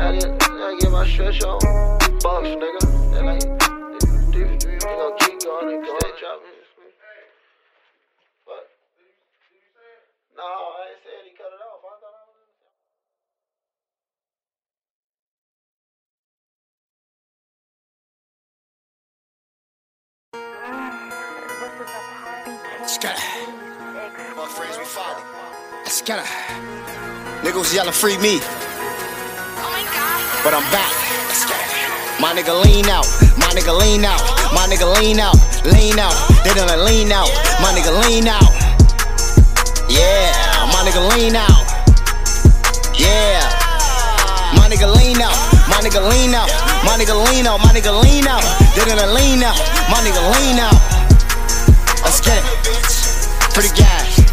I 0.01 0.12
get, 0.12 0.30
I 0.42 0.76
get 0.80 0.92
my 0.92 1.05
stretch 1.09 1.42
on. 1.42 1.59
Bucks, 2.22 2.49
nigga. 2.49 2.80
They 3.12 3.22
like, 3.22 3.42
we 4.32 4.42
gon' 4.78 5.12
keep 5.18 5.40
going 5.40 5.74
and 5.74 5.84
stay 5.84 6.12
dropping. 6.20 6.55
What? 8.44 8.62
No, 10.36 10.42
I 10.44 10.46
ain't 10.88 11.03
said 11.03 11.24
he 11.24 11.30
cut 11.36 11.51
it 11.51 11.61
off. 11.66 11.82
I 11.82 11.86
thought 11.99 12.14
I 12.14 12.22
was. 22.82 22.90
Scatter. 22.90 23.22
My 24.36 24.46
friends, 24.46 24.78
we 24.78 24.84
follow. 24.84 25.22
Scatter. 25.86 26.28
Niggas 27.42 27.74
yelling, 27.74 27.92
free 27.92 28.16
me. 28.18 28.40
But 30.45 30.55
I'm 30.55 30.62
back. 30.70 30.93
My 32.20 32.32
nigga 32.34 32.55
lean 32.64 32.86
out. 32.86 33.07
My 33.36 33.51
nigga 33.51 33.74
lean 33.78 34.05
out. 34.05 34.22
My 34.55 34.66
nigga 34.70 34.86
lean 34.99 35.18
out. 35.18 35.34
Lean 35.66 35.99
out. 35.99 36.14
They 36.45 36.55
done 36.55 36.84
lean 36.84 37.11
out. 37.12 37.28
My 37.61 37.74
nigga 37.74 37.91
lean 38.07 38.28
out. 38.28 38.47
Yeah. 39.91 40.30
My 40.72 40.82
nigga 40.86 41.03
lean 41.11 41.34
out. 41.34 41.66
Yeah. 42.95 43.43
My 44.55 44.68
nigga 44.70 44.86
lean 44.95 45.20
out. 45.20 45.36
My 45.68 45.82
nigga 45.82 46.03
lean 46.09 46.34
out. 46.34 46.49
My 46.84 46.95
nigga 46.99 47.14
lean 47.26 47.47
out. 47.47 47.59
My 47.61 47.72
nigga 47.74 47.93
lean 48.03 48.26
out. 48.26 48.43
They 48.74 48.84
done 48.84 49.14
lean 49.14 49.43
out. 49.43 49.59
My 49.91 49.99
nigga 50.07 50.22
lean 50.39 50.59
out. 50.59 50.78
Let's 52.05 52.20
get 52.20 52.39
it. 52.39 53.55
Pretty 53.55 53.74
guys. 53.74 54.28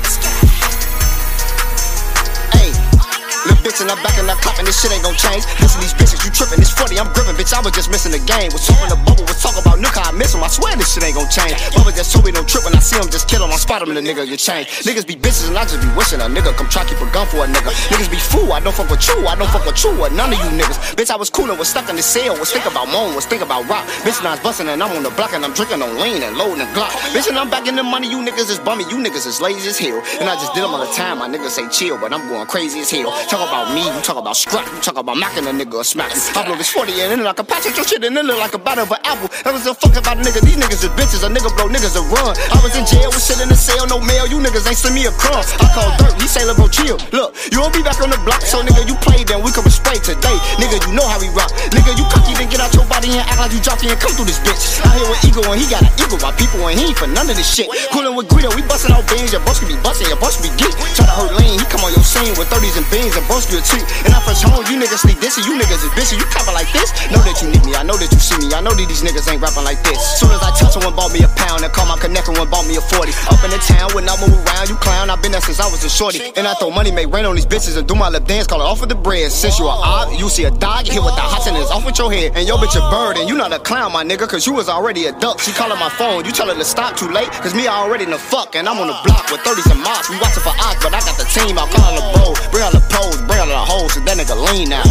And 3.82 3.92
I'm 3.92 4.02
back 4.04 4.18
and 4.18 4.30
I'm 4.30 4.38
clapping. 4.40 4.66
This 4.66 4.80
shit 4.80 4.92
ain't 4.92 5.04
gon' 5.04 5.16
change. 5.16 5.44
Listen, 5.60 5.80
these 5.82 5.96
bitches, 5.96 6.22
you 6.24 6.32
tripping. 6.32 6.60
It's 6.62 6.72
funny, 6.72 7.00
I'm 7.00 7.12
gripping, 7.12 7.36
bitch. 7.36 7.52
I 7.56 7.60
was 7.60 7.74
just 7.74 7.90
missing 7.90 8.12
the 8.12 8.24
game. 8.24 8.52
Was 8.52 8.68
talking 8.68 8.90
the 8.92 9.00
bubble, 9.04 9.26
was 9.28 9.42
talking 9.42 9.62
about 9.64 9.76
how 9.96 10.12
I 10.12 10.12
miss 10.12 10.36
him. 10.36 10.44
I 10.44 10.52
swear 10.52 10.76
this 10.76 10.92
shit 10.92 11.04
ain't 11.08 11.16
gon' 11.16 11.32
change. 11.32 11.56
Bubba 11.72 11.96
just 11.96 12.12
told 12.12 12.28
me 12.28 12.36
don't 12.36 12.48
trip 12.48 12.68
when 12.68 12.76
I 12.76 12.84
see 12.84 13.00
him, 13.00 13.08
just 13.08 13.32
kill 13.32 13.40
him. 13.40 13.50
I 13.52 13.56
spot 13.56 13.82
him 13.82 13.96
the 13.96 14.04
nigga 14.04 14.28
get 14.28 14.40
changed. 14.40 14.84
Niggas 14.84 15.08
be 15.08 15.16
bitches 15.16 15.48
and 15.48 15.58
I 15.58 15.64
just 15.64 15.80
be 15.80 15.90
wishing 15.96 16.20
a 16.20 16.28
nigga 16.28 16.52
come 16.60 16.68
try 16.68 16.84
keep 16.84 17.00
a 17.00 17.08
gun 17.16 17.26
for 17.32 17.44
a 17.44 17.48
nigga. 17.48 17.72
Niggas 17.90 18.12
be 18.12 18.20
fool, 18.20 18.52
I 18.52 18.60
don't 18.60 18.76
fuck 18.76 18.92
with 18.92 19.08
you, 19.08 19.16
I 19.26 19.36
don't 19.40 19.50
fuck 19.50 19.66
with 19.66 19.80
you 19.84 19.96
or 19.96 20.12
none 20.12 20.36
of 20.36 20.40
you 20.40 20.52
niggas. 20.52 21.00
Bitch, 21.00 21.10
I 21.10 21.16
was 21.16 21.32
coolin', 21.32 21.58
was 21.58 21.72
stuck 21.72 21.90
in 21.90 21.96
the 21.96 22.04
cell, 22.04 22.36
was 22.38 22.52
thinking 22.52 22.72
about 22.72 22.92
moan, 22.92 23.16
was 23.16 23.26
thinking 23.26 23.48
about 23.48 23.64
rock. 23.72 23.88
Bitch, 24.04 24.20
and 24.20 24.28
I 24.28 24.36
was 24.36 24.44
bustin' 24.44 24.68
and 24.68 24.84
I'm 24.84 24.92
on 24.92 25.04
the 25.04 25.16
block 25.16 25.34
and 25.34 25.44
I'm 25.44 25.54
drinking 25.56 25.82
on 25.82 25.96
lean 25.96 26.22
and 26.22 26.36
loading 26.36 26.60
and 26.60 26.72
glock. 26.76 26.92
Bitch, 27.16 27.28
and 27.32 27.40
I'm 27.40 27.50
back 27.50 27.68
in 27.68 27.76
the 27.76 27.84
money, 27.84 28.12
you 28.12 28.20
niggas 28.20 28.52
is 28.52 28.60
bummy, 28.60 28.84
you 28.92 29.00
niggas 29.00 29.26
is 29.26 29.40
lazy 29.40 29.70
as 29.70 29.80
hell. 29.80 30.04
And 30.20 30.28
I 30.28 30.36
just 30.36 30.54
did 30.54 30.64
them 30.64 30.76
all 30.76 30.84
the 30.84 30.92
time, 30.92 31.20
my 31.20 31.30
niggas 31.30 31.56
say 31.56 31.68
chill, 31.70 31.98
but 31.98 32.12
I'm 32.12 32.28
going 32.28 32.48
crazy 32.48 32.80
as 32.82 32.92
hell. 32.92 33.12
Talk 33.32 33.48
about 33.48 33.65
about 33.66 33.74
me, 33.74 33.82
you 33.82 34.02
talk 34.02 34.18
about 34.18 34.38
scrap, 34.38 34.66
you 34.74 34.82
talk 34.82 34.98
about 34.98 35.18
knocking 35.18 35.46
a 35.46 35.54
nigga 35.54 35.74
or 35.74 35.84
smack 35.84 36.14
you. 36.14 36.22
I 36.36 36.46
blow 36.46 36.56
this 36.56 36.70
40 36.70 36.94
and 37.02 37.12
then 37.12 37.24
like 37.24 37.40
a 37.40 37.44
patch 37.44 37.66
your 37.66 37.86
shit 37.86 38.04
and 38.04 38.18
it 38.18 38.26
look 38.26 38.38
like 38.38 38.54
a 38.54 38.62
bite 38.62 38.78
of 38.78 38.92
an 38.92 39.02
apple. 39.04 39.30
That 39.44 39.54
was 39.54 39.66
a 39.66 39.74
fuck 39.74 39.96
about 39.98 40.18
a 40.18 40.22
nigga, 40.22 40.42
these 40.46 40.58
niggas 40.58 40.86
is 40.86 40.94
bitches, 40.94 41.26
a 41.26 41.30
nigga 41.30 41.50
blow 41.58 41.70
niggas 41.70 41.98
a 41.98 42.04
run. 42.14 42.38
I 42.38 42.58
was 42.62 42.78
in 42.78 42.86
jail 42.86 43.10
with 43.10 43.24
shit 43.26 43.42
in 43.42 43.50
the 43.50 43.58
cell, 43.58 43.86
no 43.88 43.98
mail, 43.98 44.30
you 44.30 44.38
niggas 44.38 44.70
ain't 44.70 44.78
send 44.78 44.94
me 44.94 45.06
a 45.10 45.14
crumb. 45.18 45.42
I 45.42 45.68
call 45.74 45.90
dirt, 45.98 46.14
he 46.22 46.28
say 46.30 46.46
bro 46.54 46.70
chill. 46.70 46.98
Look, 47.10 47.34
you 47.50 47.62
won't 47.62 47.74
be 47.74 47.82
back 47.82 47.98
on 48.02 48.14
the 48.14 48.22
block, 48.22 48.46
so 48.46 48.62
nigga, 48.62 48.86
you 48.86 48.96
played 49.02 49.26
then 49.28 49.42
we 49.42 49.50
come 49.50 49.66
spray 49.70 49.98
today. 49.98 50.38
Nigga, 50.62 50.78
you 50.86 50.94
know 50.94 51.06
how 51.06 51.18
we 51.18 51.30
rock. 51.34 51.50
Nigga, 51.74 51.98
you 51.98 52.06
cocky, 52.14 52.38
then 52.38 52.50
get 52.54 52.62
out 52.62 52.74
your 52.78 52.86
body 52.86 53.10
and 53.18 53.26
act 53.26 53.42
like 53.42 53.54
you 53.54 53.62
dropped 53.62 53.82
in 53.82 53.90
and 53.90 54.00
come 54.00 54.14
through 54.14 54.30
this 54.30 54.42
bitch. 54.46 54.78
Out 54.86 54.94
here 54.94 55.08
with 55.10 55.26
ego 55.26 55.42
and 55.50 55.58
he 55.58 55.66
got 55.66 55.82
an 55.82 55.92
ego, 55.98 56.22
my 56.22 56.32
people 56.38 56.62
and 56.70 56.78
he 56.78 56.94
ain't 56.94 56.98
for 56.98 57.10
none 57.10 57.26
of 57.26 57.36
this 57.36 57.50
shit. 57.50 57.66
Coolin' 57.90 58.14
with 58.14 58.30
Guido, 58.30 58.54
we 58.54 58.62
bustin' 58.70 58.94
out 58.94 59.08
beans, 59.10 59.34
your 59.34 59.42
boss 59.42 59.58
can 59.58 59.68
be 59.68 59.78
bustin', 59.82 60.06
your 60.06 60.22
boss 60.22 60.38
can 60.38 60.46
be 60.46 60.52
geek. 60.62 60.74
Try 60.94 61.10
to 61.10 61.16
hurt 61.18 61.34
lane, 61.42 61.58
he 61.58 61.66
come 61.66 61.82
on 61.82 61.92
your 61.98 62.06
scene 62.06 62.38
with 62.38 62.52
30s 62.54 62.78
and 62.78 62.88
beans 62.94 63.18
and 63.18 63.26
broski 63.56 63.80
a. 63.80 64.06
And 64.06 64.14
I 64.14 64.20
first 64.22 64.44
home, 64.44 64.66
you 64.68 64.76
niggas 64.80 65.04
sneak 65.08 65.20
this 65.20 65.38
you 65.38 65.54
niggas 65.56 65.84
is 65.84 65.92
bitchy. 65.94 66.18
You 66.18 66.26
cover 66.32 66.52
like 66.52 66.72
this. 66.72 66.92
Know 67.12 67.22
that 67.22 67.38
you 67.42 67.52
need 67.52 67.64
me, 67.66 67.76
I 67.76 67.84
know 67.84 67.96
that 67.96 68.10
you 68.12 68.20
see 68.20 68.38
me, 68.40 68.54
I 68.54 68.62
know 68.62 68.74
that 68.74 68.88
these 68.88 69.04
niggas 69.04 69.28
ain't 69.30 69.42
rapping 69.42 69.64
like 69.64 69.82
this. 69.84 70.00
Soon 70.20 70.32
as 70.32 70.42
I 70.42 70.52
touch 70.56 70.74
someone 70.74 70.96
bought 70.96 71.14
me 71.14 71.22
a 71.24 71.30
pound 71.36 71.64
and 71.64 71.72
call 71.72 71.86
my 71.86 71.96
connector 72.00 72.34
one 72.36 72.50
bought 72.50 72.68
me 72.68 72.76
a 72.76 72.84
40. 72.84 73.12
Up 73.32 73.42
in 73.44 73.52
the 73.52 73.62
town 73.62 73.92
when 73.94 74.08
I 74.08 74.16
move 74.18 74.34
around, 74.34 74.70
you 74.70 74.76
clown. 74.80 75.10
i 75.10 75.16
been 75.20 75.32
there 75.32 75.44
since 75.44 75.60
I 75.60 75.68
was 75.68 75.84
a 75.84 75.90
shorty. 75.90 76.34
And 76.36 76.48
I 76.48 76.54
throw 76.56 76.72
money, 76.72 76.92
make 76.92 77.12
rain 77.12 77.26
on 77.26 77.36
these 77.36 77.46
bitches 77.46 77.78
and 77.78 77.88
do 77.88 77.96
my 77.96 78.10
lip 78.10 78.26
dance, 78.26 78.48
call 78.48 78.62
it 78.62 78.68
off 78.68 78.82
with 78.82 78.90
the 78.90 78.98
bread. 78.98 79.32
Since 79.32 79.60
you 79.60 79.66
a 79.68 79.76
odd, 79.76 80.18
you 80.18 80.30
see 80.30 80.46
a 80.46 80.52
dog 80.52 80.88
hit 80.88 81.02
with 81.04 81.16
the 81.16 81.26
hot 81.26 81.46
and 81.48 81.58
it's 81.58 81.72
off 81.72 81.86
with 81.86 81.98
your 82.00 82.12
head. 82.12 82.34
And 82.36 82.48
your 82.48 82.58
bitch 82.58 82.76
a 82.76 82.84
bird 82.90 83.18
and 83.18 83.28
you 83.28 83.36
not 83.36 83.52
a 83.54 83.60
clown, 83.60 83.92
my 83.92 84.04
nigga, 84.04 84.28
cause 84.28 84.48
you 84.48 84.54
was 84.54 84.70
already 84.70 85.06
a 85.06 85.14
duck. 85.20 85.40
She 85.40 85.52
calling 85.52 85.80
my 85.80 85.90
phone, 85.90 86.26
you 86.26 86.32
tell 86.32 86.48
her 86.48 86.56
to 86.56 86.66
stop 86.66 86.96
too 86.98 87.10
late, 87.10 87.30
cause 87.44 87.54
me 87.54 87.68
already 87.68 88.06
in 88.06 88.12
the 88.12 88.18
fuck 88.18 88.56
and 88.56 88.68
I'm 88.68 88.80
on 88.80 88.88
the 88.88 88.98
block 89.04 89.30
with 89.32 89.42
30s 89.42 89.72
and 89.72 89.82
mops. 89.82 90.10
We 90.10 90.18
watching 90.18 90.44
for 90.44 90.56
odds, 90.56 90.82
but 90.82 90.94
I 90.94 91.00
got 91.04 91.18
the 91.18 91.28
team, 91.30 91.58
I'll 91.58 91.68
call 91.68 91.94
the 91.96 92.04
bro. 92.16 92.34
Bring 92.52 92.64
out 92.64 92.74
the 92.74 92.84
pose, 92.90 93.22
bring 93.28 93.45
out 93.52 93.68
the 93.68 93.72
hoes, 93.74 93.94
so 93.94 94.00
that 94.02 94.18
nigga 94.18 94.36
lean 94.52 94.74
out. 94.74 94.86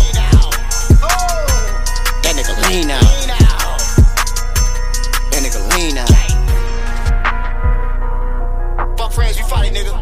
That 2.22 2.34
nigga 2.36 2.54
lean 2.68 2.90
out. 2.90 3.02
That 5.30 5.42
nigga 5.42 5.60
lean 5.76 5.98
out. 5.98 6.08
Fuck 8.98 9.12
friends, 9.12 9.36
we 9.36 9.42
fight, 9.44 9.72
nigga. 9.72 9.92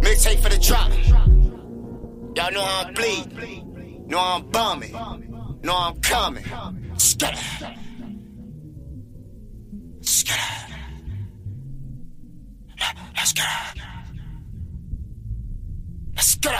Mixtape 0.00 0.40
for 0.40 0.48
the 0.48 0.58
drop. 0.58 0.90
Y'all 2.36 2.52
know 2.52 2.62
how 2.62 2.86
I'm 2.86 2.94
bleed. 2.94 4.08
Know 4.08 4.18
I'm 4.20 4.42
bumming. 4.50 4.92
Know 5.62 5.76
I'm 5.76 6.00
coming. 6.00 6.44
Scatter. 6.96 7.38
Scatter. 10.00 10.74
Let's 13.16 13.32
go. 13.32 13.42
Let's 16.14 16.34
go. 16.36 16.50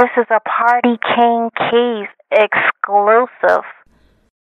This 0.00 0.10
is 0.16 0.26
a 0.30 0.40
Party 0.40 0.98
King 1.14 1.50
Keys 1.56 2.08
exclusive. 2.32 3.64